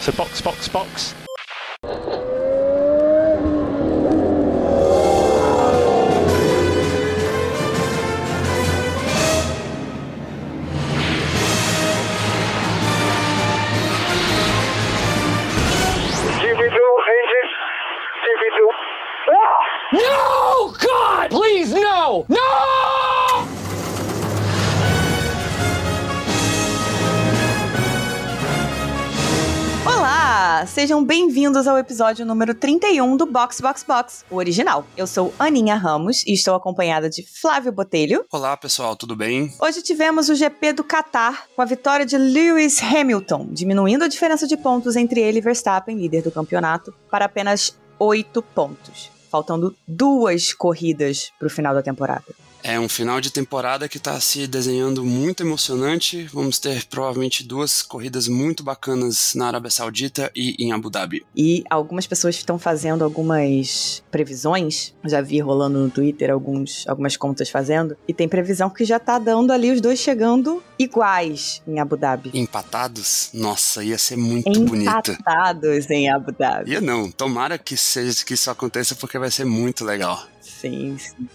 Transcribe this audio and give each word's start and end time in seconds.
So 0.00 0.12
box, 0.12 0.40
box, 0.40 0.68
box. 0.68 1.29
Sejam 31.00 31.06
bem-vindos 31.06 31.66
ao 31.66 31.78
episódio 31.78 32.26
número 32.26 32.54
31 32.54 33.16
do 33.16 33.24
Box 33.24 33.58
Box 33.62 33.82
Box, 33.82 34.24
o 34.30 34.36
original. 34.36 34.84
Eu 34.94 35.06
sou 35.06 35.32
Aninha 35.38 35.74
Ramos 35.74 36.22
e 36.26 36.34
estou 36.34 36.54
acompanhada 36.54 37.08
de 37.08 37.22
Flávio 37.22 37.72
Botelho. 37.72 38.26
Olá 38.30 38.54
pessoal, 38.54 38.94
tudo 38.94 39.16
bem? 39.16 39.50
Hoje 39.58 39.80
tivemos 39.80 40.28
o 40.28 40.34
GP 40.34 40.74
do 40.74 40.84
Qatar 40.84 41.46
com 41.56 41.62
a 41.62 41.64
vitória 41.64 42.04
de 42.04 42.18
Lewis 42.18 42.82
Hamilton, 42.82 43.48
diminuindo 43.50 44.04
a 44.04 44.08
diferença 44.08 44.46
de 44.46 44.58
pontos 44.58 44.94
entre 44.94 45.22
ele 45.22 45.38
e 45.38 45.40
Verstappen, 45.40 45.96
líder 45.96 46.22
do 46.22 46.30
campeonato, 46.30 46.92
para 47.10 47.24
apenas 47.24 47.78
8 47.98 48.42
pontos, 48.42 49.10
faltando 49.30 49.74
duas 49.88 50.52
corridas 50.52 51.32
para 51.38 51.46
o 51.46 51.50
final 51.50 51.72
da 51.74 51.80
temporada. 51.80 52.26
É 52.62 52.78
um 52.78 52.88
final 52.88 53.20
de 53.20 53.30
temporada 53.30 53.88
que 53.88 53.96
está 53.96 54.18
se 54.20 54.46
desenhando 54.46 55.04
muito 55.04 55.42
emocionante. 55.42 56.28
Vamos 56.32 56.58
ter 56.58 56.84
provavelmente 56.86 57.42
duas 57.42 57.82
corridas 57.82 58.28
muito 58.28 58.62
bacanas 58.62 59.34
na 59.34 59.48
Arábia 59.48 59.70
Saudita 59.70 60.30
e 60.34 60.56
em 60.62 60.72
Abu 60.72 60.90
Dhabi. 60.90 61.24
E 61.34 61.64
algumas 61.70 62.06
pessoas 62.06 62.36
estão 62.36 62.58
fazendo 62.58 63.02
algumas 63.02 64.02
previsões. 64.10 64.94
Já 65.04 65.20
vi 65.20 65.40
rolando 65.40 65.78
no 65.78 65.90
Twitter 65.90 66.30
alguns, 66.30 66.86
algumas 66.86 67.16
contas 67.16 67.48
fazendo. 67.48 67.96
E 68.06 68.12
tem 68.12 68.28
previsão 68.28 68.68
que 68.68 68.84
já 68.84 68.98
tá 68.98 69.18
dando 69.18 69.52
ali 69.52 69.70
os 69.70 69.80
dois 69.80 69.98
chegando 69.98 70.62
iguais 70.78 71.62
em 71.66 71.80
Abu 71.80 71.96
Dhabi. 71.96 72.30
Empatados? 72.34 73.30
Nossa, 73.32 73.82
ia 73.82 73.98
ser 73.98 74.16
muito 74.16 74.50
bonito. 74.60 75.12
Empatados 75.12 75.90
em 75.90 76.10
Abu 76.10 76.32
Dhabi. 76.32 76.72
Ia 76.72 76.80
não, 76.80 77.10
tomara 77.10 77.58
que 77.58 77.76
seja 77.76 78.24
que 78.24 78.34
isso 78.34 78.50
aconteça 78.50 78.94
porque 78.94 79.18
vai 79.18 79.30
ser 79.30 79.44
muito 79.44 79.84
legal. 79.84 80.22
Sim, 80.40 80.96
sim. 80.98 81.28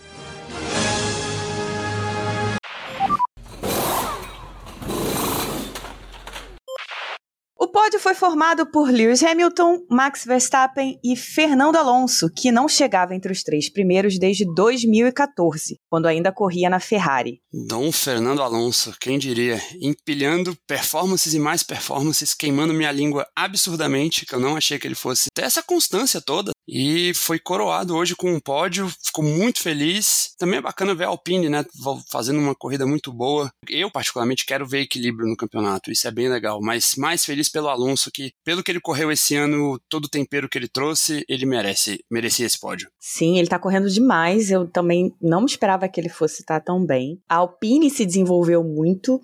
Pódio 7.85 7.99
foi 7.99 8.15
formado 8.15 8.65
por 8.65 8.89
Lewis 8.89 9.21
Hamilton, 9.21 9.85
Max 9.91 10.25
Verstappen 10.25 10.99
e 11.03 11.15
Fernando 11.15 11.75
Alonso, 11.75 12.31
que 12.35 12.51
não 12.51 12.67
chegava 12.67 13.13
entre 13.13 13.31
os 13.31 13.43
três 13.43 13.69
primeiros 13.69 14.17
desde 14.17 14.43
2014, 14.55 15.79
quando 15.87 16.07
ainda 16.07 16.31
corria 16.31 16.67
na 16.67 16.79
Ferrari. 16.79 17.43
Dom 17.53 17.91
Fernando 17.91 18.41
Alonso, 18.41 18.95
quem 18.99 19.19
diria, 19.19 19.61
empilhando 19.79 20.57
performances 20.65 21.35
e 21.35 21.39
mais 21.39 21.61
performances, 21.61 22.33
queimando 22.33 22.73
minha 22.73 22.91
língua 22.91 23.27
absurdamente, 23.35 24.25
que 24.25 24.33
eu 24.33 24.39
não 24.39 24.57
achei 24.57 24.79
que 24.79 24.87
ele 24.87 24.95
fosse 24.95 25.27
ter 25.31 25.43
essa 25.43 25.61
constância 25.61 26.19
toda. 26.19 26.55
E 26.67 27.13
foi 27.13 27.37
coroado 27.37 27.95
hoje 27.95 28.15
com 28.15 28.33
um 28.33 28.39
pódio, 28.39 28.91
ficou 29.03 29.23
muito 29.23 29.61
feliz. 29.61 30.33
Também 30.37 30.57
é 30.57 30.61
bacana 30.61 30.95
ver 30.95 31.03
a 31.03 31.09
Alpine, 31.09 31.47
né, 31.47 31.63
fazendo 32.11 32.39
uma 32.39 32.55
corrida 32.55 32.87
muito 32.87 33.13
boa. 33.13 33.51
Eu, 33.69 33.91
particularmente, 33.91 34.45
quero 34.45 34.65
ver 34.65 34.81
equilíbrio 34.81 35.29
no 35.29 35.37
campeonato, 35.37 35.91
isso 35.91 36.07
é 36.07 36.11
bem 36.11 36.27
legal. 36.27 36.59
Mas 36.61 36.95
mais 36.97 37.23
feliz 37.23 37.49
pelo 37.49 37.69
Alonso, 37.75 38.09
que 38.13 38.31
pelo 38.43 38.63
que 38.63 38.71
ele 38.71 38.81
correu 38.81 39.11
esse 39.11 39.35
ano, 39.35 39.79
todo 39.89 40.05
o 40.05 40.09
tempero 40.09 40.49
que 40.49 40.57
ele 40.57 40.67
trouxe, 40.67 41.23
ele 41.29 41.45
merece, 41.45 41.99
merecia 42.09 42.45
esse 42.45 42.59
pódio. 42.59 42.89
Sim, 42.99 43.37
ele 43.37 43.47
tá 43.47 43.59
correndo 43.59 43.89
demais. 43.89 44.49
Eu 44.49 44.67
também 44.67 45.13
não 45.21 45.45
esperava 45.45 45.87
que 45.87 45.99
ele 45.99 46.09
fosse 46.09 46.41
estar 46.41 46.59
tão 46.59 46.85
bem. 46.85 47.19
A 47.29 47.35
Alpine 47.35 47.89
se 47.89 48.05
desenvolveu 48.05 48.63
muito 48.63 49.21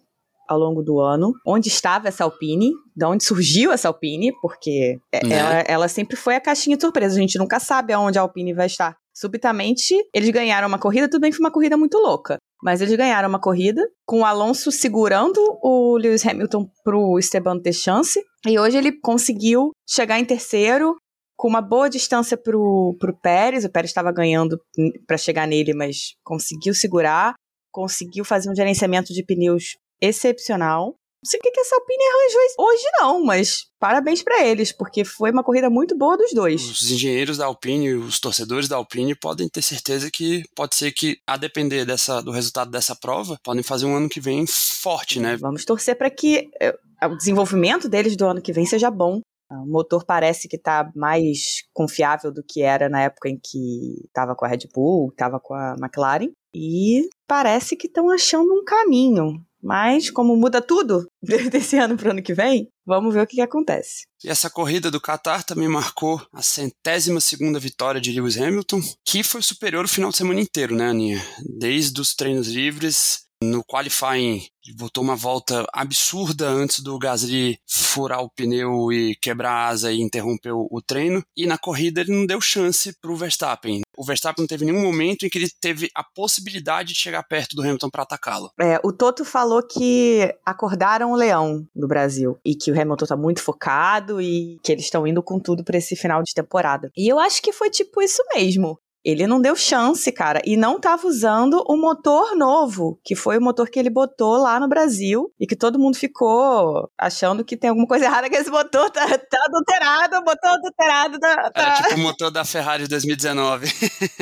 ao 0.47 0.59
longo 0.59 0.84
do 0.84 1.00
ano. 1.00 1.34
Onde 1.45 1.69
estava 1.69 2.09
essa 2.09 2.25
Alpine? 2.25 2.72
De 2.95 3.06
onde 3.06 3.23
surgiu 3.23 3.72
essa 3.72 3.88
Alpine? 3.88 4.34
Porque 4.41 5.00
Né? 5.23 5.33
ela, 5.33 5.59
ela 5.68 5.88
sempre 5.88 6.18
foi 6.18 6.35
a 6.35 6.41
caixinha 6.41 6.75
de 6.75 6.83
surpresa. 6.83 7.16
A 7.16 7.22
gente 7.22 7.38
nunca 7.38 7.59
sabe 7.59 7.94
aonde 7.94 8.19
a 8.19 8.22
Alpine 8.22 8.53
vai 8.53 8.66
estar. 8.66 8.97
Subitamente, 9.13 9.95
eles 10.13 10.29
ganharam 10.29 10.68
uma 10.68 10.79
corrida. 10.79 11.09
Tudo 11.09 11.22
bem 11.22 11.31
que 11.31 11.38
foi 11.38 11.45
uma 11.45 11.51
corrida 11.51 11.78
muito 11.78 11.97
louca. 11.97 12.38
Mas 12.63 12.81
eles 12.81 12.95
ganharam 12.95 13.27
uma 13.27 13.39
corrida 13.39 13.81
com 14.05 14.19
o 14.22 14.25
Alonso 14.25 14.72
segurando 14.72 15.39
o 15.63 15.97
Lewis 15.97 16.25
Hamilton 16.25 16.69
pro 16.83 17.17
Esteban 17.17 17.59
ter 17.59 17.73
chance. 17.73 18.23
E 18.47 18.59
hoje 18.59 18.77
ele 18.77 18.91
conseguiu 18.91 19.72
chegar 19.89 20.19
em 20.19 20.25
terceiro, 20.25 20.95
com 21.35 21.47
uma 21.47 21.61
boa 21.61 21.89
distância 21.89 22.38
pro, 22.38 22.95
pro 23.00 23.17
Pérez. 23.19 23.66
O 23.66 23.71
Pérez 23.71 23.89
estava 23.89 24.11
ganhando 24.11 24.59
para 25.07 25.17
chegar 25.17 25.47
nele, 25.47 25.73
mas 25.73 26.13
conseguiu 26.23 26.73
segurar. 26.73 27.33
Conseguiu 27.71 28.23
fazer 28.23 28.51
um 28.51 28.55
gerenciamento 28.55 29.11
de 29.13 29.25
pneus 29.25 29.77
excepcional. 30.00 30.95
Não 31.23 31.29
sei 31.29 31.39
o 31.39 31.43
que, 31.43 31.51
que 31.51 31.59
essa 31.59 31.75
Alpine 31.75 32.03
arranjou 32.03 32.65
hoje, 32.65 32.83
não, 32.99 33.23
mas 33.23 33.67
parabéns 33.79 34.23
para 34.23 34.43
eles, 34.43 34.71
porque 34.71 35.05
foi 35.05 35.29
uma 35.29 35.43
corrida 35.43 35.69
muito 35.69 35.95
boa 35.95 36.17
dos 36.17 36.33
dois. 36.33 36.63
Os 36.63 36.89
engenheiros 36.89 37.37
da 37.37 37.45
Alpine, 37.45 37.93
os 37.93 38.19
torcedores 38.19 38.67
da 38.67 38.75
Alpine 38.77 39.13
podem 39.13 39.47
ter 39.47 39.61
certeza 39.61 40.09
que 40.11 40.43
pode 40.55 40.75
ser 40.75 40.91
que, 40.91 41.19
a 41.27 41.37
depender 41.37 41.85
dessa, 41.85 42.21
do 42.21 42.31
resultado 42.31 42.71
dessa 42.71 42.95
prova, 42.95 43.37
podem 43.43 43.61
fazer 43.61 43.85
um 43.85 43.95
ano 43.95 44.09
que 44.09 44.19
vem 44.19 44.47
forte, 44.47 45.19
né? 45.19 45.37
Vamos 45.37 45.63
torcer 45.63 45.95
para 45.95 46.09
que 46.09 46.49
eh, 46.59 46.75
o 47.03 47.15
desenvolvimento 47.15 47.88
deles 47.88 48.15
do 48.17 48.25
ano 48.25 48.41
que 48.41 48.51
vem 48.51 48.65
seja 48.65 48.89
bom. 48.89 49.21
O 49.51 49.65
motor 49.67 50.05
parece 50.05 50.47
que 50.47 50.55
está 50.55 50.89
mais 50.95 51.63
confiável 51.73 52.31
do 52.31 52.41
que 52.41 52.61
era 52.61 52.89
na 52.89 53.01
época 53.01 53.29
em 53.29 53.38
que 53.38 54.05
estava 54.07 54.33
com 54.33 54.45
a 54.45 54.47
Red 54.47 54.69
Bull, 54.73 55.09
estava 55.09 55.39
com 55.39 55.53
a 55.53 55.75
McLaren. 55.77 56.31
E 56.55 57.07
parece 57.27 57.75
que 57.75 57.88
estão 57.88 58.09
achando 58.09 58.51
um 58.53 58.63
caminho. 58.63 59.45
Mas, 59.61 60.09
como 60.09 60.35
muda 60.35 60.61
tudo 60.61 61.07
desse 61.51 61.77
ano 61.77 61.95
para 61.95 62.09
o 62.09 62.11
ano 62.11 62.23
que 62.23 62.33
vem, 62.33 62.67
vamos 62.85 63.13
ver 63.13 63.22
o 63.22 63.27
que, 63.27 63.35
que 63.35 63.41
acontece. 63.41 64.05
E 64.23 64.29
essa 64.29 64.49
corrida 64.49 64.89
do 64.89 65.01
Qatar 65.01 65.44
também 65.44 65.67
marcou 65.67 66.22
a 66.33 66.41
centésima 66.41 67.22
segunda 67.22 67.59
vitória 67.59 68.01
de 68.01 68.11
Lewis 68.11 68.38
Hamilton, 68.38 68.81
que 69.05 69.23
foi 69.23 69.41
superior 69.41 69.85
o 69.85 69.89
final 69.89 70.09
de 70.09 70.17
semana 70.17 70.41
inteiro, 70.41 70.75
né, 70.75 70.89
Aninha? 70.89 71.21
Desde 71.57 72.00
os 72.01 72.13
treinos 72.16 72.47
livres, 72.47 73.25
no 73.41 73.63
qualifying, 73.63 74.41
botou 74.78 75.03
uma 75.03 75.16
volta 75.16 75.66
absurda 75.74 76.47
antes 76.47 76.81
do 76.81 76.97
Gasly 77.00 77.57
furar 77.68 78.22
o 78.22 78.29
pneu 78.29 78.91
e 78.91 79.16
quebrar 79.16 79.52
a 79.52 79.68
asa 79.68 79.91
e 79.91 80.00
interromper 80.00 80.52
o, 80.53 80.81
treino. 80.85 81.24
E 81.35 81.46
na 81.46 81.57
corrida 81.57 82.01
ele 82.01 82.12
não 82.12 82.25
deu 82.25 82.40
chance 82.40 82.94
para 83.00 83.12
o 83.12 83.16
Verstappen. 83.16 83.81
O 83.97 84.06
Verstappen 84.06 84.44
não 84.44 84.47
teve 84.47 84.66
nenhum 84.66 84.81
momento 84.81 85.25
em 85.25 85.30
que 85.30 85.38
ele 85.38 85.50
teve 85.59 85.90
a 85.96 86.03
possibilidade 86.03 86.94
de 86.94 87.00
chegar 87.00 87.24
perto 87.24 87.56
do 87.56 87.62
Hamilton 87.62 87.90
para 87.90 88.03
atacá-lo. 88.03 88.51
É, 88.59 88.80
o 88.84 88.91
Toto 88.91 89.25
falou 89.25 89.62
que 89.63 90.34
acordaram 90.46 91.12
o 91.12 91.16
leão 91.16 91.66
no 91.75 91.88
Brasil 91.88 92.38
e 92.46 92.56
que 92.56 92.72
o 92.72 92.80
Hamilton 92.80 93.06
tá 93.06 93.18
muito 93.18 93.41
focado 93.41 94.22
e 94.22 94.59
que 94.63 94.72
eles 94.72 94.85
estão 94.85 95.06
indo 95.06 95.22
com 95.24 95.40
tudo 95.40 95.63
para 95.63 95.78
esse 95.78 95.96
final 95.96 96.22
de 96.24 96.34
temporada. 96.34 96.90
E 96.96 97.12
eu 97.12 97.19
acho 97.19 97.41
que 97.41 97.51
foi 97.51 97.69
tipo 97.69 98.01
isso 98.01 98.24
mesmo. 98.35 98.80
Ele 99.03 99.25
não 99.25 99.41
deu 99.41 99.56
chance, 99.56 100.12
cara, 100.12 100.41
e 100.45 100.56
não 100.56 100.79
tava 100.79 101.07
usando 101.07 101.63
o 101.67 101.75
motor 101.75 102.35
novo, 102.35 103.00
que 103.03 103.16
foi 103.16 103.38
o 103.38 103.41
motor 103.41 103.69
que 103.69 103.79
ele 103.79 103.89
botou 103.89 104.38
lá 104.38 104.59
no 104.59 104.67
Brasil 104.67 105.31
e 105.39 105.47
que 105.47 105.56
todo 105.56 105.79
mundo 105.79 105.97
ficou 105.97 106.89
achando 106.97 107.44
que 107.44 107.57
tem 107.57 107.69
alguma 107.69 107.88
coisa 107.88 108.06
errada 108.12 108.29
que 108.29 108.35
esse 108.35 108.50
motor 108.50 108.89
tá, 108.89 109.07
tá 109.07 109.45
adulterado, 109.45 110.17
o 110.17 110.25
motor 110.25 110.50
adulterado 110.51 111.19
da, 111.19 111.35
tá... 111.51 111.62
Era 111.62 111.75
tipo 111.84 111.95
o 111.95 112.00
motor 112.00 112.31
da 112.31 112.45
Ferrari 112.45 112.84
de 112.84 112.89
2019. 112.89 113.72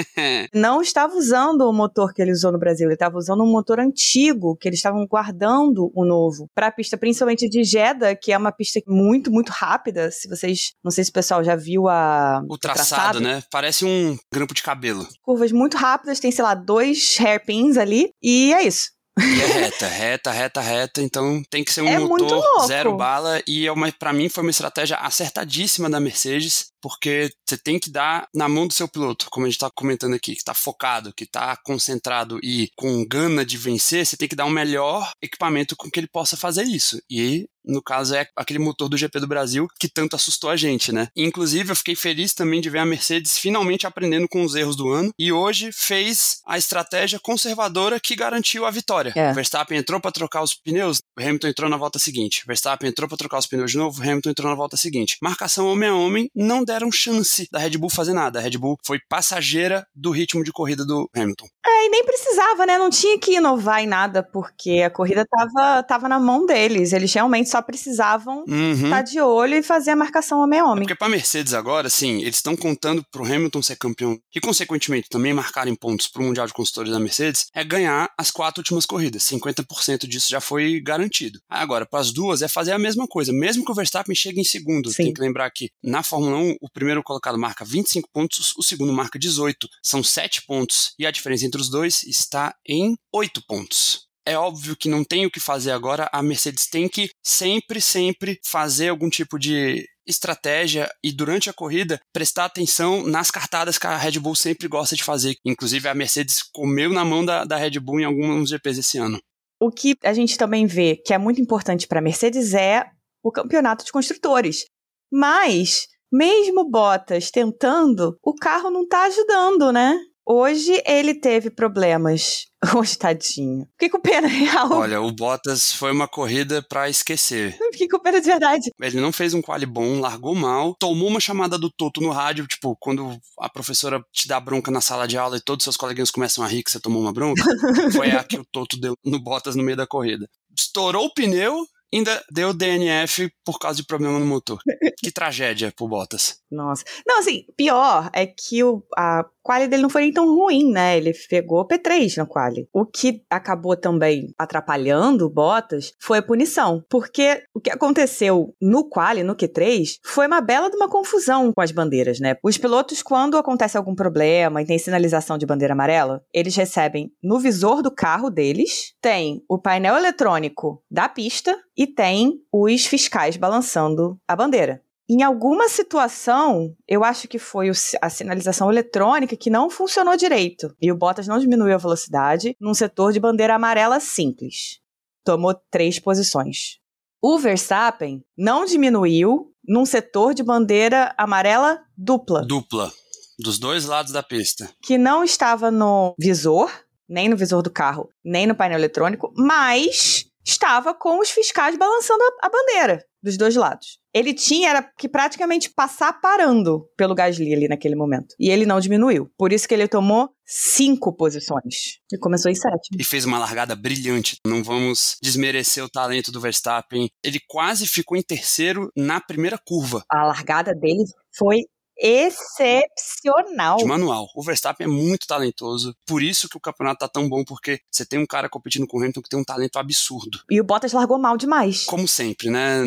não 0.53 0.81
estava 0.81 1.16
usando 1.16 1.61
o 1.61 1.73
motor 1.73 2.13
que 2.13 2.22
ele 2.22 2.31
usou 2.31 2.51
no 2.51 2.59
Brasil, 2.59 2.88
ele 2.88 2.94
estava 2.94 3.17
usando 3.17 3.44
um 3.44 3.51
motor 3.51 3.79
antigo, 3.79 4.56
que 4.56 4.67
eles 4.67 4.79
estavam 4.79 5.06
guardando 5.06 5.91
o 5.94 6.06
novo 6.06 6.50
para 6.56 6.67
a 6.67 6.72
pista, 6.72 6.97
principalmente 6.97 7.50
de 7.50 7.63
Jeddah, 7.63 8.16
que 8.16 8.31
é 8.31 8.38
uma 8.38 8.51
pista 8.51 8.79
muito, 8.88 9.31
muito 9.31 9.50
rápida. 9.50 10.11
Se 10.11 10.28
vocês, 10.28 10.73
não 10.84 10.91
sei 10.91 11.03
se 11.03 11.09
o 11.09 11.14
pessoal 11.14 11.43
já 11.43 11.55
viu 11.55 11.87
a 11.87 12.41
o 12.49 12.58
traçado, 12.58 13.20
né? 13.20 13.43
Parece 13.52 13.85
um 13.85 14.17
grampo 14.34 14.53
de 14.53 14.64
cabelo. 14.69 15.07
Curvas 15.21 15.51
muito 15.51 15.77
rápidas, 15.77 16.19
tem, 16.19 16.31
sei 16.31 16.43
lá, 16.43 16.53
dois 16.53 17.17
hairpins 17.19 17.77
ali, 17.77 18.11
e 18.21 18.53
é 18.53 18.63
isso. 18.63 18.91
E 19.19 19.41
é 19.41 19.45
reta, 19.45 19.87
reta, 19.87 20.31
reta, 20.31 20.61
reta. 20.61 21.01
Então 21.01 21.43
tem 21.49 21.63
que 21.63 21.73
ser 21.73 21.81
um 21.81 21.87
É 21.87 21.99
muito 21.99 22.23
motor 22.23 22.67
zero 22.67 22.95
bala. 22.95 23.41
E 23.45 23.67
é 23.67 23.71
uma, 23.71 23.91
pra 23.91 24.13
mim 24.13 24.29
foi 24.29 24.43
uma 24.43 24.51
estratégia 24.51 24.95
acertadíssima 24.97 25.89
da 25.89 25.99
Mercedes, 25.99 26.67
porque 26.81 27.29
você 27.45 27.57
tem 27.57 27.77
que 27.77 27.89
dar 27.89 28.27
na 28.33 28.47
mão 28.47 28.66
do 28.66 28.73
seu 28.73 28.87
piloto, 28.87 29.27
como 29.29 29.45
a 29.45 29.49
gente 29.49 29.59
tá 29.59 29.69
comentando 29.69 30.13
aqui, 30.13 30.35
que 30.35 30.43
tá 30.43 30.53
focado, 30.53 31.13
que 31.13 31.25
tá 31.25 31.57
concentrado 31.66 32.39
e 32.41 32.69
com 32.77 33.05
gana 33.05 33.45
de 33.45 33.57
vencer, 33.57 34.05
você 34.05 34.16
tem 34.16 34.27
que 34.27 34.35
dar 34.35 34.45
o 34.45 34.49
melhor 34.49 35.11
equipamento 35.21 35.75
com 35.75 35.89
que 35.89 35.99
ele 35.99 36.07
possa 36.07 36.37
fazer 36.37 36.63
isso. 36.63 37.01
E 37.09 37.45
no 37.69 37.81
caso 37.81 38.16
é 38.16 38.27
aquele 38.35 38.59
motor 38.59 38.89
do 38.89 38.97
GP 38.97 39.19
do 39.19 39.27
Brasil 39.27 39.67
que 39.79 39.87
tanto 39.87 40.16
assustou 40.16 40.49
a 40.49 40.55
gente, 40.55 40.91
né? 40.91 41.07
Inclusive, 41.16 41.71
eu 41.71 41.75
fiquei 41.75 41.95
feliz 41.95 42.33
também 42.33 42.61
de 42.61 42.69
ver 42.69 42.79
a 42.79 42.85
Mercedes 42.85 43.37
finalmente 43.37 43.87
aprendendo 43.87 44.27
com 44.27 44.43
os 44.43 44.55
erros 44.55 44.75
do 44.75 44.89
ano 44.89 45.11
e 45.17 45.31
hoje 45.31 45.69
fez 45.71 46.41
a 46.45 46.57
estratégia 46.57 47.19
conservadora 47.19 47.99
que 47.99 48.16
garantiu 48.16 48.66
a 48.66 48.71
vitória. 48.71 49.13
É. 49.16 49.31
O 49.31 49.33
Verstappen 49.33 49.77
entrou 49.77 49.99
para 49.99 50.11
trocar 50.11 50.41
os 50.41 50.53
pneus, 50.55 50.99
o 51.17 51.21
Hamilton 51.21 51.47
entrou 51.47 51.69
na 51.69 51.77
volta 51.77 51.99
seguinte. 51.99 52.43
Verstappen 52.45 52.89
entrou 52.89 53.07
para 53.07 53.17
trocar 53.17 53.39
os 53.39 53.47
pneus 53.47 53.71
de 53.71 53.77
novo, 53.77 53.99
o 53.99 54.03
Hamilton 54.03 54.29
entrou 54.29 54.49
na 54.49 54.55
volta 54.55 54.75
seguinte. 54.75 55.17
Marcação 55.21 55.67
homem 55.67 55.89
a 55.89 55.95
homem, 55.95 56.29
não 56.35 56.63
deram 56.63 56.91
chance 56.91 57.47
da 57.51 57.59
Red 57.59 57.77
Bull 57.77 57.89
fazer 57.89 58.13
nada. 58.13 58.39
A 58.39 58.41
Red 58.41 58.57
Bull 58.57 58.77
foi 58.85 58.99
passageira 59.09 59.85
do 59.93 60.11
ritmo 60.11 60.43
de 60.43 60.51
corrida 60.51 60.85
do 60.85 61.09
Hamilton. 61.16 61.47
É, 61.66 61.85
e 61.85 61.89
nem 61.89 62.03
precisava, 62.03 62.66
né? 62.66 62.77
Não 62.77 62.89
tinha 62.89 63.19
que 63.19 63.35
inovar 63.35 63.81
em 63.81 63.87
nada, 63.87 64.23
porque 64.23 64.81
a 64.85 64.89
corrida 64.89 65.25
tava, 65.25 65.83
tava 65.83 66.09
na 66.09 66.19
mão 66.19 66.45
deles. 66.45 66.93
Eles 66.93 67.13
realmente 67.13 67.49
só 67.49 67.59
precisavam 67.61 68.44
Uhum. 68.47 68.73
estar 68.85 69.02
de 69.02 69.20
olho 69.20 69.56
e 69.56 69.64
fazer 69.64 69.91
a 69.91 69.96
marcação 69.96 70.40
homem 70.40 70.59
a 70.59 70.66
homem. 70.66 70.84
Porque 70.84 70.96
para 70.96 71.09
Mercedes 71.09 71.53
agora, 71.53 71.88
assim, 71.88 72.22
eles 72.22 72.35
estão 72.35 72.56
contando 72.56 73.03
pro 73.11 73.23
Hamilton 73.26 73.61
ser 73.61 73.76
campeão 73.78 74.20
e, 74.35 74.40
consequentemente, 74.40 75.09
também 75.09 75.34
marcarem 75.34 75.76
pontos 75.76 76.08
pro 76.08 76.23
Mundial 76.23 76.47
de 76.47 76.53
Construtores 76.53 76.91
da 76.91 77.00
Mercedes, 77.00 77.47
é 77.53 77.64
ganhar 77.64 78.09
as 78.17 78.32
quatro 78.32 78.61
últimas 78.61 78.85
corridas. 78.85 79.23
50% 79.23 80.08
disso 80.08 80.28
já 80.29 80.40
foi 80.41 80.79
garantido. 80.79 81.40
Agora, 81.50 81.85
para 81.85 82.00
as 82.00 82.11
duas, 82.11 82.41
é 82.41 82.47
fazer 82.47 82.72
a 82.72 82.79
mesma 82.79 83.08
coisa. 83.08 83.32
Mesmo 83.34 83.64
que 83.66 83.72
o 83.72 83.76
Verstappen 83.76 84.16
chegue 84.16 84.40
em 84.40 84.44
segundo, 84.44 84.90
Sim. 84.90 85.03
tem 85.03 85.14
que 85.14 85.22
lembrar 85.22 85.50
que 85.52 85.70
na 85.84 86.03
Fórmula 86.03 86.38
1, 86.38 86.55
o 86.62 86.70
primeiro 86.72 87.03
colocado 87.03 87.38
marca 87.38 87.64
25 87.66 88.09
pontos, 88.12 88.53
o 88.58 88.64
segundo 88.64 88.91
marca 88.94 89.17
18. 89.20 89.67
São 89.84 90.03
7 90.03 90.44
pontos. 90.46 90.94
E 90.97 91.05
a 91.05 91.12
diferença 91.12 91.46
entre 91.46 91.62
os 91.62 91.70
dois 91.70 92.03
está 92.03 92.53
em 92.67 92.96
8 93.14 93.41
pontos. 93.47 94.09
É 94.29 94.37
óbvio 94.37 94.76
que 94.76 94.87
não 94.87 95.03
tem 95.03 95.26
o 95.26 95.31
que 95.31 95.40
fazer 95.40 95.72
agora, 95.72 96.08
a 96.14 96.22
Mercedes 96.22 96.67
tem 96.67 96.87
que 96.87 97.09
sempre, 97.23 97.81
sempre 97.81 98.40
fazer 98.46 98.90
algum 98.90 99.09
tipo 99.09 99.40
de 99.40 99.84
estratégia 100.05 100.87
e 101.03 101.11
durante 101.11 101.49
a 101.49 101.53
corrida 101.53 101.99
prestar 102.14 102.46
atenção 102.46 103.02
nas 103.08 103.31
cartadas 103.31 103.79
que 103.79 103.87
a 103.87 103.97
Red 103.97 104.20
Bull 104.20 104.35
sempre 104.35 104.67
gosta 104.67 104.96
de 104.96 105.03
fazer. 105.03 105.35
Inclusive 105.43 105.87
a 105.87 105.96
Mercedes 105.96 106.43
comeu 106.53 106.91
na 106.91 107.03
mão 107.03 107.26
da, 107.26 107.43
da 107.43 107.58
Red 107.58 107.79
Bull 107.79 108.02
em 108.02 108.05
alguns 108.05 108.49
GPs 108.49 108.79
esse 108.79 108.99
ano. 108.99 109.20
O 109.59 109.72
que 109.72 109.97
a 110.03 110.14
gente 110.14 110.37
também 110.37 110.67
vê 110.67 110.96
que 110.96 111.11
é 111.11 111.17
muito 111.17 111.41
importante 111.41 111.87
para 111.87 111.97
a 111.97 112.03
Mercedes 112.03 112.53
é 112.53 112.85
o 113.23 113.31
campeonato 113.31 113.84
de 113.84 113.91
construtores. 113.91 114.66
Mas, 115.11 115.87
mesmo 116.11 116.70
Bottas 116.70 117.31
tentando, 117.31 118.16
o 118.23 118.35
carro 118.35 118.70
não 118.70 118.87
tá 118.87 119.05
ajudando, 119.05 119.72
né? 119.72 119.99
Hoje 120.23 120.79
ele 120.85 121.16
teve 121.16 121.49
problemas. 121.49 122.48
Hoje, 122.76 122.97
tadinho. 122.97 123.66
Fiquei 123.72 123.90
com 123.90 124.02
pena 124.02 124.28
real. 124.28 124.72
Olha, 124.72 125.02
o 125.02 125.11
Bottas 125.11 125.72
foi 125.72 125.91
uma 125.91 126.08
corrida 126.08 126.61
pra 126.61 126.90
esquecer. 126.90 127.58
Fiquei 127.72 127.88
com 127.88 128.00
pena 128.00 128.20
de 128.20 128.28
verdade. 128.28 128.72
Ele 128.82 129.00
não 129.00 129.14
fez 129.14 129.34
um 129.34 129.41
quali 129.41 129.66
bom, 129.66 130.00
largou 130.00 130.35
mal, 130.35 130.76
tomou 130.78 131.08
uma 131.08 131.20
chamada 131.20 131.58
do 131.58 131.70
Toto 131.70 132.02
no 132.02 132.09
rádio, 132.09 132.46
tipo, 132.47 132.76
quando 132.79 133.17
a 133.40 133.50
professora 133.50 134.03
te 134.11 134.28
dá 134.28 134.40
bronca 134.40 134.70
na 134.72 134.82
sala 134.82 135.08
de 135.08 135.17
aula 135.17 135.38
e 135.38 135.41
todos 135.41 135.64
os 135.64 135.66
seus 135.66 135.78
coleguinhas 135.78 136.11
começam 136.11 136.44
a 136.44 136.47
rir 136.47 136.64
que 136.64 136.72
você 136.72 136.79
tomou 136.79 137.02
uma 137.02 137.14
bronca, 137.14 137.41
foi 137.96 138.11
a 138.11 138.23
que 138.23 138.38
o 138.38 138.46
Toto 138.52 138.78
deu 138.79 138.96
no 139.05 139.20
Bottas 139.20 139.55
no 139.55 139.64
meio 139.64 139.78
da 139.78 139.88
corrida. 139.88 140.28
Estourou 140.58 141.05
o 141.05 141.14
pneu, 141.14 141.66
ainda 141.97 142.24
deu 142.32 142.53
DNF 142.53 143.32
por 143.44 143.59
causa 143.59 143.78
de 143.78 143.86
problema 143.86 144.20
no 144.20 144.26
motor. 144.26 144.59
Que 145.02 145.12
tragédia 145.12 145.72
pro 145.74 145.88
Bottas. 145.88 146.40
Nossa. 146.52 146.84
Não, 147.08 147.20
assim, 147.20 147.46
pior 147.56 148.09
é 148.12 148.26
que 148.26 148.62
o, 148.62 148.84
a 148.97 149.24
quali 149.41 149.68
dele 149.68 149.82
não 149.82 149.90
foi 149.90 150.02
nem 150.02 150.14
tão 150.14 150.28
ruim, 150.28 150.72
né? 150.72 150.97
Ele 150.97 151.14
pegou 151.30 151.68
P3 151.68 152.18
na 152.18 152.26
quali. 152.26 152.68
O 152.74 152.86
que 152.86 153.24
acabou 153.30 153.78
também 153.78 154.34
atrapalhando 154.38 155.26
o 155.26 155.30
Bottas 155.30 155.94
foi 156.00 156.18
a 156.18 156.22
punição. 156.22 156.84
Porque 156.90 157.44
o 157.53 157.62
que 157.62 157.72
aconteceu 157.72 158.53
no 158.62 158.90
quali, 158.90 159.24
no 159.24 159.36
Q3, 159.36 160.00
foi 160.03 160.28
uma 160.28 160.41
bela 160.41 160.70
de 160.70 160.76
uma 160.76 160.90
confusão 160.90 161.53
com 161.53 161.62
as 161.62 161.72
bandeiras, 161.72 162.20
né? 162.20 162.36
Os 162.44 162.58
pilotos, 162.58 163.02
quando 163.02 163.38
acontece 163.38 163.78
algum 163.78 163.96
problema 163.96 164.62
e 164.62 164.66
tem 164.66 164.78
sinalização 164.78 165.38
de 165.38 165.46
bandeira 165.46 165.74
amarela, 165.74 166.22
eles 166.34 166.56
recebem 166.56 167.12
no 167.24 167.40
visor 167.40 167.82
do 167.82 167.90
carro 167.90 168.30
deles, 168.30 168.94
tem 169.02 169.41
o 169.47 169.58
painel 169.58 169.96
eletrônico 169.96 170.84
da 170.91 171.08
pista 171.08 171.58
e 171.79 171.87
tem 171.87 172.34
os 172.52 172.85
fiscais 172.85 173.37
balançando 173.37 174.20
a 174.28 174.35
bandeira. 174.35 174.84
Em 175.09 175.23
alguma 175.23 175.70
situação, 175.70 176.76
eu 176.85 177.05
acho 177.05 177.26
que 177.28 177.40
foi 177.40 177.72
a 178.02 178.09
sinalização 178.09 178.70
eletrônica 178.70 179.35
que 179.37 179.49
não 179.49 179.70
funcionou 179.70 180.16
direito. 180.17 180.76
E 180.79 180.91
o 180.91 180.96
Bottas 180.96 181.26
não 181.26 181.40
diminuiu 181.40 181.73
a 181.73 181.79
velocidade 181.79 182.55
num 182.59 182.73
setor 182.73 183.14
de 183.14 183.20
bandeira 183.20 183.55
amarela 183.55 183.99
simples. 184.02 184.81
Tomou 185.23 185.55
três 185.72 185.99
posições. 185.99 186.78
O 187.22 187.40
Verstappen 187.40 188.23
não 188.37 188.66
diminuiu 188.66 189.52
num 189.67 189.85
setor 189.85 190.34
de 190.34 190.43
bandeira 190.43 191.16
amarela 191.17 191.79
dupla, 191.97 192.46
Dupla. 192.46 192.91
Dos 193.40 193.58
dois 193.58 193.85
lados 193.85 194.11
da 194.11 194.22
pista. 194.22 194.70
que 194.84 194.97
não 194.97 195.23
estava 195.23 195.72
no 195.72 196.14
visor, 196.20 196.70
nem 197.08 197.29
no 197.29 197.37
visor 197.37 197.64
do 197.64 197.72
carro, 197.72 198.09
nem 198.23 198.46
no 198.46 198.53
painel 198.53 198.78
eletrônico, 198.78 199.34
mas 199.35 200.28
estava 200.46 200.94
com 200.94 201.20
os 201.20 201.30
fiscais 201.30 201.78
balançando 201.78 202.24
a, 202.24 202.47
a 202.47 202.50
bandeira 202.50 203.03
dos 203.22 203.38
dois 203.38 203.56
lados. 203.56 204.00
Ele 204.14 204.34
tinha 204.34 204.70
era 204.70 204.82
que 204.97 205.08
praticamente 205.08 205.70
passar 205.70 206.14
parando 206.20 206.88
pelo 206.97 207.14
Gasly 207.14 207.53
ali 207.53 207.68
naquele 207.68 207.96
momento. 207.96 208.34
E 208.40 208.50
ele 208.50 208.66
não 208.66 208.80
diminuiu. 208.80 209.30
Por 209.38 209.53
isso 209.53 209.68
que 209.68 209.74
ele 209.74 209.88
tomou 209.88 210.30
cinco 210.46 211.16
posições. 211.16 212.00
E 212.12 212.18
começou 212.18 212.50
em 212.50 212.56
sétimo. 212.56 212.97
E 213.00 213.03
fez 213.03 213.26
uma 213.26 213.38
largada 213.38 213.76
brilhante. 213.76 214.38
Não 214.46 214.64
vamos 214.64 215.18
desmerecer 215.22 215.84
o 215.84 215.90
talento 215.90 216.32
do 216.32 216.41
Verstappen. 216.41 217.09
Ele 217.24 217.40
quase 217.47 217.86
ficou 217.86 218.18
em 218.18 218.24
terceiro 218.24 218.90
na 218.96 219.22
primeira 219.22 219.59
curva. 219.64 220.03
A 220.09 220.26
largada 220.26 220.74
dele 220.74 221.03
foi 221.38 221.58
excepcional. 221.99 223.78
de 223.78 223.85
manual. 223.85 224.28
O 224.35 224.43
Verstappen 224.43 224.85
é 224.85 224.90
muito 224.90 225.28
talentoso, 225.28 225.96
por 226.05 226.23
isso 226.23 226.47
que 226.47 226.57
o 226.57 226.59
campeonato 226.59 226.99
tá 226.99 227.07
tão 227.07 227.28
bom, 227.28 227.43
porque 227.43 227.79
você 227.91 228.05
tem 228.05 228.19
um 228.19 228.25
cara 228.25 228.49
competindo 228.49 228.87
com 228.87 228.97
o 228.97 228.99
Hamilton 229.01 229.22
que 229.22 229.29
tem 229.29 229.40
um 229.40 229.43
talento 229.43 229.78
absurdo. 229.78 230.40
E 230.49 230.59
o 230.59 230.63
Bottas 230.63 230.93
largou 230.93 231.17
mal 231.17 231.37
demais. 231.37 231.85
Como 231.85 232.07
sempre, 232.07 232.49
né? 232.49 232.81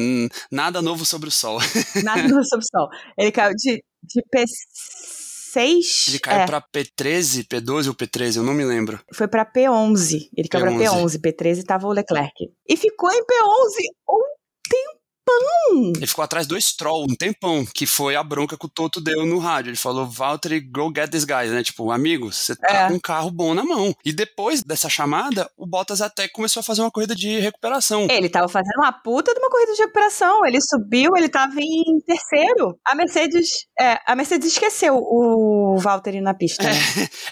Nada 0.51 0.81
novo 0.81 1.05
sobre 1.05 1.29
o 1.29 1.33
sol. 1.33 1.59
Nada 2.03 2.27
no 2.29 2.45
subsol. 2.45 2.89
Ele 3.19 3.31
caiu 3.31 3.55
de, 3.55 3.85
de 4.03 4.23
P6. 4.35 6.09
Ele 6.09 6.19
caiu 6.19 6.41
é, 6.41 6.47
pra 6.47 6.63
P13, 6.63 7.47
P12 7.47 7.89
ou 7.89 7.95
P13, 7.95 8.37
eu 8.37 8.43
não 8.43 8.55
me 8.55 8.65
lembro. 8.65 9.01
foi 9.13 9.29
pra 9.29 9.45
P11. 9.45 10.31
Ele 10.37 10.49
caiu 10.49 10.65
pra 10.65 10.75
P11. 10.75 11.19
P11. 11.19 11.21
P13 11.21 11.65
tava 11.65 11.87
o 11.87 11.93
Leclerc. 11.93 12.33
E 12.69 12.77
ficou 12.77 13.11
em 13.11 13.21
P11 13.21 13.75
um 14.09 14.23
tempão. 15.27 15.93
Ele 15.97 16.07
ficou 16.07 16.23
atrás 16.25 16.47
do 16.47 16.61
Stroll 16.61 17.05
um 17.09 17.15
tempão, 17.15 17.65
que 17.75 17.87
foi 17.87 18.17
a 18.17 18.23
bronca 18.23 18.57
que 18.59 18.67
o 18.67 18.69
Toto 18.69 19.01
deu 19.01 19.25
no 19.25 19.39
rádio. 19.39 19.71
Ele 19.71 19.77
falou, 19.77 20.07
Valtteri, 20.07 20.61
go 20.61 20.93
get 20.95 21.11
this 21.11 21.25
guy, 21.25 21.49
né? 21.49 21.63
Tipo, 21.63 21.91
amigo, 21.91 22.33
você 22.33 22.55
tá 22.57 22.69
É. 22.69 22.89
com 22.89 22.95
um 22.95 23.01
carro 23.01 23.31
bom 23.31 23.55
na 23.55 23.65
mão. 23.65 23.95
E 24.05 24.13
depois 24.13 24.63
dessa 24.63 24.89
chamada, 24.89 25.49
o 25.57 25.67
Bottas 25.67 26.01
até 26.01 26.29
começou 26.29 26.61
a 26.61 26.65
fazer 26.65 26.83
uma 26.83 26.91
corrida 26.91 27.15
de 27.15 27.39
recuperação. 27.41 28.07
Ele 28.11 28.29
tava 28.29 28.49
fazendo 28.49 28.77
uma 28.79 28.93
puta 28.93 29.33
de 29.33 29.39
uma 29.41 29.51
corrida 29.51 29.73
de 29.73 29.81
recuperação. 29.83 30.45
Ele 30.45 30.61
subiu, 30.61 31.13
ele 31.17 31.29
tava 31.29 31.55
em 31.59 32.01
terceiro. 32.07 32.79
A 32.87 32.95
Mercedes, 32.95 33.67
é, 33.81 33.99
a 34.07 34.15
Mercedes 34.17 34.53
esqueceu 34.53 34.97
o 34.97 35.77
Valtteri 35.79 36.21
na 36.21 36.35
pista. 36.35 36.65
né? 36.65 36.73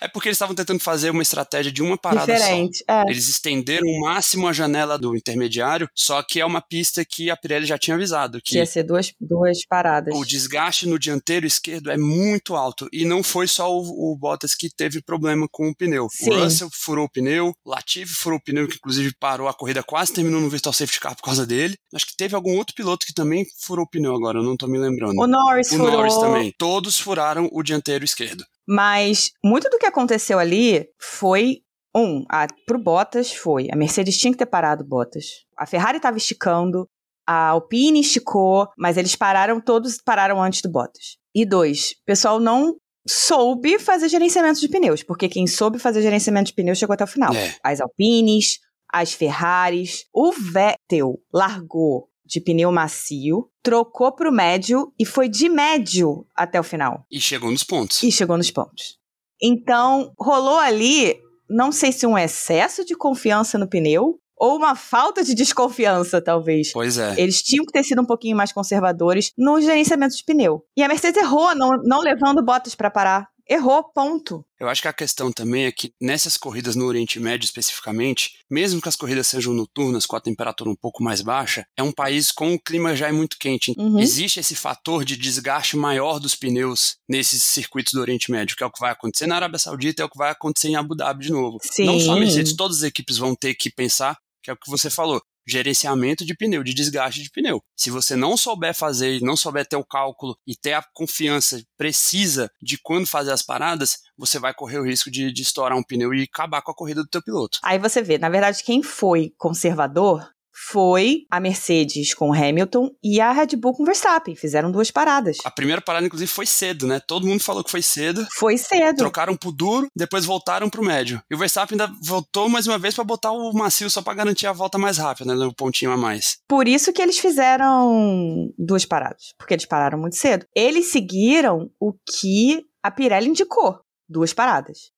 É 0.00 0.08
porque 0.08 0.28
eles 0.28 0.36
estavam 0.36 0.54
tentando 0.54 0.80
fazer 0.80 1.10
uma 1.10 1.22
estratégia 1.22 1.70
de 1.72 1.82
uma 1.82 1.98
parada 1.98 2.26
só. 2.26 2.38
Diferente. 2.38 2.84
É. 2.88 3.02
Eles 3.08 3.28
estenderam 3.28 3.86
o 3.86 4.00
máximo 4.00 4.48
a 4.48 4.52
janela 4.52 4.98
do 4.98 5.16
intermediário, 5.16 5.88
só 5.94 6.22
que 6.22 6.40
é 6.40 6.46
uma 6.46 6.60
pista 6.60 7.04
que 7.04 7.30
a 7.30 7.36
Pirelli 7.36 7.66
já 7.66 7.78
tinha 7.80 7.96
avisado 7.96 8.40
que 8.44 8.56
Ia 8.56 8.66
ser 8.66 8.82
duas, 8.84 9.12
duas 9.20 9.64
paradas. 9.66 10.14
o 10.14 10.24
desgaste 10.24 10.86
no 10.86 10.98
dianteiro 10.98 11.46
esquerdo 11.46 11.90
é 11.90 11.96
muito 11.96 12.54
alto. 12.54 12.88
E 12.92 13.04
não 13.04 13.22
foi 13.22 13.46
só 13.48 13.74
o, 13.74 14.12
o 14.12 14.16
Bottas 14.16 14.54
que 14.54 14.68
teve 14.68 15.02
problema 15.02 15.48
com 15.50 15.68
o 15.68 15.74
pneu. 15.74 16.08
Sim. 16.10 16.30
O 16.30 16.44
Russell 16.44 16.68
furou 16.72 17.06
o 17.06 17.10
pneu, 17.10 17.52
o 17.64 17.70
Latifi 17.70 18.14
furou 18.14 18.38
o 18.38 18.42
pneu, 18.42 18.68
que 18.68 18.76
inclusive 18.76 19.12
parou 19.18 19.48
a 19.48 19.54
corrida, 19.54 19.82
quase 19.82 20.12
terminou 20.12 20.40
no 20.40 20.48
Virtual 20.50 20.72
Safety 20.72 21.00
Car 21.00 21.16
por 21.16 21.22
causa 21.22 21.46
dele. 21.46 21.76
Acho 21.94 22.06
que 22.06 22.16
teve 22.16 22.34
algum 22.34 22.56
outro 22.56 22.74
piloto 22.74 23.06
que 23.06 23.14
também 23.14 23.44
furou 23.58 23.84
o 23.84 23.88
pneu 23.88 24.14
agora, 24.14 24.38
eu 24.38 24.44
não 24.44 24.56
tô 24.56 24.66
me 24.66 24.78
lembrando. 24.78 25.18
O 25.20 25.26
Norris 25.26 25.72
O 25.72 25.76
furou. 25.76 25.92
Norris 25.92 26.16
também. 26.18 26.54
Todos 26.58 27.00
furaram 27.00 27.48
o 27.52 27.62
dianteiro 27.62 28.04
esquerdo. 28.04 28.44
Mas 28.68 29.30
muito 29.44 29.68
do 29.68 29.78
que 29.78 29.86
aconteceu 29.86 30.38
ali 30.38 30.86
foi 31.00 31.62
um, 31.94 32.24
a, 32.30 32.46
pro 32.66 32.78
Bottas 32.78 33.32
foi, 33.32 33.66
a 33.72 33.76
Mercedes 33.76 34.16
tinha 34.16 34.30
que 34.32 34.38
ter 34.38 34.46
parado 34.46 34.84
o 34.84 34.86
Bottas. 34.86 35.44
A 35.56 35.66
Ferrari 35.66 35.96
estava 35.96 36.16
esticando, 36.16 36.86
a 37.30 37.50
Alpine 37.50 38.00
esticou, 38.00 38.66
mas 38.76 38.96
eles 38.96 39.14
pararam, 39.14 39.60
todos 39.60 39.98
pararam 40.04 40.42
antes 40.42 40.62
do 40.62 40.68
Bottas. 40.68 41.16
E 41.32 41.46
dois, 41.46 41.92
o 42.02 42.04
pessoal 42.04 42.40
não 42.40 42.74
soube 43.06 43.78
fazer 43.78 44.08
gerenciamento 44.08 44.58
de 44.58 44.68
pneus, 44.68 45.04
porque 45.04 45.28
quem 45.28 45.46
soube 45.46 45.78
fazer 45.78 46.02
gerenciamento 46.02 46.48
de 46.48 46.54
pneus 46.54 46.76
chegou 46.76 46.92
até 46.92 47.04
o 47.04 47.06
final. 47.06 47.32
É. 47.32 47.54
As 47.62 47.80
Alpines, 47.80 48.58
as 48.92 49.12
Ferraris, 49.12 50.06
o 50.12 50.32
Vettel 50.32 51.20
largou 51.32 52.08
de 52.26 52.40
pneu 52.40 52.72
macio, 52.72 53.48
trocou 53.62 54.10
pro 54.10 54.32
médio 54.32 54.92
e 54.98 55.06
foi 55.06 55.28
de 55.28 55.48
médio 55.48 56.26
até 56.34 56.58
o 56.58 56.64
final 56.64 57.06
E 57.12 57.20
chegou 57.20 57.52
nos 57.52 57.62
pontos. 57.62 58.02
e 58.02 58.10
chegou 58.10 58.36
nos 58.36 58.50
pontos. 58.50 58.98
Então, 59.40 60.12
rolou 60.18 60.58
ali, 60.58 61.16
não 61.48 61.70
sei 61.70 61.92
se 61.92 62.04
um 62.06 62.18
excesso 62.18 62.84
de 62.84 62.96
confiança 62.96 63.56
no 63.56 63.68
pneu 63.68 64.18
ou 64.40 64.56
uma 64.56 64.74
falta 64.74 65.22
de 65.22 65.34
desconfiança, 65.34 66.22
talvez. 66.22 66.72
Pois 66.72 66.96
é. 66.96 67.14
Eles 67.18 67.42
tinham 67.42 67.66
que 67.66 67.72
ter 67.72 67.84
sido 67.84 68.00
um 68.00 68.06
pouquinho 68.06 68.34
mais 68.34 68.52
conservadores 68.52 69.32
no 69.36 69.60
gerenciamento 69.60 70.16
de 70.16 70.24
pneu. 70.24 70.64
E 70.74 70.82
a 70.82 70.88
Mercedes 70.88 71.22
errou, 71.22 71.54
não, 71.54 71.68
não 71.84 72.00
levando 72.00 72.42
Bottas 72.42 72.74
para 72.74 72.90
parar. 72.90 73.28
Errou, 73.50 73.82
ponto. 73.92 74.46
Eu 74.60 74.68
acho 74.68 74.80
que 74.80 74.86
a 74.86 74.92
questão 74.92 75.32
também 75.32 75.64
é 75.64 75.72
que 75.72 75.92
nessas 76.00 76.36
corridas 76.36 76.76
no 76.76 76.86
Oriente 76.86 77.18
Médio 77.18 77.44
especificamente, 77.44 78.34
mesmo 78.48 78.80
que 78.80 78.88
as 78.88 78.94
corridas 78.94 79.26
sejam 79.26 79.52
noturnas 79.52 80.06
com 80.06 80.14
a 80.14 80.20
temperatura 80.20 80.70
um 80.70 80.76
pouco 80.76 81.02
mais 81.02 81.20
baixa, 81.20 81.66
é 81.76 81.82
um 81.82 81.90
país 81.90 82.30
com 82.30 82.54
o 82.54 82.60
clima 82.60 82.94
já 82.94 83.08
é 83.08 83.12
muito 83.12 83.36
quente. 83.40 83.74
Uhum. 83.76 83.98
Existe 83.98 84.38
esse 84.38 84.54
fator 84.54 85.04
de 85.04 85.16
desgaste 85.16 85.76
maior 85.76 86.20
dos 86.20 86.36
pneus 86.36 86.96
nesses 87.08 87.42
circuitos 87.42 87.92
do 87.92 88.00
Oriente 88.00 88.30
Médio, 88.30 88.56
que 88.56 88.62
é 88.62 88.66
o 88.66 88.70
que 88.70 88.80
vai 88.80 88.92
acontecer 88.92 89.26
na 89.26 89.34
Arábia 89.34 89.58
Saudita, 89.58 90.00
é 90.00 90.04
o 90.04 90.10
que 90.10 90.18
vai 90.18 90.30
acontecer 90.30 90.68
em 90.68 90.76
Abu 90.76 90.94
Dhabi 90.94 91.24
de 91.24 91.32
novo. 91.32 91.58
Sim. 91.60 91.86
Não 91.86 91.98
só 91.98 92.12
a 92.12 92.20
Mercedes, 92.20 92.54
todas 92.54 92.78
as 92.78 92.82
equipes 92.84 93.18
vão 93.18 93.34
ter 93.34 93.54
que 93.54 93.68
pensar, 93.68 94.16
que 94.42 94.50
é 94.50 94.54
o 94.54 94.56
que 94.56 94.70
você 94.70 94.90
falou, 94.90 95.20
gerenciamento 95.46 96.24
de 96.24 96.34
pneu, 96.34 96.62
de 96.62 96.74
desgaste 96.74 97.22
de 97.22 97.30
pneu. 97.30 97.62
Se 97.76 97.90
você 97.90 98.14
não 98.14 98.36
souber 98.36 98.74
fazer, 98.74 99.20
não 99.20 99.36
souber 99.36 99.66
ter 99.66 99.76
o 99.76 99.84
cálculo 99.84 100.36
e 100.46 100.54
ter 100.54 100.74
a 100.74 100.84
confiança 100.94 101.62
precisa 101.76 102.50
de 102.62 102.78
quando 102.78 103.06
fazer 103.06 103.32
as 103.32 103.42
paradas, 103.42 103.98
você 104.16 104.38
vai 104.38 104.54
correr 104.54 104.78
o 104.78 104.84
risco 104.84 105.10
de, 105.10 105.32
de 105.32 105.42
estourar 105.42 105.76
um 105.76 105.82
pneu 105.82 106.14
e 106.14 106.22
acabar 106.22 106.62
com 106.62 106.70
a 106.70 106.74
corrida 106.74 107.02
do 107.02 107.08
teu 107.08 107.22
piloto. 107.22 107.58
Aí 107.62 107.78
você 107.78 108.02
vê, 108.02 108.18
na 108.18 108.28
verdade, 108.28 108.62
quem 108.62 108.82
foi 108.82 109.32
conservador 109.36 110.28
foi 110.68 111.24
a 111.30 111.40
Mercedes 111.40 112.12
com 112.14 112.32
Hamilton 112.32 112.90
e 113.02 113.20
a 113.20 113.32
Red 113.32 113.56
Bull 113.56 113.72
com 113.72 113.84
Verstappen. 113.84 114.36
Fizeram 114.36 114.70
duas 114.70 114.90
paradas. 114.90 115.38
A 115.44 115.50
primeira 115.50 115.80
parada, 115.80 116.06
inclusive, 116.06 116.30
foi 116.30 116.46
cedo, 116.46 116.86
né? 116.86 117.00
Todo 117.00 117.26
mundo 117.26 117.42
falou 117.42 117.64
que 117.64 117.70
foi 117.70 117.82
cedo. 117.82 118.26
Foi 118.34 118.58
cedo. 118.58 118.98
Trocaram 118.98 119.36
pro 119.36 119.50
duro, 119.50 119.88
depois 119.96 120.24
voltaram 120.24 120.68
pro 120.68 120.84
médio. 120.84 121.22
E 121.30 121.34
o 121.34 121.38
Verstappen 121.38 121.80
ainda 121.80 121.92
voltou 122.02 122.48
mais 122.48 122.66
uma 122.66 122.78
vez 122.78 122.94
para 122.94 123.04
botar 123.04 123.32
o 123.32 123.52
macio 123.52 123.88
só 123.88 124.02
para 124.02 124.14
garantir 124.14 124.46
a 124.46 124.52
volta 124.52 124.76
mais 124.76 124.98
rápida, 124.98 125.34
né? 125.34 125.46
O 125.46 125.54
pontinho 125.54 125.90
a 125.90 125.96
mais. 125.96 126.38
Por 126.46 126.68
isso 126.68 126.92
que 126.92 127.00
eles 127.00 127.18
fizeram 127.18 128.52
duas 128.58 128.84
paradas, 128.84 129.32
porque 129.38 129.54
eles 129.54 129.66
pararam 129.66 129.98
muito 129.98 130.16
cedo. 130.16 130.46
Eles 130.54 130.86
seguiram 130.86 131.70
o 131.80 131.92
que 131.92 132.64
a 132.82 132.90
Pirelli 132.90 133.28
indicou, 133.28 133.80
duas 134.08 134.32
paradas. 134.32 134.90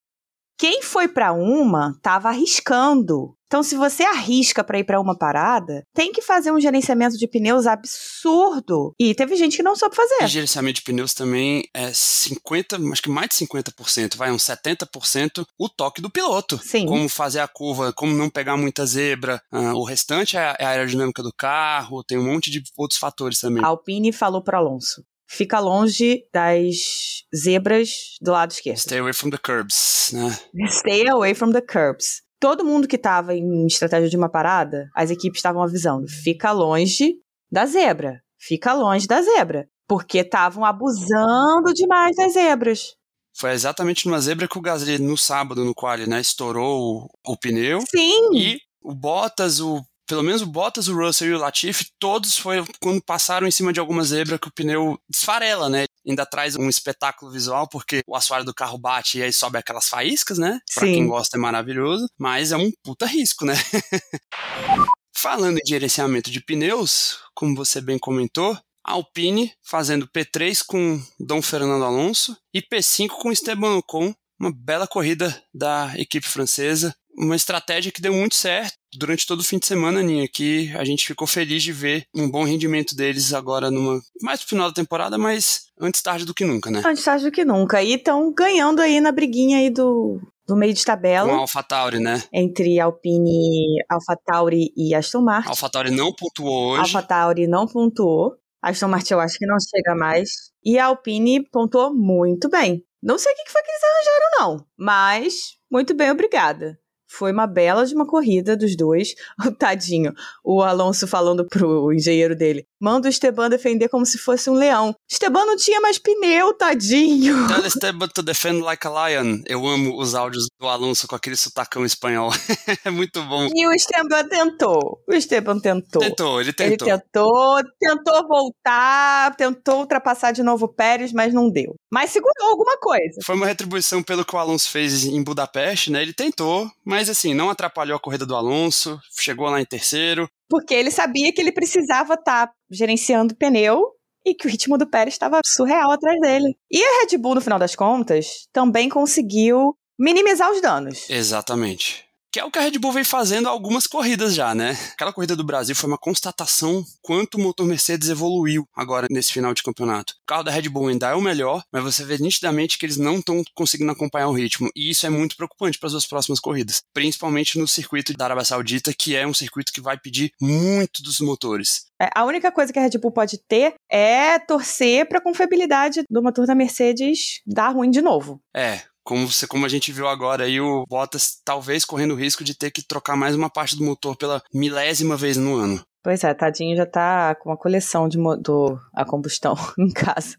Quem 0.63 0.81
foi 0.81 1.09
para 1.09 1.33
uma 1.33 1.93
estava 1.97 2.29
arriscando. 2.29 3.35
Então, 3.49 3.65
se 3.65 3.75
você 3.75 4.05
arrisca 4.05 4.63
para 4.63 4.79
ir 4.79 4.85
para 4.85 5.01
uma 5.01 5.19
parada, 5.19 5.83
tem 5.93 6.13
que 6.13 6.23
fazer 6.23 6.53
um 6.53 6.61
gerenciamento 6.61 7.19
de 7.19 7.27
pneus 7.27 7.67
absurdo. 7.67 8.95
E 8.97 9.13
teve 9.13 9.35
gente 9.35 9.57
que 9.57 9.63
não 9.65 9.75
soube 9.75 9.97
E 9.97 9.97
fazer. 9.97 10.29
gerenciamento 10.29 10.77
de 10.77 10.83
pneus 10.83 11.15
também 11.15 11.65
é 11.75 11.93
50, 11.93 12.77
acho 12.93 13.03
que 13.03 13.11
mais 13.11 13.31
de 13.31 13.35
50%, 13.45 14.17
vai 14.17 14.31
uns 14.31 14.45
70% 14.45 15.45
o 15.59 15.69
toque 15.69 16.01
do 16.01 16.09
piloto. 16.09 16.61
Sim. 16.63 16.87
Como 16.87 17.09
fazer 17.09 17.41
a 17.41 17.49
curva, 17.49 17.93
como 17.93 18.15
não 18.15 18.31
pegar 18.31 18.57
muita 18.57 18.87
zebra. 18.87 19.43
Ah, 19.51 19.75
o 19.75 19.83
restante 19.83 20.37
é 20.37 20.41
a 20.41 20.57
é 20.61 20.65
aerodinâmica 20.65 21.25
do 21.25 21.35
carro, 21.37 22.05
tem 22.05 22.17
um 22.17 22.25
monte 22.25 22.53
de 22.53 22.63
outros 22.79 23.01
fatores 23.01 23.41
também. 23.41 23.65
A 23.65 23.67
Alpine 23.67 24.13
falou 24.13 24.41
para 24.41 24.59
Alonso: 24.59 25.03
fica 25.33 25.59
longe 25.59 26.25
das 26.33 27.25
zebras 27.35 28.17
do 28.21 28.33
lado 28.33 28.53
esquerdo. 28.53 28.79
Stay 28.79 28.99
away 28.99 29.13
from 29.13 29.31
the 29.31 29.39
curbs, 29.39 30.11
né? 30.13 30.39
Stay 30.69 31.09
away 31.09 31.35
from 31.35 31.53
the 31.53 31.63
curbs. 31.63 32.23
Todo 32.39 32.65
mundo 32.65 32.87
que 32.87 32.97
estava 32.97 33.35
em 33.35 33.67
estratégia 33.67 34.09
de 34.09 34.17
uma 34.17 34.29
parada, 34.29 34.91
as 34.95 35.11
equipes 35.11 35.39
estavam 35.39 35.63
avisando: 35.63 36.07
fica 36.09 36.53
longe 36.53 37.15
da 37.51 37.65
zebra. 37.67 38.21
Fica 38.39 38.75
longe 38.75 39.07
da 39.07 39.23
zebra. 39.23 39.69
Porque 39.89 40.19
estavam 40.19 40.65
abusando 40.65 41.73
demais 41.75 42.17
das 42.17 42.33
zebras. 42.33 42.95
Foi 43.35 43.53
exatamente 43.53 44.07
numa 44.07 44.21
zebra 44.21 44.47
que 44.47 44.59
o 44.59 44.61
Gasly, 44.61 44.99
no 44.99 45.17
sábado, 45.17 45.65
no 45.65 45.75
qual 45.75 45.97
né, 45.99 46.21
estourou 46.21 47.09
o, 47.25 47.33
o 47.33 47.37
pneu. 47.37 47.81
Sim. 47.91 48.35
E 48.35 48.59
o 48.83 48.95
Bottas, 48.95 49.61
o 49.61 49.83
pelo 50.13 50.23
menos 50.23 50.43
o 50.43 50.47
Bottas, 50.47 50.89
o 50.89 50.95
Russell 50.95 51.29
e 51.29 51.33
o 51.33 51.39
Latifi, 51.39 51.87
todos 51.99 52.37
foi 52.37 52.63
quando 52.83 53.03
passaram 53.03 53.47
em 53.47 53.51
cima 53.51 53.73
de 53.73 53.81
alguma 53.81 54.05
zebra 54.05 54.39
que 54.39 54.47
o 54.47 54.53
pneu 54.53 54.99
desfarela, 55.09 55.71
né? 55.71 55.87
Ainda 56.07 56.27
traz 56.27 56.55
um 56.55 56.69
espetáculo 56.69 57.33
visual, 57.33 57.67
porque 57.67 58.03
o 58.07 58.15
assoalho 58.15 58.45
do 58.45 58.53
carro 58.53 58.77
bate 58.77 59.17
e 59.17 59.23
aí 59.23 59.33
sobe 59.33 59.57
aquelas 59.57 59.89
faíscas, 59.89 60.37
né? 60.37 60.61
Pra 60.75 60.87
Sim. 60.87 60.93
quem 60.93 61.07
gosta 61.07 61.39
é 61.39 61.41
maravilhoso, 61.41 62.07
mas 62.19 62.53
é 62.53 62.59
um 62.59 62.71
puta 62.85 63.07
risco, 63.07 63.47
né? 63.47 63.55
Falando 65.17 65.57
em 65.57 65.67
gerenciamento 65.67 66.31
de 66.31 66.43
pneus, 66.45 67.17
como 67.35 67.57
você 67.57 67.81
bem 67.81 67.99
comentou, 67.99 68.55
Alpine 68.85 69.51
fazendo 69.63 70.07
P3 70.07 70.63
com 70.67 71.03
Dom 71.19 71.41
Fernando 71.41 71.87
Alonso 71.87 72.37
e 72.53 72.61
P5 72.61 73.09
com 73.09 73.33
Esteban 73.33 73.77
Ocon, 73.77 74.13
uma 74.39 74.53
bela 74.55 74.87
corrida 74.87 75.43
da 75.55 75.91
equipe 75.97 76.29
francesa, 76.29 76.95
uma 77.17 77.35
estratégia 77.35 77.91
que 77.91 78.03
deu 78.03 78.13
muito 78.13 78.35
certo 78.35 78.82
durante 78.97 79.27
todo 79.27 79.41
o 79.41 79.45
fim 79.45 79.59
de 79.59 79.67
semana, 79.67 80.03
Ninha, 80.03 80.29
que 80.29 80.73
a 80.77 80.85
gente 80.85 81.07
ficou 81.07 81.27
feliz 81.27 81.63
de 81.63 81.73
ver 81.73 82.07
um 82.15 82.31
bom 82.31 82.45
rendimento 82.45 82.95
deles 82.95 83.33
agora 83.33 83.71
numa 83.71 84.01
mais 84.21 84.41
pro 84.41 84.49
final 84.51 84.69
da 84.69 84.75
temporada, 84.75 85.17
mas 85.17 85.67
antes 85.81 86.03
tarde 86.03 86.25
do 86.25 86.35
que 86.35 86.45
nunca, 86.45 86.71
né? 86.71 86.83
Antes 86.85 87.05
tarde 87.05 87.25
do 87.25 87.33
que 87.33 87.45
nunca. 87.45 87.83
E 87.83 87.95
estão 87.95 88.33
ganhando 88.33 88.81
aí 88.81 89.01
na 89.01 89.11
briguinha 89.13 89.59
aí 89.59 89.71
do, 89.71 90.21
do 90.47 90.57
meio 90.57 90.75
de 90.75 90.85
tabela. 90.85 91.29
Com 91.29 91.37
a 91.37 91.41
AlphaTauri, 91.41 91.99
né? 91.99 92.23
Entre 92.33 92.79
Alpine, 92.79 93.83
AlphaTauri 93.89 94.73
e 94.77 94.95
Aston 94.95 95.23
Martin. 95.23 95.49
AlphaTauri 95.49 95.91
não 95.91 96.13
pontuou 96.13 96.73
hoje. 96.73 96.81
AlphaTauri 96.81 97.47
não 97.47 97.67
pontuou. 97.67 98.35
Aston 98.63 98.89
Martin 98.89 99.15
eu 99.15 99.21
acho 99.21 99.39
que 99.39 99.47
não 99.47 99.57
chega 99.59 99.97
mais. 99.97 100.31
E 100.65 100.79
a 100.79 100.87
Alpine 100.87 101.49
pontuou 101.51 101.93
muito 101.95 102.49
bem. 102.49 102.85
Não 103.03 103.19
sei 103.19 103.33
o 103.33 103.37
que 103.37 103.45
que 103.45 103.51
foi 103.51 103.63
que 103.63 103.71
eles 103.71 103.83
arranjaram, 103.83 104.31
não. 104.39 104.67
Mas, 104.79 105.57
muito 105.69 105.93
bem, 105.93 106.11
obrigada. 106.13 106.79
Foi 107.13 107.31
uma 107.31 107.47
bela 107.47 107.85
de 107.85 107.95
uma 107.95 108.07
corrida 108.07 108.57
dos 108.57 108.75
dois. 108.75 109.15
O 109.47 109.51
tadinho, 109.53 110.15
o 110.43 110.63
Alonso 110.63 111.07
falando 111.07 111.47
pro 111.47 111.93
engenheiro 111.93 112.35
dele: 112.35 112.67
manda 112.83 113.07
o 113.07 113.11
Esteban 113.11 113.49
defender 113.49 113.89
como 113.89 114.05
se 114.05 114.19
fosse 114.19 114.51
um 114.51 114.55
leão. 114.55 114.93
Esteban 115.09 115.47
não 115.47 115.57
tinha 115.57 115.81
mais 115.81 115.99
pneu, 115.99 116.53
tadinho. 116.53 117.47
Tell 117.47 117.65
Esteban 117.65 118.09
to 118.09 118.23
defend 118.23 118.61
like 118.61 118.85
a 118.85 118.91
lion. 119.09 119.41
Eu 119.47 119.65
amo 119.67 119.97
os 119.97 120.17
áudios 120.17 120.47
do 120.61 120.67
Alonso 120.67 121.07
com 121.07 121.15
aquele 121.15 121.37
sotacão 121.37 121.85
espanhol. 121.85 122.31
é 122.85 122.91
muito 122.91 123.23
bom. 123.23 123.49
E 123.55 123.67
o 123.67 123.73
Esteban 123.73 124.27
tentou. 124.29 125.01
O 125.09 125.15
Esteban 125.15 125.61
tentou. 125.61 126.03
Tentou, 126.03 126.41
ele 126.41 126.53
Ele 126.59 126.77
tentou. 126.77 126.89
tentou, 126.89 127.63
tentou 127.79 128.27
voltar, 128.27 129.37
tentou 129.37 129.79
ultrapassar 129.79 130.33
de 130.33 130.43
novo 130.43 130.67
o 130.67 130.75
Pérez, 130.75 131.13
mas 131.13 131.33
não 131.33 131.49
deu. 131.49 131.75
Mas 131.91 132.11
segurou 132.11 132.51
alguma 132.51 132.77
coisa. 132.79 133.21
Foi 133.25 133.37
uma 133.37 133.47
retribuição 133.47 134.03
pelo 134.03 134.25
que 134.25 134.35
o 134.35 134.39
Alonso 134.39 134.69
fez 134.69 135.05
em 135.05 135.23
Budapeste, 135.23 135.93
né? 135.93 136.03
Ele 136.03 136.13
tentou, 136.13 136.69
mas 136.85 137.09
assim, 137.09 137.33
não 137.33 137.49
atrapalhou 137.49 137.97
a 137.97 138.01
corrida 138.01 138.27
do 138.27 138.35
Alonso, 138.35 138.99
chegou 139.21 139.49
lá 139.49 139.61
em 139.61 139.65
terceiro. 139.65 140.29
Porque 140.53 140.75
ele 140.75 140.91
sabia 140.91 141.33
que 141.33 141.41
ele 141.41 141.51
precisava 141.51 142.13
estar 142.13 142.53
gerenciando 142.71 143.35
pneu 143.35 143.87
e 144.23 144.35
que 144.35 144.47
o 144.47 144.51
ritmo 144.51 144.77
do 144.77 144.87
Pérez 144.87 145.15
estava 145.15 145.41
surreal 145.43 145.91
atrás 145.91 146.21
dele. 146.21 146.55
E 146.71 146.85
a 146.85 147.01
Red 147.01 147.17
Bull, 147.17 147.37
no 147.37 147.41
final 147.41 147.59
das 147.59 147.75
contas, 147.75 148.47
também 148.53 148.91
conseguiu 148.91 149.75
minimizar 149.99 150.53
os 150.53 150.61
danos. 150.61 151.09
Exatamente. 151.09 152.05
Que 152.33 152.41
é 152.41 152.45
o 152.47 152.51
que 152.51 152.59
a 152.59 152.63
Red 152.63 152.79
Bull 152.79 152.93
vem 152.93 153.05
fazendo 153.05 153.47
há 153.47 153.51
algumas 153.51 153.87
corridas 153.87 154.35
já, 154.35 154.55
né? 154.55 154.75
Aquela 154.95 155.13
corrida 155.13 155.37
do 155.37 155.45
Brasil 155.45 155.77
foi 155.77 155.87
uma 155.87 155.99
constatação 155.99 156.83
quanto 157.03 157.35
o 157.35 157.39
motor 157.39 157.67
Mercedes 157.67 158.09
evoluiu 158.09 158.67
agora 158.75 159.07
nesse 159.11 159.31
final 159.31 159.53
de 159.53 159.63
campeonato. 159.63 160.15
O 160.23 160.27
carro 160.27 160.43
da 160.43 160.51
Red 160.51 160.67
Bull 160.71 160.89
ainda 160.89 161.11
é 161.11 161.15
o 161.15 161.21
melhor, 161.21 161.63
mas 161.71 161.85
você 161.85 162.07
vê 162.07 162.17
nitidamente 162.17 162.79
que 162.79 162.87
eles 162.87 162.97
não 162.97 163.19
estão 163.19 163.43
conseguindo 163.55 163.93
acompanhar 163.93 164.29
o 164.29 164.33
ritmo. 164.33 164.71
E 164.75 164.89
isso 164.89 165.05
é 165.05 165.11
muito 165.11 165.37
preocupante 165.37 165.79
para 165.79 165.89
as 165.89 165.93
duas 165.93 166.07
próximas 166.07 166.41
corridas. 166.41 166.81
Principalmente 166.95 167.59
no 167.59 167.69
circuito 167.69 168.15
da 168.15 168.25
Arábia 168.25 168.47
Saudita, 168.47 168.95
que 168.99 169.15
é 169.15 169.27
um 169.27 169.35
circuito 169.35 169.71
que 169.71 169.83
vai 169.83 169.99
pedir 169.99 170.33
muito 170.41 171.03
dos 171.03 171.21
motores. 171.21 171.85
É, 172.01 172.09
A 172.15 172.25
única 172.25 172.51
coisa 172.51 172.73
que 172.73 172.79
a 172.79 172.83
Red 172.83 172.99
Bull 172.99 173.13
pode 173.13 173.37
ter 173.47 173.75
é 173.91 174.39
torcer 174.39 175.07
para 175.07 175.19
a 175.19 175.23
confiabilidade 175.23 176.03
do 176.09 176.23
motor 176.23 176.47
da 176.47 176.55
Mercedes 176.55 177.43
dar 177.47 177.69
ruim 177.69 177.91
de 177.91 178.01
novo. 178.01 178.41
É, 178.57 178.81
como, 179.05 179.31
você, 179.31 179.47
como 179.47 179.67
a 179.67 179.69
gente 179.69 179.93
viu 179.93 180.07
agora 180.07 180.45
aí, 180.45 180.61
o 180.61 180.85
Bottas 180.89 181.41
talvez 181.45 181.85
correndo 181.85 182.13
o 182.13 182.17
risco 182.17 182.45
de 182.45 182.57
ter 182.57 182.71
que 182.71 182.87
trocar 182.87 183.17
mais 183.17 183.35
uma 183.35 183.51
parte 183.51 183.77
do 183.77 183.85
motor 183.85 184.17
pela 184.17 184.43
milésima 184.53 185.17
vez 185.17 185.37
no 185.37 185.57
ano. 185.57 185.83
Pois 186.03 186.25
é, 186.25 186.35
tadinho 186.35 186.77
já 186.77 186.87
tá 186.87 187.35
com 187.37 187.51
uma 187.51 187.57
coleção 187.57 188.09
de 188.09 188.19
motor 188.19 188.81
a 188.95 189.05
combustão 189.05 189.55
em 189.79 189.91
casa. 189.91 190.37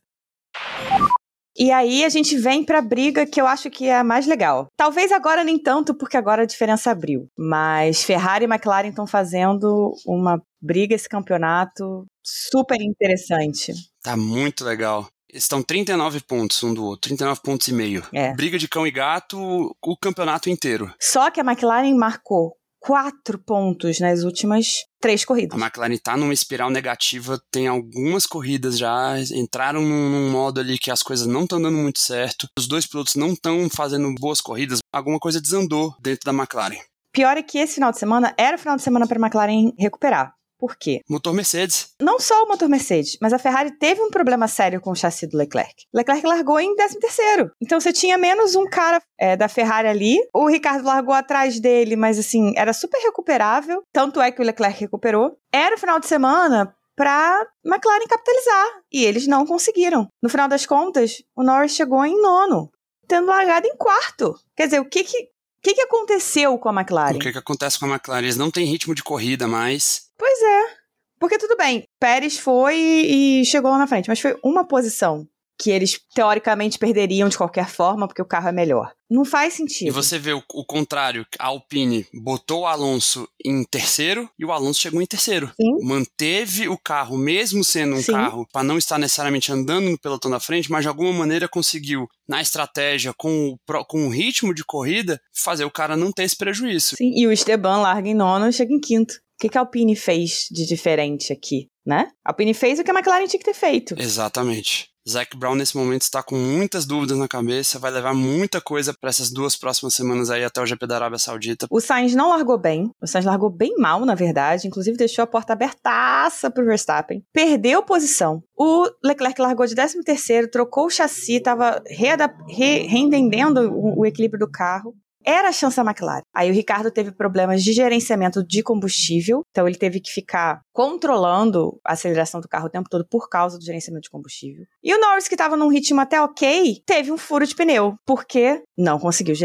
E 1.55 1.71
aí 1.71 2.03
a 2.03 2.09
gente 2.09 2.35
vem 2.35 2.63
pra 2.63 2.81
briga 2.81 3.27
que 3.27 3.39
eu 3.39 3.45
acho 3.45 3.69
que 3.69 3.85
é 3.85 3.97
a 3.97 4.03
mais 4.03 4.25
legal. 4.25 4.67
Talvez 4.75 5.11
agora 5.11 5.43
nem 5.43 5.59
tanto, 5.59 5.93
porque 5.93 6.17
agora 6.17 6.41
a 6.41 6.47
diferença 6.47 6.89
abriu. 6.89 7.27
Mas 7.37 8.03
Ferrari 8.03 8.45
e 8.45 8.47
McLaren 8.47 8.89
estão 8.89 9.05
fazendo 9.05 9.93
uma 10.05 10.41
briga 10.59 10.95
esse 10.95 11.07
campeonato 11.07 12.05
super 12.23 12.81
interessante. 12.81 13.71
Tá 14.01 14.17
muito 14.17 14.65
legal. 14.65 15.07
Estão 15.33 15.63
39 15.63 16.21
pontos 16.21 16.63
um 16.63 16.73
do 16.73 16.85
outro, 16.85 17.09
39 17.09 17.41
pontos 17.41 17.67
e 17.67 17.73
meio. 17.73 18.05
É. 18.13 18.33
Briga 18.35 18.59
de 18.59 18.67
cão 18.67 18.85
e 18.85 18.91
gato 18.91 19.75
o 19.81 19.97
campeonato 19.97 20.49
inteiro. 20.49 20.93
Só 20.99 21.31
que 21.31 21.41
a 21.41 21.43
McLaren 21.43 21.95
marcou 21.95 22.55
quatro 22.79 23.39
pontos 23.39 23.99
nas 23.99 24.23
últimas 24.23 24.83
três 25.01 25.23
corridas. 25.25 25.59
A 25.59 25.65
McLaren 25.65 25.97
tá 25.97 26.15
numa 26.17 26.33
espiral 26.33 26.69
negativa, 26.69 27.41
tem 27.49 27.65
algumas 27.65 28.27
corridas 28.27 28.77
já, 28.77 29.15
entraram 29.33 29.81
num, 29.81 30.09
num 30.09 30.29
modo 30.29 30.59
ali 30.59 30.77
que 30.77 30.91
as 30.91 31.01
coisas 31.01 31.25
não 31.25 31.43
estão 31.43 31.61
dando 31.61 31.77
muito 31.77 31.99
certo. 31.99 32.47
Os 32.57 32.67
dois 32.67 32.85
pilotos 32.85 33.15
não 33.15 33.29
estão 33.29 33.69
fazendo 33.69 34.13
boas 34.15 34.41
corridas, 34.41 34.79
alguma 34.91 35.17
coisa 35.17 35.41
desandou 35.41 35.95
dentro 35.99 36.25
da 36.25 36.37
McLaren. 36.37 36.79
pior 37.11 37.37
é 37.37 37.41
que 37.41 37.57
esse 37.57 37.75
final 37.75 37.91
de 37.91 37.99
semana 37.99 38.35
era 38.37 38.57
o 38.57 38.59
final 38.59 38.75
de 38.75 38.83
semana 38.83 39.07
para 39.07 39.17
a 39.17 39.25
McLaren 39.25 39.71
recuperar. 39.79 40.35
Por 40.63 40.77
quê? 40.77 41.01
Motor 41.09 41.33
Mercedes. 41.33 41.89
Não 42.01 42.21
só 42.21 42.41
o 42.41 42.47
motor 42.47 42.69
Mercedes, 42.69 43.17
mas 43.21 43.33
a 43.33 43.37
Ferrari 43.37 43.77
teve 43.77 44.01
um 44.01 44.09
problema 44.09 44.47
sério 44.47 44.79
com 44.79 44.91
o 44.91 44.95
chassi 44.95 45.27
do 45.27 45.37
Leclerc. 45.37 45.73
Leclerc 45.93 46.25
largou 46.25 46.57
em 46.57 46.73
13º. 46.73 47.49
Então 47.61 47.81
você 47.81 47.91
tinha 47.91 48.17
menos 48.17 48.55
um 48.55 48.65
cara 48.65 49.01
é, 49.19 49.35
da 49.35 49.49
Ferrari 49.49 49.89
ali. 49.89 50.17
O 50.33 50.47
Ricardo 50.47 50.85
largou 50.85 51.13
atrás 51.13 51.59
dele, 51.59 51.97
mas 51.97 52.17
assim, 52.17 52.53
era 52.55 52.71
super 52.71 52.97
recuperável. 52.99 53.83
Tanto 53.91 54.21
é 54.21 54.31
que 54.31 54.41
o 54.41 54.45
Leclerc 54.45 54.79
recuperou. 54.79 55.37
Era 55.51 55.75
o 55.75 55.77
final 55.77 55.99
de 55.99 56.07
semana 56.07 56.73
para 56.95 57.45
McLaren 57.65 58.07
capitalizar. 58.07 58.67
E 58.89 59.03
eles 59.03 59.27
não 59.27 59.45
conseguiram. 59.45 60.07
No 60.21 60.29
final 60.29 60.47
das 60.47 60.65
contas, 60.65 61.21
o 61.35 61.43
Norris 61.43 61.75
chegou 61.75 62.05
em 62.05 62.21
nono, 62.21 62.71
tendo 63.05 63.27
largado 63.27 63.67
em 63.67 63.75
quarto. 63.75 64.33
Quer 64.55 64.67
dizer, 64.67 64.79
o 64.79 64.85
que 64.85 65.03
que, 65.03 65.23
o 65.23 65.61
que, 65.61 65.73
que 65.75 65.81
aconteceu 65.81 66.57
com 66.57 66.67
a 66.67 66.73
McLaren? 66.73 67.15
O 67.15 67.19
que, 67.19 67.31
que 67.31 67.37
acontece 67.37 67.79
com 67.79 67.85
a 67.85 67.89
McLaren? 67.89 68.23
Eles 68.23 68.35
não 68.35 68.51
têm 68.51 68.65
ritmo 68.65 68.93
de 68.93 69.01
corrida 69.01 69.47
mais. 69.47 70.03
Pois 70.23 70.41
é. 70.41 70.77
Porque 71.19 71.37
tudo 71.37 71.57
bem, 71.57 71.83
Pérez 71.99 72.39
foi 72.39 72.77
e 72.77 73.45
chegou 73.45 73.69
lá 73.69 73.77
na 73.77 73.87
frente, 73.87 74.07
mas 74.07 74.21
foi 74.21 74.37
uma 74.41 74.65
posição 74.65 75.27
que 75.59 75.69
eles 75.69 75.99
teoricamente 76.15 76.79
perderiam 76.79 77.27
de 77.27 77.37
qualquer 77.37 77.69
forma 77.69 78.07
porque 78.07 78.21
o 78.21 78.25
carro 78.25 78.47
é 78.47 78.51
melhor. 78.53 78.93
Não 79.09 79.25
faz 79.25 79.53
sentido. 79.53 79.89
E 79.89 79.91
você 79.91 80.17
vê 80.17 80.31
o, 80.31 80.41
o 80.53 80.65
contrário, 80.65 81.25
a 81.37 81.47
Alpine 81.47 82.07
botou 82.13 82.61
o 82.61 82.65
Alonso 82.65 83.27
em 83.45 83.65
terceiro 83.65 84.29
e 84.39 84.45
o 84.45 84.51
Alonso 84.51 84.79
chegou 84.79 85.01
em 85.01 85.05
terceiro. 85.05 85.51
Sim. 85.59 85.85
Manteve 85.85 86.69
o 86.69 86.77
carro, 86.77 87.17
mesmo 87.17 87.65
sendo 87.65 87.95
um 87.97 88.01
Sim. 88.01 88.13
carro 88.13 88.47
para 88.51 88.63
não 88.63 88.77
estar 88.77 88.97
necessariamente 88.97 89.51
andando 89.51 89.89
no 89.89 89.99
pelotão 89.99 90.31
da 90.31 90.39
frente, 90.39 90.71
mas 90.71 90.83
de 90.83 90.87
alguma 90.87 91.11
maneira 91.11 91.49
conseguiu, 91.49 92.07
na 92.27 92.41
estratégia, 92.41 93.13
com 93.15 93.49
o, 93.49 93.85
com 93.85 94.07
o 94.07 94.09
ritmo 94.09 94.53
de 94.53 94.63
corrida, 94.63 95.21
fazer 95.33 95.65
o 95.65 95.71
cara 95.71 95.97
não 95.97 96.13
ter 96.13 96.23
esse 96.23 96.37
prejuízo. 96.37 96.95
Sim, 96.95 97.11
e 97.13 97.27
o 97.27 97.31
Esteban 97.31 97.77
larga 97.81 98.07
em 98.07 98.15
nono 98.15 98.47
e 98.47 98.53
chega 98.53 98.73
em 98.73 98.79
quinto. 98.79 99.22
O 99.37 99.41
que, 99.41 99.49
que 99.49 99.57
a 99.57 99.61
Alpine 99.61 99.95
fez 99.95 100.47
de 100.51 100.65
diferente 100.65 101.33
aqui, 101.33 101.67
né? 101.85 102.07
A 102.25 102.31
Alpine 102.31 102.53
fez 102.53 102.79
o 102.79 102.83
que 102.83 102.91
a 102.91 102.93
McLaren 102.93 103.25
tinha 103.27 103.39
que 103.39 103.45
ter 103.45 103.53
feito. 103.53 103.95
Exatamente. 103.99 104.87
Zac 105.09 105.35
Brown 105.35 105.55
nesse 105.55 105.75
momento 105.75 106.03
está 106.03 106.23
com 106.23 106.35
muitas 106.37 106.85
dúvidas 106.85 107.17
na 107.17 107.27
cabeça, 107.27 107.77
vai 107.77 107.91
levar 107.91 108.13
muita 108.13 108.61
coisa 108.61 108.93
para 108.97 109.09
essas 109.09 109.29
duas 109.33 109.53
próximas 109.53 109.93
semanas 109.93 110.29
aí 110.29 110.45
até 110.45 110.61
o 110.61 110.65
GP 110.65 110.87
da 110.87 110.95
Arábia 110.95 111.19
Saudita. 111.19 111.67
O 111.69 111.81
Sainz 111.81 112.15
não 112.15 112.29
largou 112.29 112.57
bem. 112.57 112.89
O 113.01 113.05
Sainz 113.05 113.25
largou 113.25 113.49
bem 113.49 113.75
mal, 113.77 114.05
na 114.05 114.15
verdade. 114.15 114.65
Inclusive, 114.65 114.95
deixou 114.95 115.21
a 115.23 115.27
porta 115.27 115.51
abertaça 115.51 116.49
pro 116.49 116.63
Verstappen. 116.65 117.21
Perdeu 117.33 117.83
posição. 117.83 118.41
O 118.57 118.87
Leclerc 119.03 119.41
largou 119.41 119.65
de 119.67 119.75
13º, 119.75 120.49
trocou 120.49 120.85
o 120.85 120.89
chassi, 120.89 121.41
tava 121.41 121.83
readap- 121.85 122.37
re- 122.47 122.87
reentendendo 122.87 123.59
o, 123.73 123.99
o 123.99 124.05
equilíbrio 124.05 124.39
do 124.39 124.49
carro. 124.49 124.95
Era 125.25 125.49
a 125.49 125.51
chance 125.51 125.75
da 125.75 125.83
McLaren. 125.83 126.23
Aí 126.33 126.49
o 126.49 126.53
Ricardo 126.53 126.91
teve 126.91 127.11
problemas 127.11 127.63
de 127.63 127.73
gerenciamento 127.73 128.43
de 128.45 128.61
combustível, 128.61 129.43
então 129.51 129.67
ele 129.67 129.77
teve 129.77 129.99
que 129.99 130.11
ficar 130.11 130.61
controlando 130.71 131.79
a 131.85 131.93
aceleração 131.93 132.41
do 132.41 132.47
carro 132.47 132.67
o 132.67 132.69
tempo 132.69 132.89
todo 132.89 133.05
por 133.09 133.29
causa 133.29 133.57
do 133.57 133.63
gerenciamento 133.63 134.03
de 134.03 134.09
combustível. 134.09 134.65
E 134.83 134.93
o 134.93 134.99
Norris, 134.99 135.27
que 135.27 135.35
estava 135.35 135.55
num 135.55 135.67
ritmo 135.67 136.01
até 136.01 136.21
ok, 136.21 136.81
teve 136.85 137.11
um 137.11 137.17
furo 137.17 137.45
de 137.45 137.55
pneu, 137.55 137.95
porque 138.05 138.61
não 138.77 138.99
conseguiu 138.99 139.35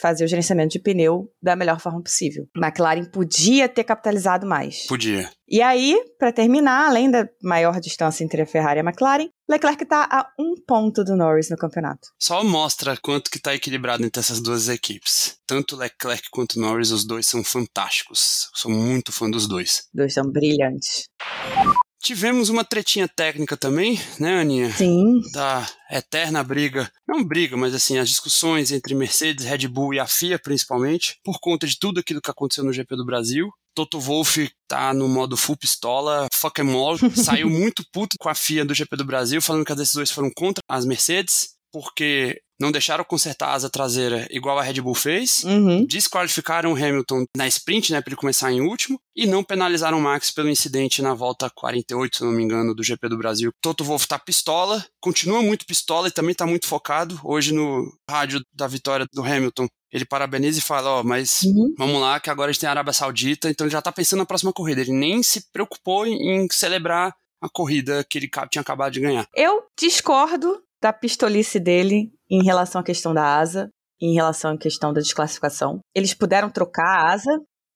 fazer 0.00 0.24
o 0.24 0.28
gerenciamento 0.28 0.72
de 0.72 0.78
pneu 0.78 1.30
da 1.42 1.54
melhor 1.54 1.80
forma 1.80 2.02
possível. 2.02 2.46
McLaren 2.56 3.04
podia 3.04 3.68
ter 3.68 3.84
capitalizado 3.84 4.46
mais. 4.46 4.86
Podia. 4.86 5.30
E 5.52 5.60
aí, 5.60 6.02
para 6.18 6.32
terminar, 6.32 6.88
além 6.88 7.10
da 7.10 7.28
maior 7.42 7.78
distância 7.78 8.24
entre 8.24 8.40
a 8.40 8.46
Ferrari 8.46 8.78
e 8.78 8.80
a 8.80 8.82
McLaren, 8.82 9.28
Leclerc 9.46 9.82
está 9.82 10.08
a 10.10 10.26
um 10.38 10.54
ponto 10.66 11.04
do 11.04 11.14
Norris 11.14 11.50
no 11.50 11.58
campeonato. 11.58 12.08
Só 12.18 12.42
mostra 12.42 12.96
quanto 12.96 13.30
que 13.30 13.38
tá 13.38 13.54
equilibrado 13.54 14.02
entre 14.02 14.18
essas 14.18 14.40
duas 14.40 14.70
equipes. 14.70 15.36
Tanto 15.46 15.76
Leclerc 15.76 16.30
quanto 16.30 16.58
Norris, 16.58 16.90
os 16.90 17.04
dois 17.04 17.26
são 17.26 17.44
fantásticos. 17.44 18.48
Sou 18.54 18.70
muito 18.70 19.12
fã 19.12 19.30
dos 19.30 19.46
dois. 19.46 19.80
Os 19.80 19.90
dois 19.92 20.14
são 20.14 20.24
brilhantes. 20.24 21.10
Tivemos 22.02 22.48
uma 22.48 22.64
tretinha 22.64 23.06
técnica 23.06 23.56
também, 23.56 24.00
né, 24.18 24.40
Aninha? 24.40 24.72
Sim, 24.72 25.20
Da 25.32 25.64
eterna 25.88 26.42
briga, 26.42 26.90
não 27.06 27.22
briga, 27.22 27.56
mas 27.56 27.72
assim, 27.74 27.96
as 27.96 28.08
discussões 28.08 28.72
entre 28.72 28.92
Mercedes, 28.92 29.44
Red 29.44 29.68
Bull 29.68 29.94
e 29.94 30.00
a 30.00 30.06
FIA, 30.06 30.36
principalmente, 30.36 31.20
por 31.22 31.38
conta 31.38 31.64
de 31.64 31.78
tudo 31.78 32.00
aquilo 32.00 32.20
que 32.20 32.30
aconteceu 32.30 32.64
no 32.64 32.72
GP 32.72 32.96
do 32.96 33.06
Brasil. 33.06 33.48
Toto 33.74 34.00
Wolff 34.00 34.50
tá 34.68 34.92
no 34.92 35.08
modo 35.08 35.36
full 35.36 35.56
pistola, 35.56 36.26
fuck 36.32 36.60
em 36.60 36.74
all, 36.74 36.96
saiu 37.14 37.48
muito 37.48 37.84
puto 37.92 38.16
com 38.18 38.28
a 38.28 38.34
FIA 38.34 38.64
do 38.64 38.74
GP 38.74 38.96
do 38.96 39.04
Brasil, 39.04 39.40
falando 39.40 39.64
que 39.64 39.72
as 39.72 39.78
decisões 39.78 40.10
foram 40.10 40.30
contra 40.34 40.60
as 40.68 40.84
Mercedes, 40.84 41.51
porque 41.72 42.40
não 42.60 42.70
deixaram 42.70 43.02
consertar 43.02 43.48
a 43.48 43.52
asa 43.54 43.68
traseira 43.68 44.26
igual 44.30 44.56
a 44.56 44.62
Red 44.62 44.80
Bull 44.80 44.94
fez, 44.94 45.42
uhum. 45.42 45.84
desqualificaram 45.84 46.72
o 46.72 46.76
Hamilton 46.76 47.24
na 47.36 47.48
sprint, 47.48 47.90
né, 47.92 48.00
para 48.00 48.10
ele 48.10 48.16
começar 48.20 48.52
em 48.52 48.60
último, 48.60 49.00
e 49.16 49.26
não 49.26 49.42
penalizaram 49.42 49.98
o 49.98 50.00
Max 50.00 50.30
pelo 50.30 50.48
incidente 50.48 51.02
na 51.02 51.12
volta 51.12 51.50
48, 51.50 52.18
se 52.18 52.24
não 52.24 52.30
me 52.30 52.44
engano, 52.44 52.72
do 52.72 52.84
GP 52.84 53.08
do 53.08 53.18
Brasil. 53.18 53.50
Toto 53.60 53.82
Wolff 53.82 54.06
tá 54.06 54.16
pistola, 54.16 54.84
continua 55.00 55.42
muito 55.42 55.66
pistola 55.66 56.06
e 56.06 56.12
também 56.12 56.36
tá 56.36 56.46
muito 56.46 56.68
focado. 56.68 57.20
Hoje 57.24 57.52
no 57.52 57.92
rádio 58.08 58.40
da 58.54 58.68
vitória 58.68 59.06
do 59.12 59.24
Hamilton, 59.24 59.66
ele 59.92 60.04
parabeniza 60.04 60.60
e 60.60 60.62
fala, 60.62 61.00
ó, 61.00 61.02
mas 61.02 61.42
Uhum. 61.42 61.74
vamos 61.76 62.00
lá, 62.00 62.20
que 62.20 62.30
agora 62.30 62.50
a 62.50 62.52
gente 62.52 62.60
tem 62.60 62.68
a 62.68 62.72
Arábia 62.72 62.92
Saudita, 62.92 63.50
então 63.50 63.66
ele 63.66 63.72
já 63.72 63.82
tá 63.82 63.90
pensando 63.90 64.20
na 64.20 64.26
próxima 64.26 64.52
corrida. 64.52 64.80
Ele 64.80 64.92
nem 64.92 65.22
se 65.22 65.50
preocupou 65.52 66.06
em 66.06 66.46
celebrar 66.50 67.12
a 67.42 67.48
corrida 67.48 68.06
que 68.08 68.18
ele 68.18 68.30
tinha 68.48 68.62
acabado 68.62 68.92
de 68.92 69.00
ganhar. 69.00 69.26
Eu 69.34 69.64
discordo 69.78 70.62
da 70.82 70.92
pistolice 70.92 71.60
dele 71.60 72.10
em 72.28 72.42
relação 72.42 72.80
à 72.80 72.84
questão 72.84 73.14
da 73.14 73.38
asa, 73.38 73.70
em 74.00 74.14
relação 74.14 74.50
à 74.50 74.58
questão 74.58 74.92
da 74.92 75.00
desclassificação. 75.00 75.78
Eles 75.94 76.12
puderam 76.12 76.50
trocar 76.50 76.84
a 76.84 77.12
asa. 77.12 77.30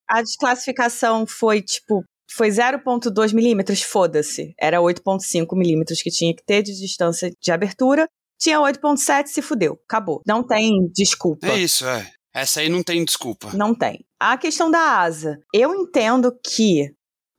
A 0.07 0.21
desclassificação 0.21 1.25
foi 1.25 1.61
tipo. 1.61 2.03
Foi 2.29 2.49
0,2 2.49 3.33
milímetros, 3.33 3.81
foda-se. 3.81 4.53
Era 4.59 4.79
8,5 4.79 5.47
milímetros 5.57 6.01
que 6.01 6.11
tinha 6.11 6.35
que 6.35 6.43
ter 6.45 6.61
de 6.61 6.77
distância 6.77 7.31
de 7.41 7.51
abertura. 7.53 8.05
Tinha 8.37 8.59
8,7, 8.59 9.27
se 9.27 9.41
fudeu. 9.41 9.79
Acabou. 9.89 10.21
Não 10.27 10.45
tem 10.45 10.73
desculpa. 10.93 11.47
É 11.47 11.57
isso, 11.57 11.87
é. 11.87 12.11
Essa 12.35 12.59
aí 12.59 12.67
não 12.67 12.83
tem 12.83 13.05
desculpa. 13.05 13.51
Não 13.53 13.73
tem. 13.73 14.03
A 14.19 14.37
questão 14.37 14.69
da 14.69 14.99
asa. 14.99 15.39
Eu 15.53 15.73
entendo 15.73 16.37
que 16.43 16.91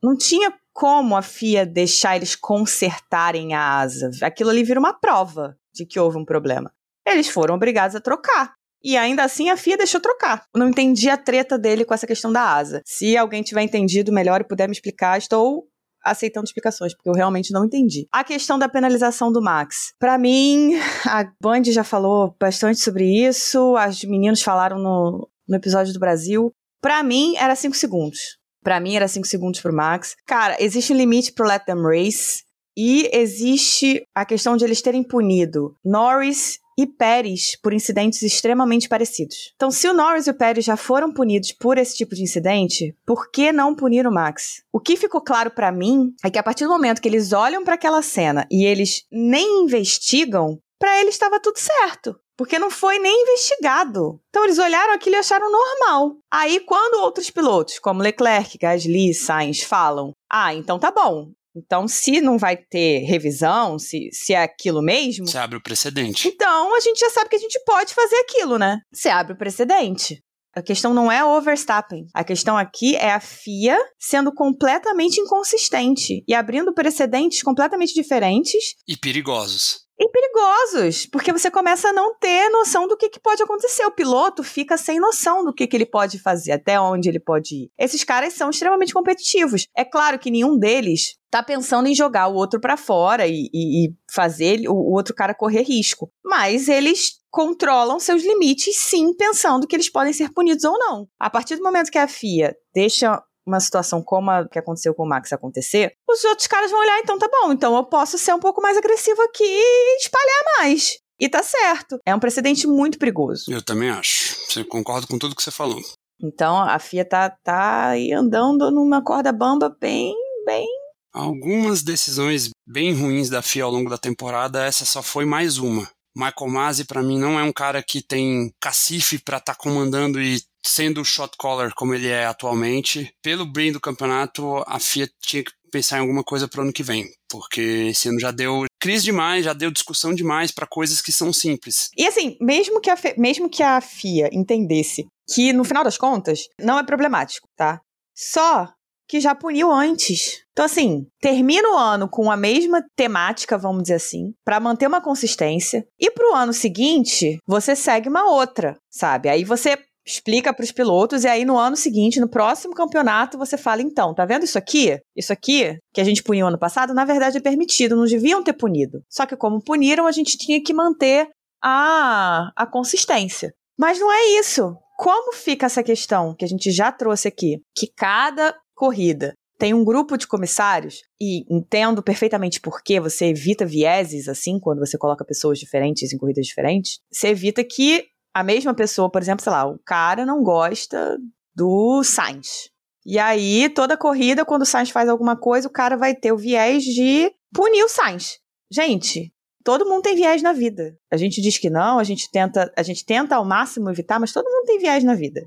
não 0.02 0.16
tinha 0.16 0.50
como 0.72 1.16
a 1.16 1.22
FIA 1.22 1.66
deixar 1.66 2.16
eles 2.16 2.34
consertarem 2.34 3.52
a 3.52 3.78
asa. 3.80 4.10
Aquilo 4.22 4.48
ali 4.48 4.64
vira 4.64 4.80
uma 4.80 4.98
prova 4.98 5.57
de 5.74 5.86
que 5.86 5.98
houve 5.98 6.18
um 6.18 6.24
problema. 6.24 6.72
Eles 7.06 7.28
foram 7.28 7.54
obrigados 7.54 7.96
a 7.96 8.00
trocar. 8.00 8.54
E 8.82 8.96
ainda 8.96 9.24
assim 9.24 9.50
a 9.50 9.56
FIA 9.56 9.76
deixou 9.76 10.00
trocar. 10.00 10.44
Eu 10.54 10.60
não 10.60 10.68
entendi 10.68 11.10
a 11.10 11.16
treta 11.16 11.58
dele 11.58 11.84
com 11.84 11.94
essa 11.94 12.06
questão 12.06 12.32
da 12.32 12.42
asa. 12.42 12.82
Se 12.84 13.16
alguém 13.16 13.42
tiver 13.42 13.62
entendido 13.62 14.12
melhor 14.12 14.40
e 14.40 14.46
puder 14.46 14.68
me 14.68 14.72
explicar, 14.72 15.18
estou 15.18 15.66
aceitando 16.04 16.46
explicações, 16.46 16.94
porque 16.94 17.08
eu 17.08 17.14
realmente 17.14 17.52
não 17.52 17.64
entendi. 17.64 18.06
A 18.12 18.22
questão 18.22 18.58
da 18.58 18.68
penalização 18.68 19.32
do 19.32 19.42
Max. 19.42 19.92
Pra 19.98 20.16
mim, 20.16 20.74
a 21.04 21.24
Band 21.42 21.64
já 21.64 21.84
falou 21.84 22.34
bastante 22.40 22.80
sobre 22.80 23.04
isso, 23.04 23.74
os 23.74 24.04
meninos 24.04 24.42
falaram 24.42 24.78
no, 24.78 25.28
no 25.46 25.56
episódio 25.56 25.92
do 25.92 25.98
Brasil. 25.98 26.52
Pra 26.80 27.02
mim, 27.02 27.36
era 27.36 27.56
5 27.56 27.76
segundos. 27.76 28.38
Pra 28.62 28.80
mim, 28.80 28.94
era 28.94 29.08
5 29.08 29.26
segundos 29.26 29.60
pro 29.60 29.74
Max. 29.74 30.14
Cara, 30.26 30.56
existe 30.60 30.92
um 30.92 30.96
limite 30.96 31.32
pro 31.32 31.46
Let 31.46 31.64
Them 31.64 31.82
Race. 31.82 32.44
E 32.80 33.10
existe 33.12 34.06
a 34.14 34.24
questão 34.24 34.56
de 34.56 34.64
eles 34.64 34.80
terem 34.80 35.02
punido 35.02 35.74
Norris 35.84 36.60
e 36.78 36.86
Pérez 36.86 37.56
por 37.60 37.72
incidentes 37.72 38.22
extremamente 38.22 38.88
parecidos. 38.88 39.52
Então, 39.56 39.68
se 39.68 39.88
o 39.88 39.92
Norris 39.92 40.28
e 40.28 40.30
o 40.30 40.34
Pérez 40.34 40.64
já 40.64 40.76
foram 40.76 41.12
punidos 41.12 41.50
por 41.50 41.76
esse 41.76 41.96
tipo 41.96 42.14
de 42.14 42.22
incidente, 42.22 42.94
por 43.04 43.32
que 43.32 43.50
não 43.50 43.74
punir 43.74 44.06
o 44.06 44.12
Max? 44.12 44.62
O 44.72 44.78
que 44.78 44.96
ficou 44.96 45.20
claro 45.20 45.50
pra 45.50 45.72
mim 45.72 46.14
é 46.22 46.30
que 46.30 46.38
a 46.38 46.42
partir 46.42 46.66
do 46.66 46.70
momento 46.70 47.02
que 47.02 47.08
eles 47.08 47.32
olham 47.32 47.64
pra 47.64 47.74
aquela 47.74 48.00
cena 48.00 48.46
e 48.48 48.64
eles 48.64 49.04
nem 49.10 49.64
investigam, 49.64 50.56
pra 50.78 51.00
eles 51.00 51.16
estava 51.16 51.40
tudo 51.40 51.58
certo. 51.58 52.14
Porque 52.36 52.60
não 52.60 52.70
foi 52.70 53.00
nem 53.00 53.22
investigado. 53.22 54.20
Então 54.28 54.44
eles 54.44 54.60
olharam 54.60 54.94
aquilo 54.94 55.16
e 55.16 55.18
acharam 55.18 55.50
normal. 55.50 56.18
Aí, 56.30 56.60
quando 56.60 57.02
outros 57.02 57.28
pilotos, 57.28 57.80
como 57.80 58.00
Leclerc, 58.00 58.56
Gasly, 58.56 59.12
Sainz, 59.12 59.64
falam: 59.64 60.12
Ah, 60.30 60.54
então 60.54 60.78
tá 60.78 60.92
bom. 60.92 61.32
Então, 61.64 61.88
se 61.88 62.20
não 62.20 62.38
vai 62.38 62.56
ter 62.56 63.00
revisão, 63.00 63.78
se, 63.78 64.08
se 64.12 64.32
é 64.32 64.42
aquilo 64.42 64.82
mesmo, 64.82 65.26
Você 65.26 65.38
abre 65.38 65.56
o 65.56 65.62
precedente. 65.62 66.28
então 66.28 66.74
a 66.74 66.80
gente 66.80 66.98
já 66.98 67.10
sabe 67.10 67.30
que 67.30 67.36
a 67.36 67.40
gente 67.40 67.60
pode 67.64 67.94
fazer 67.94 68.16
aquilo, 68.16 68.58
né? 68.58 68.78
Você 68.92 69.08
abre 69.08 69.32
o 69.32 69.36
precedente. 69.38 70.22
A 70.54 70.62
questão 70.62 70.92
não 70.94 71.12
é 71.12 71.24
o 71.24 71.40
Verstappen. 71.40 72.06
A 72.12 72.24
questão 72.24 72.56
aqui 72.56 72.96
é 72.96 73.12
a 73.12 73.20
FIA 73.20 73.78
sendo 73.98 74.32
completamente 74.32 75.20
inconsistente 75.20 76.24
e 76.26 76.34
abrindo 76.34 76.74
precedentes 76.74 77.42
completamente 77.42 77.94
diferentes 77.94 78.74
E 78.86 78.96
perigosos. 78.96 79.87
E 80.00 80.08
perigosos, 80.10 81.06
porque 81.06 81.32
você 81.32 81.50
começa 81.50 81.88
a 81.88 81.92
não 81.92 82.14
ter 82.18 82.48
noção 82.50 82.86
do 82.86 82.96
que, 82.96 83.08
que 83.08 83.18
pode 83.20 83.42
acontecer. 83.42 83.84
O 83.84 83.90
piloto 83.90 84.44
fica 84.44 84.76
sem 84.76 85.00
noção 85.00 85.44
do 85.44 85.52
que, 85.52 85.66
que 85.66 85.76
ele 85.76 85.86
pode 85.86 86.18
fazer, 86.18 86.52
até 86.52 86.80
onde 86.80 87.08
ele 87.08 87.18
pode 87.20 87.54
ir. 87.64 87.70
Esses 87.76 88.04
caras 88.04 88.32
são 88.34 88.50
extremamente 88.50 88.92
competitivos. 88.94 89.66
É 89.76 89.84
claro 89.84 90.18
que 90.18 90.30
nenhum 90.30 90.56
deles 90.58 91.16
tá 91.30 91.42
pensando 91.42 91.88
em 91.88 91.94
jogar 91.94 92.28
o 92.28 92.34
outro 92.34 92.60
pra 92.60 92.76
fora 92.76 93.26
e, 93.26 93.50
e- 93.52 93.86
e 93.86 93.92
fazer 94.12 94.60
o, 94.68 94.72
o 94.72 94.92
outro 94.94 95.14
cara 95.14 95.34
correr 95.34 95.62
risco. 95.62 96.10
mas 96.24 96.68
eles 96.68 97.18
controlam 97.30 98.00
seus 98.00 98.22
limites, 98.22 98.74
sim, 98.78 99.12
pensando 99.14 99.66
que 99.66 99.76
eles 99.76 99.90
podem 99.90 100.12
ser 100.14 100.32
punidos 100.32 100.64
ou 100.64 100.78
não. 100.78 101.06
A 101.18 101.28
partir 101.28 101.56
do 101.56 101.62
momento 101.62 101.90
que 101.90 101.98
a 101.98 102.08
FIA 102.08 102.54
deixa 102.74 103.22
uma 103.48 103.60
situação 103.60 104.02
como 104.02 104.30
a 104.30 104.48
que 104.48 104.58
aconteceu 104.58 104.94
com 104.94 105.04
o 105.04 105.08
Max 105.08 105.32
acontecer, 105.32 105.92
os 106.08 106.24
outros 106.24 106.46
caras 106.46 106.70
vão 106.70 106.80
olhar, 106.80 106.98
então 107.00 107.18
tá 107.18 107.28
bom, 107.28 107.52
então 107.52 107.76
eu 107.76 107.84
posso 107.84 108.18
ser 108.18 108.32
um 108.34 108.40
pouco 108.40 108.60
mais 108.60 108.76
agressivo 108.76 109.20
aqui 109.22 109.44
e 109.44 109.96
espalhar 110.00 110.44
mais. 110.58 110.98
E 111.20 111.28
tá 111.28 111.42
certo. 111.42 111.98
É 112.06 112.14
um 112.14 112.20
precedente 112.20 112.66
muito 112.66 112.96
perigoso. 112.96 113.50
Eu 113.50 113.60
também 113.60 113.90
acho. 113.90 114.36
Você 114.48 114.62
concordo 114.62 115.08
com 115.08 115.18
tudo 115.18 115.34
que 115.34 115.42
você 115.42 115.50
falou. 115.50 115.80
Então 116.22 116.56
a 116.56 116.78
FIA 116.78 117.04
tá, 117.04 117.30
tá 117.30 117.88
aí 117.88 118.12
andando 118.12 118.70
numa 118.70 119.02
corda 119.02 119.32
bamba 119.32 119.74
bem, 119.80 120.14
bem. 120.46 120.66
Algumas 121.12 121.82
decisões 121.82 122.50
bem 122.66 122.92
ruins 122.92 123.28
da 123.28 123.42
FIA 123.42 123.64
ao 123.64 123.70
longo 123.70 123.90
da 123.90 123.98
temporada, 123.98 124.64
essa 124.64 124.84
só 124.84 125.02
foi 125.02 125.24
mais 125.24 125.58
uma. 125.58 125.88
Michael 126.16 126.50
Masi, 126.50 126.84
para 126.84 127.02
mim, 127.02 127.18
não 127.18 127.38
é 127.38 127.42
um 127.42 127.52
cara 127.52 127.82
que 127.82 128.02
tem 128.02 128.52
cacife 128.60 129.18
para 129.18 129.38
estar 129.38 129.54
tá 129.54 129.58
comandando 129.58 130.20
e 130.20 130.42
sendo 130.64 131.00
o 131.00 131.04
shot 131.04 131.36
caller 131.38 131.72
como 131.74 131.94
ele 131.94 132.08
é 132.08 132.26
atualmente. 132.26 133.12
Pelo 133.22 133.46
bem 133.46 133.72
do 133.72 133.80
campeonato, 133.80 134.62
a 134.66 134.78
FIA 134.78 135.08
tinha 135.20 135.44
que 135.44 135.52
pensar 135.70 135.98
em 135.98 136.00
alguma 136.00 136.24
coisa 136.24 136.48
para 136.48 136.60
o 136.60 136.62
ano 136.62 136.72
que 136.72 136.82
vem, 136.82 137.06
porque 137.28 137.88
esse 137.90 138.08
ano 138.08 138.18
já 138.18 138.30
deu 138.30 138.64
crise 138.80 139.04
demais, 139.04 139.44
já 139.44 139.52
deu 139.52 139.70
discussão 139.70 140.14
demais 140.14 140.50
para 140.50 140.66
coisas 140.66 141.02
que 141.02 141.12
são 141.12 141.32
simples. 141.32 141.90
E 141.96 142.06
assim, 142.06 142.36
mesmo 142.40 142.80
que, 142.80 142.90
a, 142.90 142.96
mesmo 143.16 143.50
que 143.50 143.62
a 143.62 143.80
FIA 143.80 144.30
entendesse 144.32 145.06
que 145.28 145.52
no 145.52 145.64
final 145.64 145.84
das 145.84 145.98
contas 145.98 146.48
não 146.60 146.78
é 146.78 146.84
problemático, 146.84 147.48
tá? 147.56 147.80
Só 148.14 148.72
que 149.08 149.20
já 149.20 149.34
puniu 149.34 149.72
antes. 149.72 150.42
Então, 150.52 150.66
assim, 150.66 151.06
termina 151.20 151.66
o 151.70 151.78
ano 151.78 152.08
com 152.08 152.30
a 152.30 152.36
mesma 152.36 152.84
temática, 152.94 153.56
vamos 153.56 153.82
dizer 153.82 153.94
assim, 153.94 154.34
para 154.44 154.60
manter 154.60 154.86
uma 154.86 155.00
consistência. 155.00 155.86
E 155.98 156.10
pro 156.10 156.34
ano 156.34 156.52
seguinte, 156.52 157.38
você 157.46 157.74
segue 157.74 158.08
uma 158.08 158.30
outra, 158.30 158.76
sabe? 158.90 159.30
Aí 159.30 159.44
você 159.44 159.78
explica 160.08 160.54
para 160.54 160.64
os 160.64 160.72
pilotos 160.72 161.24
e 161.24 161.28
aí 161.28 161.44
no 161.44 161.58
ano 161.58 161.76
seguinte, 161.76 162.18
no 162.18 162.28
próximo 162.28 162.74
campeonato, 162.74 163.36
você 163.36 163.58
fala 163.58 163.82
então, 163.82 164.14
tá 164.14 164.24
vendo 164.24 164.44
isso 164.44 164.56
aqui? 164.56 164.98
Isso 165.14 165.32
aqui 165.32 165.78
que 165.92 166.00
a 166.00 166.04
gente 166.04 166.22
puniu 166.22 166.46
ano 166.46 166.58
passado, 166.58 166.94
na 166.94 167.04
verdade 167.04 167.36
é 167.36 167.40
permitido, 167.40 167.94
não 167.94 168.04
deviam 168.04 168.42
ter 168.42 168.54
punido. 168.54 169.02
Só 169.08 169.26
que 169.26 169.36
como 169.36 169.62
puniram, 169.62 170.06
a 170.06 170.12
gente 170.12 170.38
tinha 170.38 170.62
que 170.62 170.72
manter 170.72 171.28
a 171.62 172.50
a 172.56 172.66
consistência. 172.66 173.52
Mas 173.78 174.00
não 174.00 174.10
é 174.10 174.38
isso. 174.40 174.76
Como 174.96 175.32
fica 175.32 175.66
essa 175.66 175.82
questão 175.82 176.34
que 176.34 176.44
a 176.44 176.48
gente 176.48 176.70
já 176.70 176.90
trouxe 176.90 177.28
aqui, 177.28 177.60
que 177.76 177.86
cada 177.86 178.54
corrida 178.74 179.34
tem 179.58 179.74
um 179.74 179.84
grupo 179.84 180.16
de 180.16 180.26
comissários, 180.26 181.02
e 181.20 181.44
entendo 181.52 182.00
perfeitamente 182.02 182.60
por 182.60 182.80
que 182.80 183.00
você 183.00 183.26
evita 183.26 183.66
vieses 183.66 184.28
assim, 184.28 184.58
quando 184.60 184.78
você 184.78 184.96
coloca 184.96 185.24
pessoas 185.24 185.58
diferentes 185.58 186.12
em 186.12 186.16
corridas 186.16 186.46
diferentes, 186.46 186.98
você 187.12 187.28
evita 187.28 187.64
que 187.64 188.06
a 188.38 188.44
mesma 188.44 188.72
pessoa, 188.72 189.10
por 189.10 189.20
exemplo, 189.20 189.42
sei 189.42 189.50
lá, 189.50 189.66
o 189.66 189.80
cara 189.84 190.24
não 190.24 190.44
gosta 190.44 191.18
do 191.52 192.04
Sainz. 192.04 192.70
E 193.04 193.18
aí, 193.18 193.68
toda 193.68 193.96
corrida, 193.96 194.44
quando 194.44 194.62
o 194.62 194.66
Sainz 194.66 194.90
faz 194.90 195.08
alguma 195.08 195.36
coisa, 195.36 195.66
o 195.66 195.72
cara 195.72 195.96
vai 195.96 196.14
ter 196.14 196.30
o 196.30 196.36
viés 196.36 196.84
de 196.84 197.32
punir 197.52 197.82
o 197.82 197.88
Sainz. 197.88 198.38
Gente, 198.70 199.32
todo 199.64 199.88
mundo 199.88 200.02
tem 200.02 200.14
viés 200.14 200.40
na 200.40 200.52
vida. 200.52 200.94
A 201.12 201.16
gente 201.16 201.40
diz 201.42 201.58
que 201.58 201.68
não, 201.68 201.98
a 201.98 202.04
gente 202.04 202.30
tenta, 202.30 202.72
a 202.76 202.82
gente 202.84 203.04
tenta 203.04 203.34
ao 203.34 203.44
máximo 203.44 203.90
evitar, 203.90 204.20
mas 204.20 204.32
todo 204.32 204.48
mundo 204.48 204.66
tem 204.66 204.78
viés 204.78 205.02
na 205.02 205.16
vida. 205.16 205.40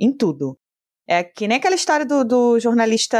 Em 0.00 0.10
tudo. 0.10 0.56
É 1.06 1.22
que 1.22 1.46
nem 1.46 1.58
aquela 1.58 1.74
história 1.74 2.06
do, 2.06 2.24
do 2.24 2.58
jornalista. 2.58 3.18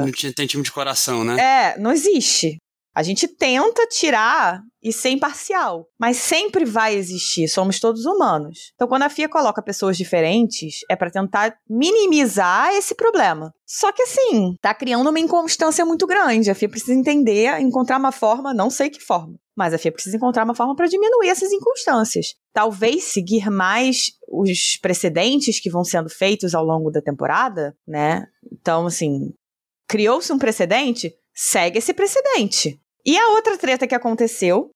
Não 0.00 0.32
tem 0.32 0.46
time 0.46 0.62
de 0.62 0.70
coração, 0.70 1.24
né? 1.24 1.40
É, 1.40 1.78
não 1.78 1.90
existe. 1.90 2.56
A 3.00 3.02
gente 3.02 3.26
tenta 3.26 3.86
tirar 3.86 4.62
e 4.82 4.92
ser 4.92 5.08
imparcial, 5.08 5.88
mas 5.98 6.18
sempre 6.18 6.66
vai 6.66 6.94
existir, 6.94 7.48
somos 7.48 7.80
todos 7.80 8.04
humanos. 8.04 8.72
Então, 8.74 8.86
quando 8.86 9.04
a 9.04 9.08
FIA 9.08 9.26
coloca 9.26 9.62
pessoas 9.62 9.96
diferentes, 9.96 10.80
é 10.86 10.94
para 10.94 11.10
tentar 11.10 11.56
minimizar 11.66 12.74
esse 12.74 12.94
problema. 12.94 13.54
Só 13.66 13.90
que 13.90 14.02
assim, 14.02 14.54
tá 14.60 14.74
criando 14.74 15.08
uma 15.08 15.18
inconstância 15.18 15.82
muito 15.82 16.06
grande. 16.06 16.50
A 16.50 16.54
FIA 16.54 16.68
precisa 16.68 16.92
entender, 16.92 17.58
encontrar 17.58 17.96
uma 17.96 18.12
forma, 18.12 18.52
não 18.52 18.68
sei 18.68 18.90
que 18.90 19.00
forma, 19.00 19.40
mas 19.56 19.72
a 19.72 19.78
FIA 19.78 19.92
precisa 19.92 20.18
encontrar 20.18 20.44
uma 20.44 20.54
forma 20.54 20.76
para 20.76 20.86
diminuir 20.86 21.30
essas 21.30 21.52
inconstâncias. 21.52 22.34
Talvez 22.52 23.04
seguir 23.04 23.48
mais 23.48 24.10
os 24.28 24.76
precedentes 24.76 25.58
que 25.58 25.70
vão 25.70 25.84
sendo 25.84 26.10
feitos 26.10 26.54
ao 26.54 26.66
longo 26.66 26.90
da 26.90 27.00
temporada, 27.00 27.74
né? 27.88 28.26
Então, 28.52 28.84
assim, 28.84 29.32
criou-se 29.88 30.30
um 30.30 30.38
precedente, 30.38 31.14
segue 31.34 31.78
esse 31.78 31.94
precedente. 31.94 32.78
E 33.04 33.16
a 33.16 33.28
outra 33.30 33.56
treta 33.56 33.86
que 33.86 33.94
aconteceu 33.94 34.70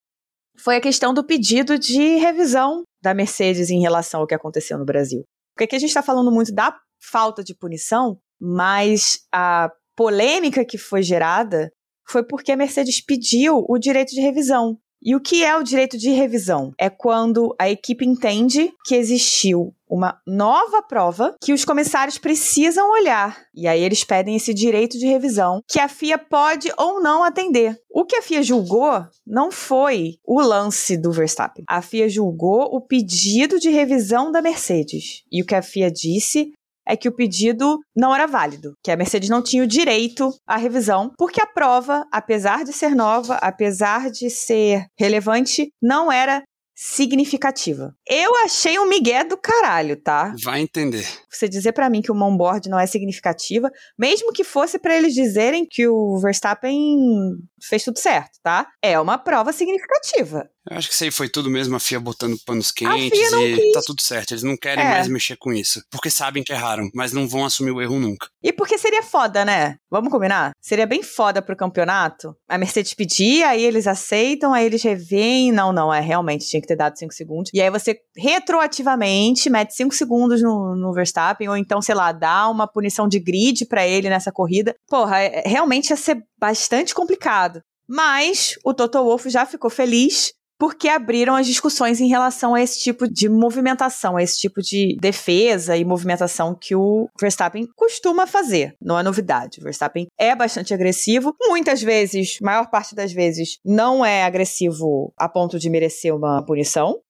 foi 0.59 0.77
a 0.77 0.81
questão 0.81 1.13
do 1.13 1.25
pedido 1.25 1.79
de 1.79 2.17
revisão 2.17 2.83
da 3.03 3.13
Mercedes 3.13 3.71
em 3.71 3.81
relação 3.81 4.21
ao 4.21 4.27
que 4.27 4.35
aconteceu 4.35 4.79
no 4.79 4.85
Brasil. 4.85 5.25
Porque 5.55 5.65
aqui 5.65 5.77
a 5.77 5.79
gente 5.79 5.91
está 5.91 6.03
falando 6.03 6.31
muito 6.31 6.53
da 6.53 6.77
falta 7.03 7.43
de 7.43 7.55
punição, 7.55 8.19
mas 8.41 9.19
a 9.33 9.71
polêmica 9.97 10.65
que 10.65 10.79
foi 10.79 11.03
gerada 11.03 11.71
foi 12.09 12.25
porque 12.25 12.53
a 12.53 12.57
Mercedes 12.57 13.05
pediu 13.05 13.65
o 13.69 13.79
direito 13.79 14.11
de 14.11 14.21
revisão. 14.21 14.79
E 15.05 15.15
o 15.15 15.21
que 15.21 15.45
é 15.45 15.55
o 15.55 15.63
direito 15.63 15.99
de 15.99 16.09
revisão? 16.09 16.73
É 16.79 16.89
quando 16.89 17.55
a 17.61 17.69
equipe 17.69 18.07
entende 18.07 18.73
que 18.87 18.95
existiu 18.95 19.75
uma 19.87 20.19
nova 20.27 20.83
prova 20.83 21.37
que 21.43 21.53
os 21.53 21.63
comissários 21.63 22.17
precisam 22.17 22.91
olhar. 22.91 23.39
E 23.55 23.69
aí 23.69 23.83
eles 23.83 24.03
pedem 24.03 24.35
esse 24.35 24.55
direito 24.55 24.99
de 24.99 25.07
revisão 25.07 25.63
que 25.69 25.79
a 25.79 25.89
FIA 25.89 26.17
pode 26.17 26.73
ou 26.79 27.03
não 27.03 27.23
atender. 27.23 27.79
O 27.91 28.07
que 28.07 28.17
a 28.17 28.23
FIA 28.23 28.43
julgou 28.43 29.05
não 29.27 29.53
foi 29.53 30.15
o 30.27 30.41
lance 30.41 30.97
do 30.97 31.13
Verstappen. 31.13 31.65
A 31.69 31.83
FIA 31.83 32.09
julgou 32.09 32.75
o 32.75 32.81
pedido 32.81 33.61
de 33.61 33.69
revisão 33.69 34.33
da 34.33 34.41
Mercedes. 34.41 35.23
E 35.31 35.43
o 35.43 35.47
que 35.47 35.55
a 35.55 35.61
FIA 35.61 35.91
disse 35.91 36.53
é 36.87 36.97
que 36.97 37.09
o 37.09 37.15
pedido 37.15 37.79
não 37.97 38.15
era 38.15 38.27
válido, 38.27 38.75
que 38.83 38.91
a 38.91 38.97
Mercedes 38.97 39.29
não 39.29 39.43
tinha 39.43 39.63
o 39.63 39.67
direito 39.67 40.31
à 40.47 40.57
revisão, 40.57 41.13
porque 41.17 41.41
a 41.41 41.47
prova, 41.47 42.07
apesar 42.13 42.65
de 42.65 42.73
ser 42.73 42.95
nova, 42.95 43.37
apesar 43.37 44.11
de 44.11 44.29
ser 44.31 44.87
relevante, 44.99 45.71
não 45.83 46.11
era 46.11 46.43
significativa. 46.77 47.95
Eu 48.07 48.35
achei 48.45 48.79
um 48.79 48.89
migué 48.89 49.23
do 49.23 49.37
caralho, 49.37 49.97
tá? 49.97 50.35
Vai 50.43 50.61
entender. 50.61 51.07
Você 51.31 51.49
dizer 51.49 51.73
para 51.73 51.89
mim 51.89 52.03
que 52.03 52.11
o 52.11 52.23
onboard 52.23 52.69
não 52.69 52.79
é 52.79 52.87
significativa, 52.87 53.71
mesmo 53.99 54.33
que 54.33 54.43
fosse 54.43 54.79
para 54.79 54.97
eles 54.97 55.15
dizerem 55.15 55.67
que 55.69 55.87
o 55.87 56.19
Verstappen 56.21 57.37
fez 57.69 57.83
tudo 57.85 57.99
certo, 57.99 58.39
tá? 58.43 58.67
É 58.83 58.99
uma 58.99 59.19
prova 59.19 59.53
significativa. 59.53 60.49
Eu 60.71 60.79
acho 60.79 60.89
que 60.89 60.95
isso 60.95 61.05
aí 61.05 61.11
foi 61.11 61.29
tudo 61.29 61.51
mesmo 61.51 61.77
a 61.77 61.81
FIA 61.81 62.01
botando 62.01 62.39
panos 62.47 62.73
quentes 62.73 63.19
e 63.21 63.55
quis. 63.57 63.73
tá 63.75 63.81
tudo 63.85 64.01
certo. 64.01 64.31
Eles 64.33 64.43
não 64.43 64.57
querem 64.57 64.83
É. 64.83 64.89
mais 64.93 65.09
mexer 65.09 65.37
com 65.37 65.53
isso. 65.53 65.83
Porque 65.91 66.09
sabem 66.09 66.43
que 66.43 66.55
erraram, 66.55 66.89
mas 66.95 67.13
não 67.13 67.29
vão 67.29 67.45
assumir 67.45 67.71
o 67.71 67.83
erro 67.83 67.99
nunca. 68.01 68.29
E 68.43 68.51
porque 68.51 68.79
seria 68.79 69.03
foda, 69.03 69.45
né? 69.45 69.77
Vamos 69.91 70.11
combinar? 70.11 70.53
Seria 70.63 70.87
bem 70.87 71.03
foda 71.03 71.43
pro 71.43 71.55
campeonato. 71.55 72.35
A 72.49 72.57
Mercedes 72.57 72.95
pedir, 72.95 73.43
aí 73.45 73.63
eles 73.63 73.87
aceitam, 73.87 74.55
aí 74.55 74.65
eles 74.65 74.83
revêem. 74.83 75.53
Não, 75.53 75.71
não, 75.71 75.93
é 75.93 76.01
realmente 76.01 76.49
tinha 76.49 76.63
que 76.63 76.67
ter 76.69 76.77
dado 76.77 76.99
5 76.99 77.13
segundos. 77.13 77.51
E 77.53 77.61
aí 77.61 77.69
você 77.69 77.99
retroativamente 78.17 79.51
mete 79.51 79.75
5 79.75 79.95
segundos 79.95 80.43
no, 80.43 80.75
no 80.75 80.93
Verstappen, 80.93 81.49
ou 81.49 81.57
então, 81.57 81.83
sei 81.83 81.95
lá, 81.95 82.11
dá 82.13 82.49
uma 82.49 82.67
punição 82.67 83.07
de 83.07 83.19
grid 83.19 83.67
pra 83.67 83.87
ele 83.87 84.09
nessa 84.09 84.33
corrida. 84.33 84.75
Porra, 84.89 85.21
é- 85.21 85.43
realmente 85.47 85.91
ia 85.91 85.97
ser 85.97 86.23
bastante 86.45 86.95
complicado. 86.95 87.63
Mas 87.89 88.59
o 88.63 88.75
Toto 88.75 89.03
Wolff 89.03 89.31
já 89.31 89.47
ficou 89.47 89.71
feliz 89.71 90.35
porque 90.59 90.89
abriram 90.89 91.35
as 91.35 91.47
discussões 91.47 92.03
em 92.03 92.07
relação 92.07 92.55
a 92.55 92.61
esse 92.61 92.81
tipo 92.81 93.09
de 93.09 93.31
movimentação, 93.31 94.19
a 94.19 94.23
esse 94.23 94.39
tipo 94.39 94.61
de 94.61 94.95
defesa 95.01 95.75
e 95.75 95.87
movimentação 95.87 96.55
que 96.55 96.77
o 96.77 97.09
Verstappen 97.19 97.67
costuma 97.75 98.27
fazer. 98.27 98.75
Não 98.81 98.99
é 98.99 99.03
novidade. 99.03 99.59
O 99.59 99.65
Verstappen 99.65 100.07
é 100.19 100.37
bastante 100.37 100.75
agressivo. 100.75 101.35
Muitas 101.49 101.83
vezes, 101.83 102.39
maior 102.41 102.69
parte 102.71 102.95
das 102.95 103.11
vezes, 103.11 103.59
não 103.65 104.05
é 104.05 104.25
agressivo 104.25 105.15
a 105.17 105.27
ponto 105.29 105.59
de 105.59 105.71
merecer 105.71 106.15
uma 106.15 106.45
punição. 106.45 107.01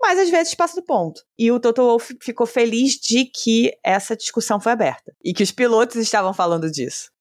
Mas 0.00 0.20
às 0.20 0.30
vezes 0.30 0.54
passa 0.54 0.76
do 0.76 0.84
ponto. 0.84 1.20
E 1.36 1.50
o 1.50 1.58
Toto 1.58 1.82
Wolff 1.82 2.16
ficou 2.22 2.46
feliz 2.46 2.92
de 2.92 3.24
que 3.24 3.72
essa 3.82 4.16
discussão 4.16 4.60
foi 4.60 4.70
aberta. 4.70 5.12
E 5.24 5.34
que 5.34 5.42
os 5.42 5.50
pilotos 5.50 5.96
estavam 5.96 6.32
falando 6.32 6.70
disso. 6.70 7.12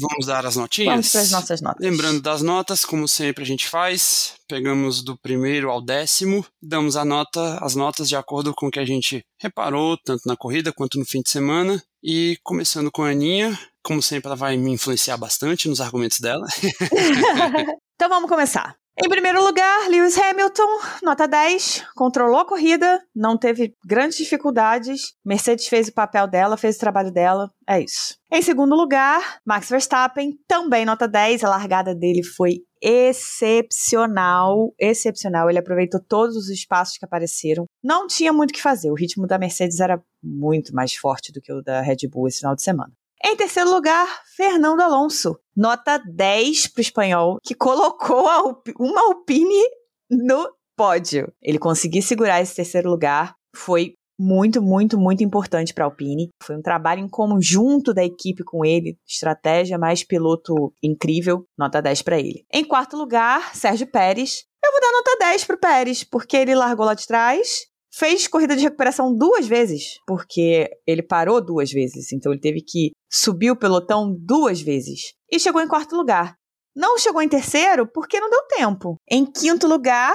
Vamos 0.00 0.26
dar 0.26 0.46
as 0.46 0.56
notinhas? 0.56 0.90
Vamos 0.90 1.12
para 1.12 1.20
as 1.20 1.30
nossas 1.30 1.60
notas. 1.60 1.84
Lembrando 1.84 2.20
das 2.20 2.42
notas, 2.42 2.84
como 2.84 3.06
sempre 3.06 3.44
a 3.44 3.46
gente 3.46 3.68
faz, 3.68 4.34
pegamos 4.48 5.02
do 5.02 5.16
primeiro 5.16 5.70
ao 5.70 5.80
décimo, 5.80 6.44
damos 6.62 6.96
a 6.96 7.04
nota, 7.04 7.58
as 7.62 7.74
notas 7.74 8.08
de 8.08 8.16
acordo 8.16 8.54
com 8.54 8.68
o 8.68 8.70
que 8.70 8.80
a 8.80 8.84
gente 8.84 9.24
reparou, 9.38 9.96
tanto 9.96 10.22
na 10.26 10.36
corrida 10.36 10.72
quanto 10.72 10.98
no 10.98 11.04
fim 11.04 11.22
de 11.22 11.30
semana. 11.30 11.82
E 12.02 12.38
começando 12.42 12.90
com 12.90 13.02
a 13.02 13.10
Aninha, 13.10 13.58
como 13.82 14.02
sempre 14.02 14.28
ela 14.28 14.36
vai 14.36 14.56
me 14.56 14.70
influenciar 14.70 15.18
bastante 15.18 15.68
nos 15.68 15.80
argumentos 15.80 16.18
dela. 16.20 16.46
Então 18.00 18.08
vamos 18.08 18.30
começar. 18.30 18.79
Em 19.02 19.08
primeiro 19.08 19.42
lugar, 19.42 19.88
Lewis 19.88 20.18
Hamilton, 20.18 20.68
nota 21.02 21.26
10, 21.26 21.86
controlou 21.94 22.40
a 22.40 22.44
corrida, 22.44 23.02
não 23.14 23.38
teve 23.38 23.74
grandes 23.86 24.18
dificuldades. 24.18 25.14
Mercedes 25.24 25.68
fez 25.68 25.88
o 25.88 25.94
papel 25.94 26.26
dela, 26.26 26.56
fez 26.56 26.76
o 26.76 26.80
trabalho 26.80 27.10
dela, 27.10 27.50
é 27.66 27.80
isso. 27.80 28.16
Em 28.30 28.42
segundo 28.42 28.74
lugar, 28.74 29.38
Max 29.46 29.70
Verstappen, 29.70 30.32
também 30.46 30.84
nota 30.84 31.08
10, 31.08 31.44
a 31.44 31.48
largada 31.48 31.94
dele 31.94 32.22
foi 32.22 32.58
excepcional, 32.82 34.72
excepcional. 34.78 35.48
Ele 35.48 35.58
aproveitou 35.58 36.00
todos 36.06 36.36
os 36.36 36.48
espaços 36.48 36.98
que 36.98 37.04
apareceram. 37.04 37.64
Não 37.82 38.06
tinha 38.06 38.32
muito 38.32 38.50
o 38.50 38.54
que 38.54 38.60
fazer, 38.60 38.90
o 38.90 38.94
ritmo 38.94 39.26
da 39.26 39.38
Mercedes 39.38 39.80
era 39.80 40.02
muito 40.22 40.74
mais 40.74 40.94
forte 40.94 41.32
do 41.32 41.40
que 41.40 41.52
o 41.52 41.62
da 41.62 41.80
Red 41.80 42.08
Bull 42.10 42.28
esse 42.28 42.40
final 42.40 42.54
de 42.54 42.62
semana. 42.62 42.92
Em 43.22 43.36
terceiro 43.36 43.70
lugar, 43.70 44.22
Fernando 44.34 44.80
Alonso. 44.80 45.38
Nota 45.56 45.98
10 45.98 46.68
para 46.68 46.80
o 46.80 46.82
espanhol, 46.82 47.38
que 47.42 47.54
colocou 47.54 48.24
uma 48.78 49.02
Alpine 49.02 49.62
no 50.10 50.48
pódio. 50.76 51.30
Ele 51.42 51.58
conseguiu 51.58 52.00
segurar 52.00 52.40
esse 52.40 52.54
terceiro 52.54 52.88
lugar. 52.88 53.34
Foi 53.54 53.94
muito, 54.18 54.62
muito, 54.62 54.98
muito 54.98 55.24
importante 55.24 55.72
para 55.72 55.84
a 55.84 55.86
Alpine. 55.86 56.30
Foi 56.42 56.56
um 56.56 56.62
trabalho 56.62 57.00
em 57.00 57.08
conjunto 57.08 57.94
da 57.94 58.04
equipe 58.04 58.44
com 58.44 58.64
ele, 58.64 58.98
estratégia 59.08 59.78
mais 59.78 60.04
piloto 60.04 60.74
incrível, 60.82 61.46
nota 61.58 61.80
10 61.80 62.02
para 62.02 62.18
ele. 62.18 62.44
Em 62.52 62.64
quarto 62.64 62.96
lugar, 62.96 63.54
Sérgio 63.54 63.86
Pérez. 63.86 64.44
Eu 64.62 64.72
vou 64.72 64.80
dar 64.80 64.92
nota 64.92 65.16
10 65.20 65.44
pro 65.44 65.58
Pérez, 65.58 66.04
porque 66.04 66.36
ele 66.36 66.54
largou 66.54 66.84
lá 66.84 66.92
de 66.92 67.06
trás, 67.06 67.66
fez 67.92 68.26
corrida 68.26 68.56
de 68.56 68.62
recuperação 68.62 69.14
duas 69.14 69.46
vezes, 69.46 69.98
porque 70.06 70.70
ele 70.86 71.02
parou 71.02 71.44
duas 71.44 71.70
vezes, 71.70 72.12
então 72.12 72.32
ele 72.32 72.40
teve 72.40 72.62
que 72.62 72.92
subir 73.10 73.50
o 73.50 73.56
pelotão 73.56 74.14
duas 74.18 74.60
vezes 74.60 75.14
e 75.30 75.38
chegou 75.38 75.60
em 75.60 75.68
quarto 75.68 75.96
lugar. 75.96 76.34
Não 76.74 76.98
chegou 76.98 77.20
em 77.20 77.28
terceiro 77.28 77.86
porque 77.92 78.20
não 78.20 78.30
deu 78.30 78.46
tempo. 78.46 78.96
Em 79.10 79.26
quinto 79.26 79.66
lugar, 79.66 80.14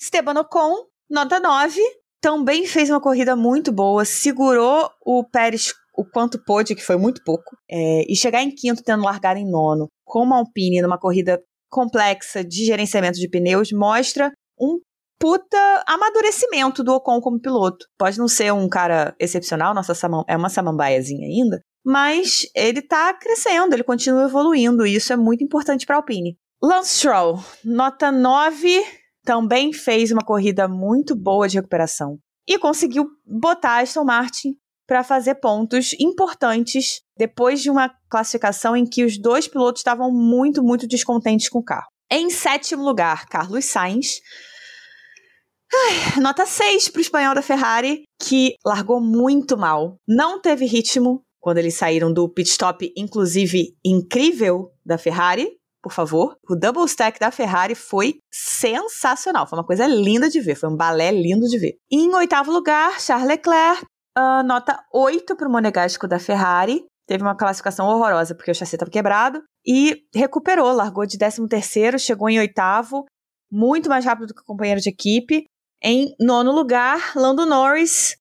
Esteban 0.00 0.40
Ocon, 0.40 0.86
nota 1.10 1.40
9, 1.40 1.80
também 2.20 2.66
fez 2.66 2.88
uma 2.90 3.00
corrida 3.00 3.34
muito 3.34 3.72
boa, 3.72 4.04
segurou 4.04 4.88
o 5.04 5.24
Pérez 5.24 5.74
o 5.96 6.04
quanto 6.04 6.42
pôde, 6.44 6.74
que 6.74 6.84
foi 6.84 6.96
muito 6.96 7.22
pouco, 7.24 7.56
é, 7.70 8.04
e 8.06 8.14
chegar 8.14 8.42
em 8.42 8.54
quinto 8.54 8.82
tendo 8.82 9.02
largado 9.02 9.40
em 9.40 9.50
nono, 9.50 9.88
com 10.04 10.22
uma 10.22 10.36
Alpine 10.36 10.82
numa 10.82 10.98
corrida 10.98 11.42
complexa 11.70 12.44
de 12.44 12.64
gerenciamento 12.64 13.18
de 13.18 13.28
pneus, 13.28 13.72
mostra 13.72 14.30
um 14.60 14.78
puta 15.18 15.84
amadurecimento 15.86 16.82
do 16.82 16.92
Ocon 16.94 17.20
como 17.20 17.40
piloto. 17.40 17.86
Pode 17.98 18.18
não 18.18 18.28
ser 18.28 18.52
um 18.52 18.68
cara 18.68 19.14
excepcional, 19.18 19.74
nossa 19.74 19.92
é 20.28 20.36
uma 20.36 20.48
samambaiazinha 20.48 21.26
ainda, 21.26 21.60
mas 21.84 22.46
ele 22.54 22.82
tá 22.82 23.14
crescendo, 23.14 23.74
ele 23.74 23.84
continua 23.84 24.24
evoluindo, 24.24 24.86
e 24.86 24.94
isso 24.94 25.12
é 25.12 25.16
muito 25.16 25.44
importante 25.44 25.86
para 25.86 25.96
Alpine. 25.96 26.36
Lance 26.62 26.96
Stroll, 26.96 27.38
nota 27.64 28.10
9, 28.10 28.82
também 29.24 29.72
fez 29.72 30.10
uma 30.10 30.24
corrida 30.24 30.66
muito 30.66 31.14
boa 31.14 31.48
de 31.48 31.56
recuperação 31.56 32.18
e 32.48 32.58
conseguiu 32.58 33.06
botar 33.26 33.80
Aston 33.80 34.04
Martin 34.04 34.54
para 34.86 35.02
fazer 35.02 35.34
pontos 35.36 35.92
importantes 35.98 37.00
depois 37.16 37.60
de 37.60 37.70
uma 37.70 37.92
classificação 38.08 38.76
em 38.76 38.86
que 38.86 39.04
os 39.04 39.18
dois 39.18 39.48
pilotos 39.48 39.80
estavam 39.80 40.12
muito, 40.12 40.62
muito 40.62 40.86
descontentes 40.86 41.48
com 41.48 41.58
o 41.58 41.64
carro. 41.64 41.88
Em 42.10 42.30
sétimo 42.30 42.84
lugar, 42.84 43.26
Carlos 43.26 43.64
Sainz 43.64 44.20
Ai, 45.72 46.20
nota 46.20 46.46
6 46.46 46.88
para 46.88 46.98
o 46.98 47.02
espanhol 47.02 47.34
da 47.34 47.42
Ferrari, 47.42 48.04
que 48.20 48.54
largou 48.64 49.00
muito 49.00 49.56
mal. 49.56 49.96
Não 50.06 50.40
teve 50.40 50.64
ritmo 50.64 51.22
quando 51.40 51.58
eles 51.58 51.74
saíram 51.74 52.12
do 52.12 52.28
pit 52.28 52.50
stop, 52.50 52.92
inclusive 52.96 53.76
incrível, 53.84 54.72
da 54.84 54.98
Ferrari. 54.98 55.48
Por 55.82 55.92
favor, 55.92 56.36
o 56.48 56.56
double 56.56 56.84
stack 56.86 57.20
da 57.20 57.30
Ferrari 57.30 57.76
foi 57.76 58.18
sensacional. 58.32 59.46
Foi 59.46 59.56
uma 59.56 59.64
coisa 59.64 59.86
linda 59.86 60.28
de 60.28 60.40
ver, 60.40 60.56
foi 60.56 60.68
um 60.68 60.76
balé 60.76 61.12
lindo 61.12 61.46
de 61.46 61.58
ver. 61.58 61.76
Em 61.88 62.12
oitavo 62.14 62.50
lugar, 62.50 63.00
Charles 63.00 63.28
Leclerc, 63.28 63.84
uh, 64.18 64.42
nota 64.44 64.82
8 64.92 65.36
para 65.36 65.48
o 65.48 65.52
monegasco 65.52 66.08
da 66.08 66.18
Ferrari. 66.18 66.84
Teve 67.06 67.22
uma 67.22 67.36
classificação 67.36 67.86
horrorosa 67.86 68.34
porque 68.34 68.50
o 68.50 68.54
chassi 68.54 68.74
estava 68.74 68.90
quebrado 68.90 69.40
e 69.64 70.02
recuperou, 70.12 70.72
largou 70.72 71.06
de 71.06 71.16
13 71.16 71.46
terceiro, 71.48 71.98
chegou 72.00 72.28
em 72.28 72.40
oitavo, 72.40 73.04
muito 73.48 73.88
mais 73.88 74.04
rápido 74.04 74.26
do 74.26 74.34
que 74.34 74.42
o 74.42 74.44
companheiro 74.44 74.80
de 74.80 74.90
equipe. 74.90 75.46
Em 75.82 76.14
nono 76.18 76.52
lugar, 76.52 77.12
Lando 77.14 77.44
Norris. 77.44 78.16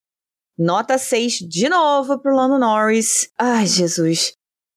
Nota 0.58 0.98
6 0.98 1.40
de 1.40 1.70
novo 1.70 2.20
pro 2.20 2.36
Lando 2.36 2.60
Norris. 2.60 3.30
Ai, 3.40 3.66
Jesus. 3.66 4.34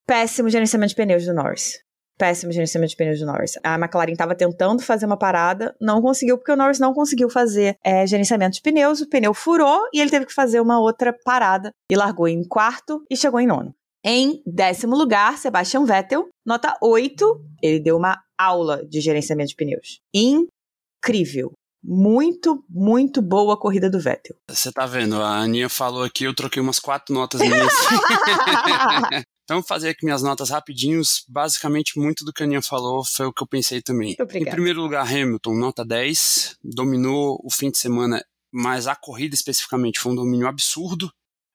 Péssimo 0.07 0.49
gerenciamento 0.49 0.91
de 0.91 0.97
pneus 0.97 1.25
do 1.25 1.35
Norris. 1.35 1.79
Péssimo 2.17 2.53
gerenciamento 2.53 2.91
de 2.91 2.97
pneus 2.97 3.21
do 3.21 3.27
Norris. 3.27 3.59
A 3.63 3.75
McLaren 3.77 4.13
estava 4.13 4.35
tentando 4.35 4.83
fazer 4.83 5.07
uma 5.07 5.17
parada, 5.17 5.75
não 5.81 6.01
conseguiu, 6.01 6.37
porque 6.37 6.51
o 6.51 6.57
Norris 6.57 6.81
não 6.81 6.93
conseguiu 6.95 7.29
fazer 7.29 7.77
é, 7.85 8.07
gerenciamento 8.07 8.57
de 8.57 8.63
pneus. 8.63 9.01
O 9.01 9.09
pneu 9.09 9.35
furou 9.35 9.89
e 9.93 10.01
ele 10.01 10.11
teve 10.11 10.27
que 10.27 10.35
fazer 10.35 10.61
uma 10.61 10.81
outra 10.81 11.15
parada. 11.25 11.73
E 11.91 11.97
largou 11.97 12.27
em 12.27 12.43
quarto 12.43 13.05
e 13.11 13.17
chegou 13.17 13.39
em 13.39 13.47
nono. 13.47 13.75
Em 14.05 14.41
décimo 14.47 14.97
lugar, 14.97 15.37
Sebastian 15.37 15.85
Vettel, 15.85 16.29
nota 16.47 16.77
8. 16.81 17.45
Ele 17.63 17.81
deu 17.81 17.97
uma 17.97 18.21
aula 18.39 18.85
de 18.87 19.01
gerenciamento 19.01 19.51
de 19.51 19.57
pneus. 19.57 20.01
Incrível 20.15 21.53
muito, 21.83 22.65
muito 22.69 23.23
boa 23.23 23.55
a 23.55 23.57
corrida 23.57 23.89
do 23.89 24.01
Vettel. 24.01 24.37
Você 24.49 24.73
tá 24.73 24.87
vendo, 24.87 25.21
a 25.23 25.39
Aninha 25.39 25.69
falou 25.69 26.03
aqui, 26.03 26.25
eu 26.25 26.35
troquei 26.35 26.61
umas 26.61 26.79
quatro 26.79 27.15
notas 27.15 27.41
minhas. 27.41 27.73
então, 29.45 29.59
vou 29.59 29.63
fazer 29.63 29.91
aqui 29.91 30.05
minhas 30.05 30.23
notas 30.23 30.51
rapidinhos. 30.51 31.25
Basicamente, 31.29 31.99
muito 31.99 32.25
do 32.25 32.33
que 32.33 32.43
a 32.43 32.47
Aninha 32.47 32.63
falou 32.63 33.05
foi 33.05 33.27
o 33.27 33.33
que 33.33 33.43
eu 33.43 33.47
pensei 33.47 33.81
também. 33.81 34.17
Obrigada. 34.19 34.51
Em 34.51 34.53
primeiro 34.53 34.81
lugar, 34.81 35.07
Hamilton, 35.07 35.55
nota 35.55 35.85
10. 35.85 36.57
Dominou 36.63 37.41
o 37.43 37.51
fim 37.51 37.71
de 37.71 37.79
semana, 37.79 38.25
mas 38.53 38.87
a 38.87 38.97
corrida 38.97 39.35
especificamente 39.35 40.01
foi 40.01 40.13
um 40.13 40.17
domínio 40.17 40.49
absurdo. 40.49 41.11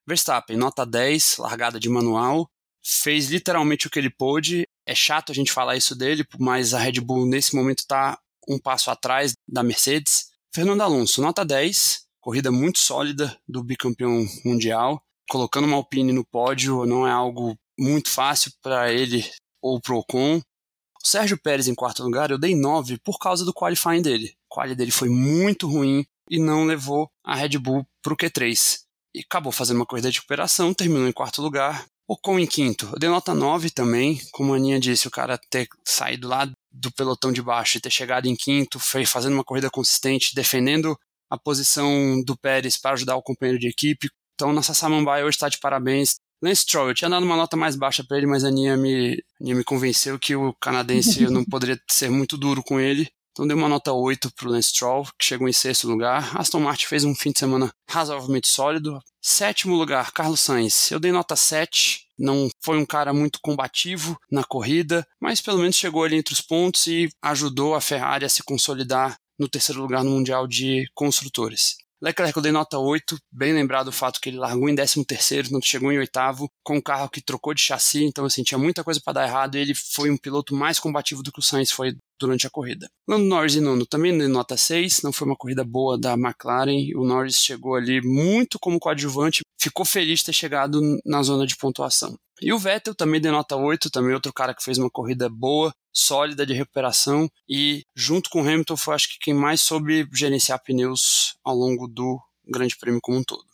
Verstappen, 0.06 0.56
nota 0.56 0.84
10, 0.84 1.36
largada 1.38 1.78
de 1.78 1.88
manual. 1.88 2.48
Fez 2.82 3.30
literalmente 3.30 3.86
o 3.86 3.90
que 3.90 3.98
ele 3.98 4.10
pôde. 4.10 4.66
É 4.86 4.94
chato 4.94 5.32
a 5.32 5.34
gente 5.34 5.50
falar 5.50 5.76
isso 5.76 5.96
dele, 5.96 6.26
mas 6.38 6.74
a 6.74 6.78
Red 6.78 7.00
Bull 7.00 7.26
nesse 7.26 7.56
momento 7.56 7.78
está 7.78 8.18
um 8.48 8.58
passo 8.58 8.90
atrás 8.90 9.34
da 9.48 9.62
Mercedes. 9.62 10.30
Fernando 10.54 10.82
Alonso, 10.82 11.20
nota 11.20 11.44
10, 11.44 12.04
corrida 12.20 12.50
muito 12.50 12.78
sólida 12.78 13.36
do 13.48 13.62
bicampeão 13.62 14.26
mundial, 14.44 15.02
colocando 15.28 15.66
uma 15.66 15.76
Alpine 15.76 16.12
no 16.12 16.24
pódio 16.24 16.86
não 16.86 17.06
é 17.06 17.10
algo 17.10 17.56
muito 17.78 18.10
fácil 18.10 18.52
para 18.62 18.92
ele 18.92 19.24
ou 19.60 19.80
Ocon. 19.88 20.38
O 20.38 21.06
Sérgio 21.06 21.38
Pérez 21.38 21.68
em 21.68 21.74
quarto 21.74 22.02
lugar, 22.02 22.30
eu 22.30 22.38
dei 22.38 22.54
9 22.54 22.98
por 22.98 23.18
causa 23.18 23.44
do 23.44 23.52
qualifying 23.52 24.02
dele. 24.02 24.34
O 24.50 24.54
quali 24.54 24.74
dele 24.74 24.90
foi 24.90 25.08
muito 25.08 25.68
ruim 25.68 26.04
e 26.30 26.38
não 26.38 26.64
levou 26.64 27.10
a 27.22 27.34
Red 27.34 27.58
Bull 27.58 27.86
pro 28.02 28.16
Q3. 28.16 28.80
E 29.14 29.20
acabou 29.20 29.52
fazendo 29.52 29.76
uma 29.76 29.86
corrida 29.86 30.10
de 30.10 30.18
recuperação, 30.18 30.72
terminou 30.72 31.06
em 31.06 31.12
quarto 31.12 31.42
lugar. 31.42 31.86
Ocon 32.06 32.38
em 32.38 32.46
quinto, 32.46 32.88
eu 32.92 32.98
dei 32.98 33.08
nota 33.08 33.32
9 33.34 33.70
também, 33.70 34.20
como 34.30 34.52
a 34.52 34.56
Aninha 34.56 34.78
disse, 34.78 35.08
o 35.08 35.10
cara 35.10 35.38
ter 35.50 35.66
saído 35.84 36.28
lá 36.28 36.46
do 36.70 36.92
pelotão 36.92 37.32
de 37.32 37.40
baixo 37.40 37.78
e 37.78 37.80
ter 37.80 37.90
chegado 37.90 38.26
em 38.26 38.36
quinto, 38.36 38.78
foi 38.78 39.06
fazendo 39.06 39.32
uma 39.32 39.44
corrida 39.44 39.70
consistente, 39.70 40.34
defendendo 40.34 40.94
a 41.30 41.38
posição 41.38 42.22
do 42.22 42.36
Pérez 42.36 42.76
para 42.76 42.92
ajudar 42.92 43.16
o 43.16 43.22
companheiro 43.22 43.58
de 43.58 43.68
equipe. 43.68 44.10
Então, 44.34 44.52
nossa 44.52 44.74
Samambaia 44.74 45.24
hoje 45.24 45.36
está 45.36 45.48
de 45.48 45.58
parabéns. 45.58 46.16
Lance 46.42 46.62
Stroll, 46.62 46.88
eu 46.88 46.94
tinha 46.94 47.08
dado 47.08 47.24
uma 47.24 47.36
nota 47.36 47.56
mais 47.56 47.74
baixa 47.74 48.04
para 48.06 48.18
ele, 48.18 48.26
mas 48.26 48.44
a 48.44 48.48
Aninha 48.48 48.76
me, 48.76 49.22
Aninha 49.40 49.56
me 49.56 49.64
convenceu 49.64 50.18
que 50.18 50.36
o 50.36 50.52
canadense 50.60 51.22
eu 51.22 51.30
não 51.30 51.44
poderia 51.44 51.80
ser 51.90 52.10
muito 52.10 52.36
duro 52.36 52.62
com 52.62 52.78
ele. 52.78 53.08
Então 53.34 53.48
dei 53.48 53.56
uma 53.56 53.68
nota 53.68 53.92
8 53.92 54.30
para 54.32 54.46
o 54.46 54.52
Lance 54.52 54.68
Stroll, 54.68 55.08
que 55.18 55.24
chegou 55.24 55.48
em 55.48 55.52
sexto 55.52 55.88
lugar. 55.88 56.38
Aston 56.38 56.60
Martin 56.60 56.86
fez 56.86 57.02
um 57.04 57.16
fim 57.16 57.32
de 57.32 57.40
semana 57.40 57.68
razoavelmente 57.90 58.46
sólido. 58.46 59.00
Sétimo 59.20 59.74
lugar, 59.74 60.12
Carlos 60.12 60.38
Sainz. 60.38 60.88
Eu 60.92 61.00
dei 61.00 61.10
nota 61.10 61.34
7. 61.34 62.06
Não 62.16 62.48
foi 62.62 62.78
um 62.78 62.86
cara 62.86 63.12
muito 63.12 63.40
combativo 63.42 64.16
na 64.30 64.44
corrida, 64.44 65.04
mas 65.20 65.40
pelo 65.40 65.58
menos 65.58 65.74
chegou 65.74 66.04
ali 66.04 66.14
entre 66.14 66.32
os 66.32 66.40
pontos 66.40 66.86
e 66.86 67.08
ajudou 67.20 67.74
a 67.74 67.80
Ferrari 67.80 68.24
a 68.24 68.28
se 68.28 68.44
consolidar 68.44 69.16
no 69.36 69.48
terceiro 69.48 69.82
lugar 69.82 70.04
no 70.04 70.12
Mundial 70.12 70.46
de 70.46 70.86
Construtores. 70.94 71.74
Leclerc 72.00 72.36
eu 72.36 72.42
dei 72.42 72.52
nota 72.52 72.78
8, 72.78 73.16
bem 73.32 73.54
lembrado 73.54 73.88
o 73.88 73.92
fato 73.92 74.20
que 74.20 74.28
ele 74.28 74.36
largou 74.36 74.68
em 74.68 74.76
13 74.76 75.04
terceiro, 75.06 75.50
não 75.50 75.60
chegou 75.62 75.90
em 75.90 75.98
oitavo, 75.98 76.50
com 76.62 76.76
um 76.76 76.80
carro 76.80 77.08
que 77.08 77.20
trocou 77.20 77.54
de 77.54 77.62
chassi, 77.62 78.04
então 78.04 78.26
assim, 78.26 78.42
tinha 78.42 78.58
muita 78.58 78.84
coisa 78.84 79.00
para 79.02 79.14
dar 79.14 79.26
errado 79.26 79.56
e 79.56 79.60
ele 79.60 79.74
foi 79.74 80.10
um 80.10 80.16
piloto 80.16 80.54
mais 80.54 80.78
combativo 80.78 81.22
do 81.22 81.32
que 81.32 81.38
o 81.38 81.42
Sainz 81.42 81.72
foi 81.72 81.96
durante 82.18 82.46
a 82.46 82.50
corrida. 82.50 82.88
Lando 83.08 83.24
Norris 83.24 83.54
e 83.54 83.60
nono 83.60 83.86
também 83.86 84.16
dei 84.16 84.28
nota 84.28 84.56
6, 84.56 85.02
não 85.02 85.12
foi 85.12 85.26
uma 85.26 85.36
corrida 85.36 85.64
boa 85.64 85.98
da 85.98 86.14
McLaren, 86.14 86.90
o 86.96 87.04
Norris 87.04 87.36
chegou 87.36 87.74
ali 87.74 88.00
muito 88.02 88.58
como 88.58 88.78
coadjuvante, 88.78 89.42
ficou 89.58 89.84
feliz 89.84 90.20
de 90.20 90.26
ter 90.26 90.32
chegado 90.32 90.80
na 91.04 91.22
zona 91.22 91.46
de 91.46 91.56
pontuação. 91.56 92.16
E 92.40 92.52
o 92.52 92.58
Vettel 92.58 92.94
também 92.94 93.20
deu 93.20 93.32
nota 93.32 93.56
8, 93.56 93.90
também 93.90 94.14
outro 94.14 94.32
cara 94.32 94.54
que 94.54 94.62
fez 94.62 94.76
uma 94.76 94.90
corrida 94.90 95.28
boa, 95.28 95.72
sólida 95.92 96.44
de 96.44 96.52
recuperação 96.52 97.28
e 97.48 97.82
junto 97.94 98.28
com 98.28 98.42
o 98.42 98.46
Hamilton 98.46 98.76
foi 98.76 98.94
acho 98.94 99.08
que 99.08 99.18
quem 99.20 99.32
mais 99.32 99.62
soube 99.62 100.08
gerenciar 100.12 100.62
pneus 100.62 101.36
ao 101.44 101.54
longo 101.54 101.86
do 101.86 102.20
Grande 102.46 102.76
Prêmio 102.76 103.00
como 103.00 103.18
um 103.18 103.24
todo. 103.24 103.44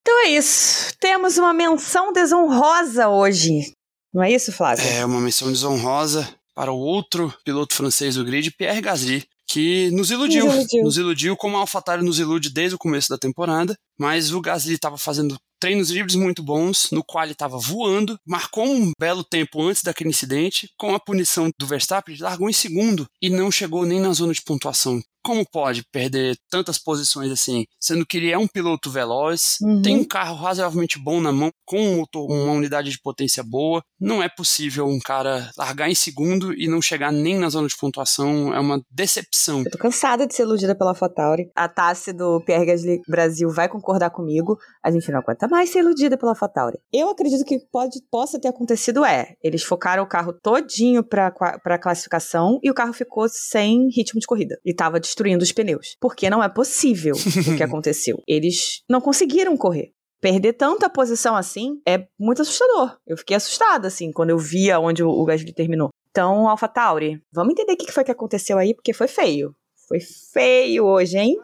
Então 0.00 0.26
é 0.26 0.28
isso. 0.28 0.96
Temos 0.98 1.36
uma 1.36 1.52
menção 1.52 2.12
desonrosa 2.12 3.08
hoje. 3.08 3.72
Não 4.12 4.22
é 4.22 4.30
isso, 4.30 4.52
Flávio? 4.52 4.84
É 4.86 5.04
uma 5.04 5.20
menção 5.20 5.48
desonrosa 5.50 6.32
para 6.54 6.72
o 6.72 6.78
outro 6.78 7.34
piloto 7.44 7.74
francês 7.74 8.14
do 8.14 8.24
grid, 8.24 8.50
Pierre 8.52 8.80
Gasly, 8.80 9.24
que 9.46 9.90
nos 9.90 10.10
iludiu, 10.10 10.46
nos 10.46 10.54
iludiu, 10.54 10.82
nos 10.82 10.96
iludiu 10.96 11.36
como 11.36 11.56
a 11.56 11.60
AlphaTauri 11.60 12.04
nos 12.04 12.18
ilude 12.18 12.50
desde 12.50 12.74
o 12.74 12.78
começo 12.78 13.08
da 13.08 13.18
temporada, 13.18 13.76
mas 13.98 14.32
o 14.32 14.40
Gasly 14.40 14.74
estava 14.74 14.96
fazendo 14.96 15.36
treinos 15.60 15.90
livres 15.90 16.14
muito 16.14 16.42
bons, 16.42 16.88
no 16.90 17.04
qual 17.04 17.24
ele 17.24 17.32
estava 17.32 17.58
voando, 17.58 18.18
marcou 18.26 18.66
um 18.66 18.92
belo 18.98 19.24
tempo 19.24 19.62
antes 19.62 19.82
daquele 19.82 20.10
incidente, 20.10 20.68
com 20.76 20.94
a 20.94 21.00
punição 21.00 21.50
do 21.58 21.66
Verstappen, 21.66 22.16
largou 22.18 22.48
em 22.48 22.52
segundo 22.52 23.06
e 23.20 23.30
não 23.30 23.50
chegou 23.50 23.84
nem 23.84 24.00
na 24.00 24.12
zona 24.12 24.32
de 24.32 24.42
pontuação 24.42 25.00
como 25.24 25.44
pode 25.50 25.82
perder 25.90 26.36
tantas 26.50 26.78
posições 26.78 27.32
assim, 27.32 27.64
sendo 27.80 28.04
que 28.04 28.18
ele 28.18 28.30
é 28.30 28.38
um 28.38 28.46
piloto 28.46 28.90
veloz, 28.90 29.56
uhum. 29.62 29.80
tem 29.80 29.96
um 29.96 30.04
carro 30.04 30.36
razoavelmente 30.36 30.98
bom 30.98 31.20
na 31.20 31.32
mão, 31.32 31.50
com 31.64 31.80
um 31.80 31.96
motor, 31.96 32.30
uma 32.30 32.52
unidade 32.52 32.90
de 32.90 33.00
potência 33.00 33.42
boa. 33.42 33.82
Não 33.98 34.22
é 34.22 34.28
possível 34.28 34.86
um 34.86 34.98
cara 35.00 35.50
largar 35.56 35.88
em 35.88 35.94
segundo 35.94 36.52
e 36.52 36.68
não 36.68 36.82
chegar 36.82 37.10
nem 37.10 37.38
na 37.38 37.48
zona 37.48 37.66
de 37.66 37.76
pontuação. 37.76 38.52
É 38.54 38.60
uma 38.60 38.82
decepção. 38.90 39.62
Eu 39.64 39.70
tô 39.70 39.78
cansada 39.78 40.26
de 40.26 40.34
ser 40.34 40.42
iludida 40.42 40.74
pela 40.76 40.94
Fotauri. 40.94 41.50
A 41.54 41.68
Tassi 41.68 42.12
do 42.12 42.40
Pierre 42.44 42.66
Gasly 42.66 43.00
Brasil 43.08 43.48
vai 43.50 43.68
concordar 43.68 44.10
comigo. 44.10 44.58
A 44.82 44.90
gente 44.90 45.10
não 45.10 45.20
aguenta 45.20 45.48
mais 45.48 45.70
ser 45.70 45.78
iludida 45.78 46.18
pela 46.18 46.34
Fotauri. 46.34 46.78
Eu 46.92 47.08
acredito 47.08 47.44
que 47.44 47.58
pode, 47.72 48.00
possa 48.10 48.38
ter 48.38 48.48
acontecido 48.48 49.04
é, 49.04 49.34
eles 49.42 49.62
focaram 49.62 50.02
o 50.02 50.08
carro 50.08 50.32
todinho 50.32 51.02
pra, 51.02 51.30
pra 51.30 51.78
classificação 51.78 52.58
e 52.62 52.70
o 52.70 52.74
carro 52.74 52.92
ficou 52.92 53.26
sem 53.28 53.88
ritmo 53.88 54.20
de 54.20 54.26
corrida. 54.26 54.58
E 54.64 54.74
tava 54.74 55.00
destruindo 55.14 55.44
os 55.44 55.52
pneus. 55.52 55.96
Porque 56.00 56.28
não 56.28 56.42
é 56.42 56.48
possível 56.48 57.14
o 57.14 57.56
que 57.56 57.62
aconteceu. 57.62 58.20
Eles 58.26 58.82
não 58.88 59.00
conseguiram 59.00 59.56
correr 59.56 59.92
perder 60.20 60.54
tanta 60.54 60.88
posição 60.88 61.36
assim 61.36 61.82
é 61.86 62.06
muito 62.18 62.40
assustador. 62.40 62.96
Eu 63.06 63.14
fiquei 63.14 63.36
assustada, 63.36 63.88
assim, 63.88 64.10
quando 64.10 64.30
eu 64.30 64.38
via 64.38 64.80
onde 64.80 65.02
o, 65.02 65.22
Gasly 65.22 65.52
terminou. 65.52 65.90
Então, 66.10 66.48
AlphaTauri, 66.48 67.20
vamos 67.30 67.52
entender 67.52 67.74
o 67.74 67.76
que 67.76 67.92
foi 67.92 68.04
que 68.04 68.10
aconteceu 68.10 68.56
aí, 68.56 68.74
porque 68.74 68.94
foi 68.94 69.06
feio. 69.06 69.54
Foi 69.86 69.98
feio 70.00 70.86
hoje, 70.86 71.18
hein? 71.18 71.36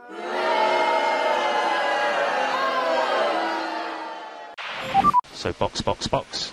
So, 5.35 5.55
box, 5.59 5.83
box, 5.83 6.07
box. 6.07 6.53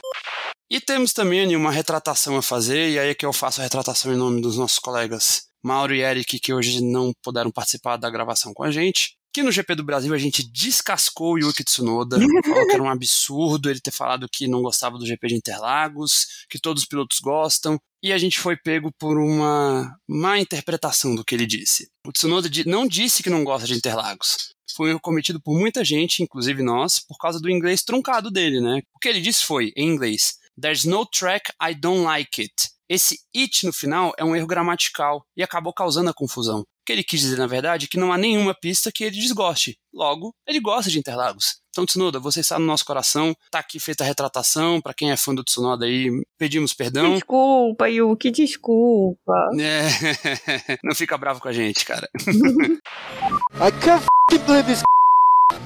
E 0.70 0.82
temos 0.82 1.14
também 1.14 1.56
uma 1.56 1.72
retratação 1.72 2.36
a 2.36 2.42
fazer, 2.42 2.90
e 2.90 3.00
aí 3.00 3.12
é 3.12 3.16
que 3.16 3.26
eu 3.26 3.32
faço 3.32 3.62
a 3.62 3.64
retratação 3.64 4.12
em 4.12 4.18
nome 4.18 4.42
dos 4.42 4.58
nossos 4.58 4.80
colegas 4.80 5.48
Mauro 5.68 5.94
e 5.94 6.02
Eric, 6.02 6.40
que 6.40 6.54
hoje 6.54 6.82
não 6.82 7.12
puderam 7.22 7.52
participar 7.52 7.98
da 7.98 8.10
gravação 8.10 8.54
com 8.54 8.64
a 8.64 8.72
gente. 8.72 9.18
Que 9.34 9.44
no 9.44 9.52
GP 9.52 9.76
do 9.76 9.84
Brasil 9.84 10.14
a 10.14 10.18
gente 10.18 10.42
descascou 10.50 11.34
o 11.34 11.38
Yuki 11.38 11.64
Tsunoda, 11.64 12.18
falou 12.44 12.66
que 12.66 12.74
era 12.74 12.82
um 12.82 12.90
absurdo 12.90 13.70
ele 13.70 13.82
ter 13.82 13.92
falado 13.92 14.28
que 14.32 14.48
não 14.48 14.64
gostava 14.64 14.98
do 14.98 15.06
GP 15.06 15.28
de 15.28 15.36
Interlagos, 15.36 16.26
que 16.50 16.60
todos 16.60 16.84
os 16.84 16.90
pilotos 16.90 17.20
gostam, 17.20 17.78
e 18.02 18.14
a 18.14 18.18
gente 18.18 18.40
foi 18.40 18.56
pego 18.56 18.90
por 18.98 19.20
uma 19.20 19.94
má 20.08 20.40
interpretação 20.40 21.14
do 21.14 21.24
que 21.24 21.36
ele 21.36 21.46
disse. 21.46 21.90
O 22.06 22.12
Tsunoda 22.12 22.50
não 22.66 22.88
disse 22.88 23.22
que 23.22 23.30
não 23.30 23.44
gosta 23.44 23.68
de 23.68 23.76
Interlagos. 23.76 24.54
Foi 24.76 24.98
cometido 25.00 25.40
por 25.42 25.58
muita 25.60 25.84
gente, 25.84 26.24
inclusive 26.24 26.64
nós, 26.64 27.00
por 27.00 27.18
causa 27.18 27.40
do 27.40 27.50
inglês 27.50 27.84
truncado 27.84 28.32
dele, 28.32 28.62
né? 28.62 28.82
O 28.96 29.00
que 29.00 29.10
ele 29.10 29.22
disse 29.22 29.46
foi, 29.46 29.72
em 29.76 29.90
inglês, 29.90 30.38
There's 30.60 30.86
no 30.86 31.06
track 31.06 31.52
I 31.62 31.76
don't 31.76 32.04
like 32.04 32.42
it. 32.42 32.54
Esse 32.89 33.17
it 33.36 33.65
no 33.65 33.73
final 33.73 34.13
é 34.17 34.23
um 34.23 34.36
erro 34.36 34.47
gramatical 34.47 35.26
e 35.36 35.43
acabou 35.43 35.73
causando 35.73 36.10
a 36.10 36.13
confusão. 36.13 36.62
O 36.62 36.65
que 36.86 36.93
ele 36.93 37.04
quis 37.04 37.19
dizer, 37.19 37.38
na 37.38 37.47
verdade, 37.47 37.86
é 37.86 37.88
que 37.89 37.97
não 37.97 38.13
há 38.13 38.17
nenhuma 38.17 38.56
pista 38.56 38.91
que 38.93 39.04
ele 39.04 39.19
desgoste. 39.19 39.76
Logo, 39.93 40.34
ele 40.47 40.62
gosta 40.62 40.89
de 40.89 40.97
Interlagos. 40.97 41.58
Então, 41.69 41.86
Tsunoda, 41.86 42.17
você 42.17 42.39
está 42.39 42.58
no 42.58 42.65
nosso 42.65 42.86
coração, 42.86 43.36
tá 43.52 43.60
aqui 43.60 43.78
feita 43.80 44.04
a 44.04 44.08
retratação, 44.08 44.82
para 44.82 44.93
quem 44.93 45.12
é 45.12 45.17
fã 45.17 45.36
do 45.36 45.43
Tsunoda 45.43 45.86
aí, 45.86 46.10
pedimos 46.39 46.73
perdão. 46.73 47.13
Desculpa, 47.15 47.89
Yuki, 47.89 48.32
desculpa. 48.32 49.34
É, 49.60 50.78
não 50.82 50.95
fica 50.95 51.17
bravo 51.17 51.41
com 51.41 51.50
a 51.50 51.54
gente, 51.54 51.86
cara. 51.86 52.10
I 52.26 53.71
can't 53.84 54.06
believe 54.45 54.63
this. 54.63 54.82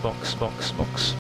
Box, 0.02 0.34
box, 0.34 0.72
box. 0.72 1.16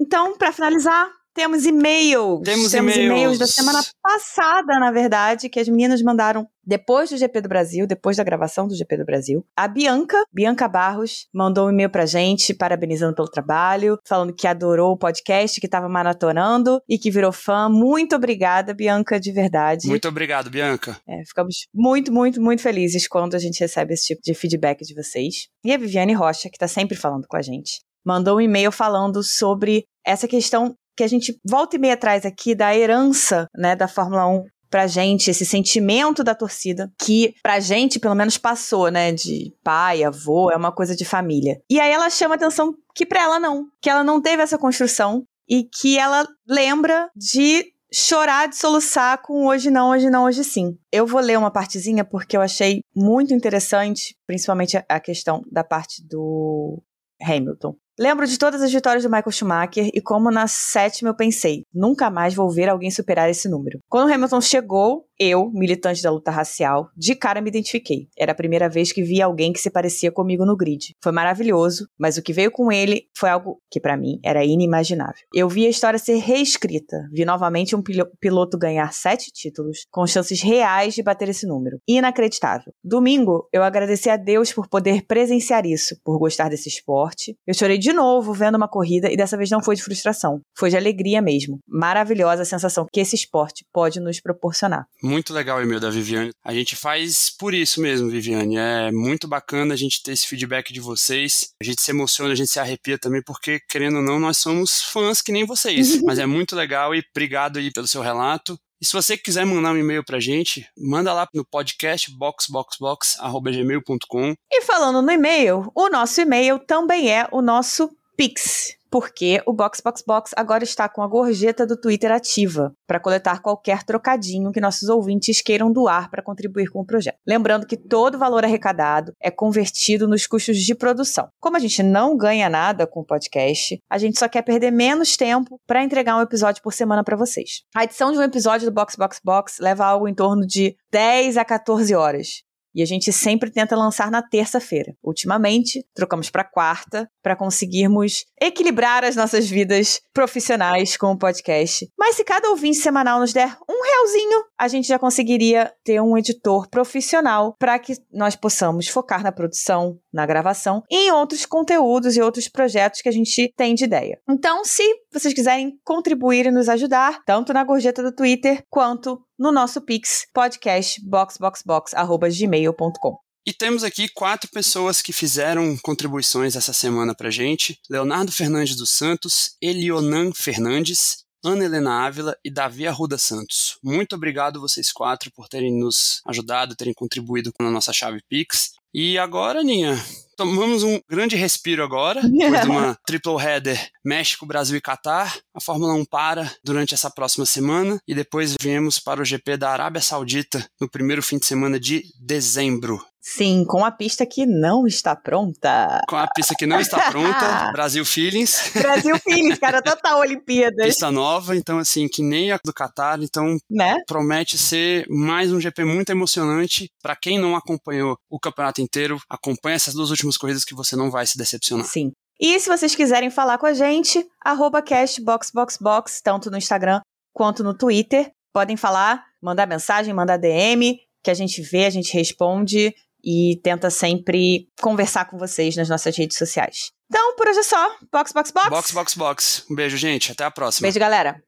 Então, 0.00 0.36
para 0.36 0.52
finalizar, 0.52 1.12
temos 1.34 1.66
e-mails. 1.66 2.42
Temos, 2.44 2.70
Temos 2.70 2.96
e-mails 2.96 3.38
da 3.38 3.46
semana 3.46 3.82
passada, 4.02 4.78
na 4.78 4.90
verdade, 4.92 5.48
que 5.48 5.58
as 5.58 5.68
meninas 5.68 6.00
mandaram 6.00 6.46
depois 6.66 7.10
do 7.10 7.16
GP 7.16 7.42
do 7.42 7.48
Brasil, 7.48 7.86
depois 7.86 8.16
da 8.16 8.24
gravação 8.24 8.66
do 8.66 8.74
GP 8.74 8.98
do 8.98 9.04
Brasil. 9.04 9.44
A 9.56 9.68
Bianca, 9.68 10.16
Bianca 10.32 10.66
Barros, 10.66 11.26
mandou 11.34 11.66
um 11.66 11.70
e-mail 11.70 11.90
pra 11.90 12.06
gente, 12.06 12.54
parabenizando 12.54 13.14
pelo 13.14 13.28
trabalho, 13.28 13.98
falando 14.06 14.32
que 14.32 14.46
adorou 14.46 14.92
o 14.92 14.96
podcast, 14.96 15.60
que 15.60 15.66
estava 15.66 15.88
maratonando 15.88 16.80
e 16.88 16.96
que 16.96 17.10
virou 17.10 17.32
fã. 17.32 17.68
Muito 17.68 18.16
obrigada, 18.16 18.72
Bianca, 18.72 19.18
de 19.18 19.32
verdade. 19.32 19.88
Muito 19.88 20.08
obrigado, 20.08 20.48
Bianca. 20.48 20.96
É, 21.06 21.24
ficamos 21.26 21.66
muito, 21.74 22.12
muito, 22.12 22.40
muito 22.40 22.62
felizes 22.62 23.08
quando 23.08 23.34
a 23.34 23.38
gente 23.38 23.60
recebe 23.60 23.92
esse 23.92 24.06
tipo 24.06 24.22
de 24.22 24.32
feedback 24.34 24.82
de 24.84 24.94
vocês. 24.94 25.48
E 25.64 25.72
a 25.72 25.76
Viviane 25.76 26.14
Rocha, 26.14 26.48
que 26.48 26.56
está 26.56 26.68
sempre 26.68 26.96
falando 26.96 27.26
com 27.28 27.36
a 27.36 27.42
gente 27.42 27.82
mandou 28.04 28.36
um 28.36 28.40
e-mail 28.40 28.70
falando 28.70 29.22
sobre 29.22 29.86
essa 30.04 30.28
questão 30.28 30.76
que 30.96 31.02
a 31.02 31.08
gente 31.08 31.38
volta 31.44 31.76
e 31.76 31.78
meia 31.78 31.94
atrás 31.94 32.24
aqui 32.24 32.54
da 32.54 32.76
herança, 32.76 33.46
né, 33.56 33.74
da 33.74 33.88
Fórmula 33.88 34.26
1 34.26 34.44
pra 34.70 34.86
gente, 34.88 35.30
esse 35.30 35.46
sentimento 35.46 36.24
da 36.24 36.34
torcida, 36.34 36.92
que 37.00 37.32
pra 37.42 37.60
gente, 37.60 38.00
pelo 38.00 38.14
menos, 38.14 38.36
passou, 38.36 38.90
né, 38.90 39.12
de 39.12 39.54
pai, 39.62 40.02
avô, 40.02 40.50
é 40.50 40.56
uma 40.56 40.72
coisa 40.72 40.96
de 40.96 41.04
família. 41.04 41.60
E 41.70 41.78
aí 41.78 41.92
ela 41.92 42.10
chama 42.10 42.34
atenção 42.34 42.74
que 42.92 43.06
pra 43.06 43.22
ela 43.22 43.38
não, 43.38 43.66
que 43.80 43.88
ela 43.88 44.02
não 44.02 44.20
teve 44.20 44.42
essa 44.42 44.58
construção 44.58 45.24
e 45.48 45.62
que 45.62 45.96
ela 45.96 46.26
lembra 46.48 47.08
de 47.14 47.72
chorar 47.92 48.48
de 48.48 48.56
soluçar 48.56 49.22
com 49.22 49.46
hoje 49.46 49.70
não, 49.70 49.90
hoje 49.90 50.10
não, 50.10 50.24
hoje 50.24 50.42
sim. 50.42 50.76
Eu 50.90 51.06
vou 51.06 51.20
ler 51.20 51.38
uma 51.38 51.52
partezinha 51.52 52.04
porque 52.04 52.36
eu 52.36 52.40
achei 52.40 52.80
muito 52.94 53.32
interessante, 53.32 54.16
principalmente 54.26 54.76
a 54.88 54.98
questão 54.98 55.42
da 55.50 55.62
parte 55.62 56.04
do 56.04 56.82
Hamilton. 57.22 57.76
Lembro 57.98 58.26
de 58.26 58.36
todas 58.36 58.60
as 58.60 58.72
vitórias 58.72 59.04
do 59.04 59.10
Michael 59.10 59.30
Schumacher 59.30 59.88
e 59.94 60.00
como 60.00 60.28
na 60.28 60.48
sétima 60.48 61.10
eu 61.10 61.16
pensei, 61.16 61.62
nunca 61.72 62.10
mais 62.10 62.34
vou 62.34 62.50
ver 62.50 62.68
alguém 62.68 62.90
superar 62.90 63.30
esse 63.30 63.48
número. 63.48 63.78
Quando 63.88 64.12
Hamilton 64.12 64.40
chegou, 64.40 65.06
eu, 65.18 65.50
militante 65.52 66.02
da 66.02 66.10
luta 66.10 66.30
racial, 66.30 66.88
de 66.96 67.14
cara 67.14 67.40
me 67.40 67.48
identifiquei. 67.48 68.08
Era 68.18 68.32
a 68.32 68.34
primeira 68.34 68.68
vez 68.68 68.92
que 68.92 69.02
vi 69.02 69.22
alguém 69.22 69.52
que 69.52 69.60
se 69.60 69.70
parecia 69.70 70.10
comigo 70.10 70.44
no 70.44 70.56
grid. 70.56 70.94
Foi 71.02 71.12
maravilhoso, 71.12 71.88
mas 71.98 72.16
o 72.16 72.22
que 72.22 72.32
veio 72.32 72.50
com 72.50 72.70
ele 72.72 73.06
foi 73.16 73.30
algo 73.30 73.60
que 73.70 73.80
para 73.80 73.96
mim 73.96 74.18
era 74.24 74.44
inimaginável. 74.44 75.22
Eu 75.32 75.48
vi 75.48 75.66
a 75.66 75.70
história 75.70 75.98
ser 75.98 76.16
reescrita, 76.16 77.08
vi 77.12 77.24
novamente 77.24 77.76
um 77.76 77.82
piloto 78.20 78.58
ganhar 78.58 78.92
sete 78.92 79.30
títulos, 79.32 79.86
com 79.90 80.06
chances 80.06 80.40
reais 80.42 80.94
de 80.94 81.02
bater 81.02 81.28
esse 81.28 81.46
número. 81.46 81.78
Inacreditável. 81.86 82.72
Domingo, 82.82 83.48
eu 83.52 83.62
agradeci 83.62 84.10
a 84.10 84.16
Deus 84.16 84.52
por 84.52 84.68
poder 84.68 85.06
presenciar 85.06 85.66
isso, 85.66 85.96
por 86.04 86.18
gostar 86.18 86.48
desse 86.48 86.68
esporte. 86.68 87.36
Eu 87.46 87.54
chorei 87.54 87.78
de 87.78 87.92
novo 87.92 88.32
vendo 88.32 88.56
uma 88.56 88.68
corrida 88.68 89.10
e 89.10 89.16
dessa 89.16 89.36
vez 89.36 89.50
não 89.50 89.62
foi 89.62 89.76
de 89.76 89.82
frustração, 89.82 90.40
foi 90.56 90.70
de 90.70 90.76
alegria 90.76 91.22
mesmo. 91.22 91.58
Maravilhosa 91.68 92.42
a 92.42 92.46
sensação 92.46 92.86
que 92.92 93.00
esse 93.00 93.14
esporte 93.14 93.64
pode 93.72 94.00
nos 94.00 94.20
proporcionar. 94.20 94.86
Legal 95.32 95.58
o 95.58 95.62
e-mail 95.62 95.80
da 95.80 95.90
Viviane. 95.90 96.32
A 96.44 96.52
gente 96.52 96.74
faz 96.76 97.30
por 97.30 97.54
isso 97.54 97.80
mesmo, 97.80 98.10
Viviane. 98.10 98.56
É 98.56 98.92
muito 98.92 99.28
bacana 99.28 99.74
a 99.74 99.76
gente 99.76 100.02
ter 100.02 100.12
esse 100.12 100.26
feedback 100.26 100.72
de 100.72 100.80
vocês. 100.80 101.50
A 101.60 101.64
gente 101.64 101.82
se 101.82 101.90
emociona, 101.90 102.32
a 102.32 102.36
gente 102.36 102.50
se 102.50 102.58
arrepia 102.58 102.98
também, 102.98 103.22
porque, 103.22 103.60
querendo 103.68 103.98
ou 103.98 104.02
não, 104.02 104.18
nós 104.18 104.38
somos 104.38 104.82
fãs 104.82 105.22
que 105.22 105.30
nem 105.32 105.46
vocês. 105.46 106.00
Mas 106.02 106.18
é 106.18 106.26
muito 106.26 106.56
legal 106.56 106.94
e 106.94 107.02
obrigado 107.10 107.58
aí 107.58 107.70
pelo 107.72 107.86
seu 107.86 108.02
relato. 108.02 108.58
E 108.80 108.86
se 108.86 108.92
você 108.92 109.16
quiser 109.16 109.46
mandar 109.46 109.72
um 109.72 109.78
e-mail 109.78 110.04
pra 110.04 110.20
gente, 110.20 110.66
manda 110.76 111.12
lá 111.12 111.28
no 111.32 111.44
podcast 111.44 112.10
boxboxbox.gmail.com. 112.16 114.34
E 114.50 114.62
falando 114.62 115.00
no 115.00 115.10
e-mail, 115.10 115.70
o 115.74 115.88
nosso 115.88 116.20
e-mail 116.20 116.58
também 116.58 117.10
é 117.10 117.26
o 117.30 117.40
nosso 117.40 117.88
Pix 118.16 118.76
porque 118.94 119.42
o 119.44 119.52
Box 119.52 119.80
Box 119.84 120.04
Box 120.06 120.30
agora 120.36 120.62
está 120.62 120.88
com 120.88 121.02
a 121.02 121.08
gorjeta 121.08 121.66
do 121.66 121.76
Twitter 121.76 122.12
ativa 122.12 122.72
para 122.86 123.00
coletar 123.00 123.42
qualquer 123.42 123.82
trocadinho 123.82 124.52
que 124.52 124.60
nossos 124.60 124.88
ouvintes 124.88 125.40
queiram 125.40 125.72
doar 125.72 126.08
para 126.08 126.22
contribuir 126.22 126.68
com 126.68 126.78
o 126.78 126.86
projeto. 126.86 127.18
Lembrando 127.26 127.66
que 127.66 127.76
todo 127.76 128.20
valor 128.20 128.44
arrecadado 128.44 129.12
é 129.20 129.32
convertido 129.32 130.06
nos 130.06 130.28
custos 130.28 130.58
de 130.58 130.76
produção. 130.76 131.26
Como 131.40 131.56
a 131.56 131.58
gente 131.58 131.82
não 131.82 132.16
ganha 132.16 132.48
nada 132.48 132.86
com 132.86 133.00
o 133.00 133.04
podcast, 133.04 133.82
a 133.90 133.98
gente 133.98 134.16
só 134.16 134.28
quer 134.28 134.42
perder 134.42 134.70
menos 134.70 135.16
tempo 135.16 135.60
para 135.66 135.82
entregar 135.82 136.16
um 136.16 136.22
episódio 136.22 136.62
por 136.62 136.72
semana 136.72 137.02
para 137.02 137.16
vocês. 137.16 137.62
A 137.74 137.82
edição 137.82 138.12
de 138.12 138.18
um 138.18 138.22
episódio 138.22 138.70
do 138.70 138.72
Box 138.72 138.94
Box 138.94 139.18
Box 139.24 139.58
leva 139.58 139.84
algo 139.84 140.06
em 140.06 140.14
torno 140.14 140.46
de 140.46 140.76
10 140.92 141.36
a 141.36 141.44
14 141.44 141.92
horas. 141.96 142.44
E 142.74 142.82
a 142.82 142.86
gente 142.86 143.12
sempre 143.12 143.50
tenta 143.50 143.76
lançar 143.76 144.10
na 144.10 144.22
terça-feira. 144.22 144.94
Ultimamente, 145.02 145.86
trocamos 145.94 146.30
para 146.30 146.44
quarta 146.44 147.08
para 147.22 147.36
conseguirmos 147.36 148.24
equilibrar 148.40 149.04
as 149.04 149.16
nossas 149.16 149.48
vidas 149.48 150.00
profissionais 150.12 150.96
com 150.96 151.12
o 151.12 151.18
podcast. 151.18 151.88
Mas 151.98 152.16
se 152.16 152.24
cada 152.24 152.50
ouvinte 152.50 152.78
semanal 152.78 153.20
nos 153.20 153.32
der 153.32 153.56
um 153.68 153.82
realzinho, 153.82 154.44
a 154.58 154.68
gente 154.68 154.88
já 154.88 154.98
conseguiria 154.98 155.72
ter 155.84 156.00
um 156.00 156.16
editor 156.16 156.68
profissional 156.68 157.54
para 157.58 157.78
que 157.78 157.94
nós 158.12 158.36
possamos 158.36 158.88
focar 158.88 159.22
na 159.22 159.32
produção, 159.32 159.98
na 160.12 160.26
gravação 160.26 160.82
e 160.90 161.08
em 161.08 161.10
outros 161.12 161.46
conteúdos 161.46 162.16
e 162.16 162.20
outros 162.20 162.48
projetos 162.48 163.00
que 163.00 163.08
a 163.08 163.12
gente 163.12 163.52
tem 163.56 163.74
de 163.74 163.84
ideia. 163.84 164.18
Então, 164.28 164.64
se 164.64 164.82
vocês 165.14 165.32
quiserem 165.32 165.78
contribuir 165.84 166.46
e 166.46 166.50
nos 166.50 166.68
ajudar, 166.68 167.22
tanto 167.24 167.52
na 167.52 167.62
gorjeta 167.62 168.02
do 168.02 168.12
Twitter 168.14 168.64
quanto 168.68 169.24
no 169.38 169.52
nosso 169.52 169.80
Pix, 169.80 170.26
podcastboxboxbox.gmail.com. 170.34 173.16
E 173.46 173.52
temos 173.52 173.84
aqui 173.84 174.08
quatro 174.08 174.48
pessoas 174.50 175.02
que 175.02 175.12
fizeram 175.12 175.76
contribuições 175.82 176.56
essa 176.56 176.72
semana 176.72 177.14
pra 177.14 177.30
gente: 177.30 177.78
Leonardo 177.90 178.32
Fernandes 178.32 178.74
dos 178.74 178.88
Santos, 178.90 179.54
Elionan 179.60 180.32
Fernandes, 180.32 181.24
Ana 181.44 181.66
Helena 181.66 182.06
Ávila 182.06 182.34
e 182.42 182.50
Davi 182.50 182.86
Arruda 182.86 183.18
Santos. 183.18 183.76
Muito 183.82 184.16
obrigado 184.16 184.60
vocês 184.60 184.90
quatro 184.90 185.30
por 185.30 185.46
terem 185.46 185.78
nos 185.78 186.22
ajudado, 186.26 186.74
terem 186.74 186.94
contribuído 186.94 187.52
com 187.52 187.66
a 187.66 187.70
nossa 187.70 187.92
chave 187.92 188.22
Pix. 188.28 188.72
E 188.94 189.18
agora, 189.18 189.62
Ninha, 189.62 189.94
tomamos 190.36 190.82
um 190.82 191.00
grande 191.08 191.36
respiro 191.36 191.82
agora, 191.82 192.20
depois 192.26 192.60
de 192.62 192.68
uma 192.68 192.98
triple 193.06 193.36
header 193.36 193.90
México, 194.04 194.46
Brasil 194.46 194.76
e 194.76 194.80
Catar. 194.80 195.36
A 195.54 195.60
Fórmula 195.60 195.94
1 195.94 196.04
para 196.04 196.50
durante 196.62 196.94
essa 196.94 197.10
próxima 197.10 197.46
semana 197.46 197.98
e 198.06 198.14
depois 198.14 198.54
viemos 198.60 198.98
para 198.98 199.22
o 199.22 199.24
GP 199.24 199.56
da 199.56 199.70
Arábia 199.70 200.00
Saudita 200.00 200.66
no 200.80 200.88
primeiro 200.88 201.22
fim 201.22 201.38
de 201.38 201.46
semana 201.46 201.78
de 201.78 202.02
dezembro. 202.20 203.04
Sim, 203.26 203.64
com 203.64 203.82
a 203.82 203.90
pista 203.90 204.26
que 204.26 204.44
não 204.44 204.86
está 204.86 205.16
pronta. 205.16 206.02
Com 206.06 206.14
a 206.14 206.28
pista 206.28 206.54
que 206.54 206.66
não 206.66 206.78
está 206.78 207.10
pronta, 207.10 207.72
Brasil 207.72 208.04
Feelings. 208.04 208.70
Brasil 208.74 209.18
Feelings, 209.18 209.58
cara, 209.58 209.80
total 209.80 210.20
Olimpíadas. 210.20 210.84
Pista 210.84 211.10
nova, 211.10 211.56
então 211.56 211.78
assim, 211.78 212.06
que 212.06 212.22
nem 212.22 212.52
a 212.52 212.60
do 212.62 212.70
Qatar, 212.70 213.18
então 213.22 213.56
né? 213.70 213.96
promete 214.06 214.58
ser 214.58 215.06
mais 215.08 215.50
um 215.50 215.58
GP 215.58 215.84
muito 215.84 216.10
emocionante. 216.10 216.90
Para 217.02 217.16
quem 217.16 217.38
não 217.38 217.56
acompanhou 217.56 218.18
o 218.28 218.38
campeonato 218.38 218.82
inteiro, 218.82 219.18
acompanha 219.30 219.76
essas 219.76 219.94
duas 219.94 220.10
últimas 220.10 220.36
corridas 220.36 220.62
que 220.62 220.74
você 220.74 220.94
não 220.94 221.10
vai 221.10 221.24
se 221.24 221.38
decepcionar. 221.38 221.86
Sim. 221.86 222.12
E 222.38 222.60
se 222.60 222.68
vocês 222.68 222.94
quiserem 222.94 223.30
falar 223.30 223.56
com 223.56 223.64
a 223.64 223.72
gente, 223.72 224.22
arroba 224.44 224.82
cashboxboxbox, 224.82 226.20
tanto 226.22 226.50
no 226.50 226.58
Instagram 226.58 227.00
quanto 227.32 227.64
no 227.64 227.72
Twitter. 227.72 228.30
Podem 228.52 228.76
falar, 228.76 229.24
mandar 229.42 229.66
mensagem, 229.66 230.12
mandar 230.12 230.36
DM, 230.36 230.98
que 231.22 231.30
a 231.30 231.34
gente 231.34 231.62
vê, 231.62 231.86
a 231.86 231.90
gente 231.90 232.12
responde 232.12 232.94
e 233.24 233.60
tenta 233.62 233.90
sempre 233.90 234.68
conversar 234.80 235.24
com 235.24 235.38
vocês 235.38 235.76
nas 235.76 235.88
nossas 235.88 236.16
redes 236.16 236.36
sociais. 236.36 236.92
Então, 237.08 237.36
por 237.36 237.48
hoje 237.48 237.60
é 237.60 237.62
só. 237.62 237.96
Box, 238.12 238.32
box, 238.32 238.50
box. 238.50 238.68
Box, 238.68 238.92
box, 238.92 239.14
box. 239.14 239.66
Um 239.70 239.74
beijo, 239.74 239.96
gente. 239.96 240.32
Até 240.32 240.44
a 240.44 240.50
próxima. 240.50 240.84
Beijo, 240.86 240.98
galera. 240.98 241.42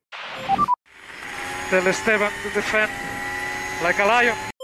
Del 1.71 1.87
Esteban 1.89 2.31
to 2.43 2.51
defend 2.55 2.93
like 3.83 4.01
a 4.01 4.23
lion. 4.23 4.56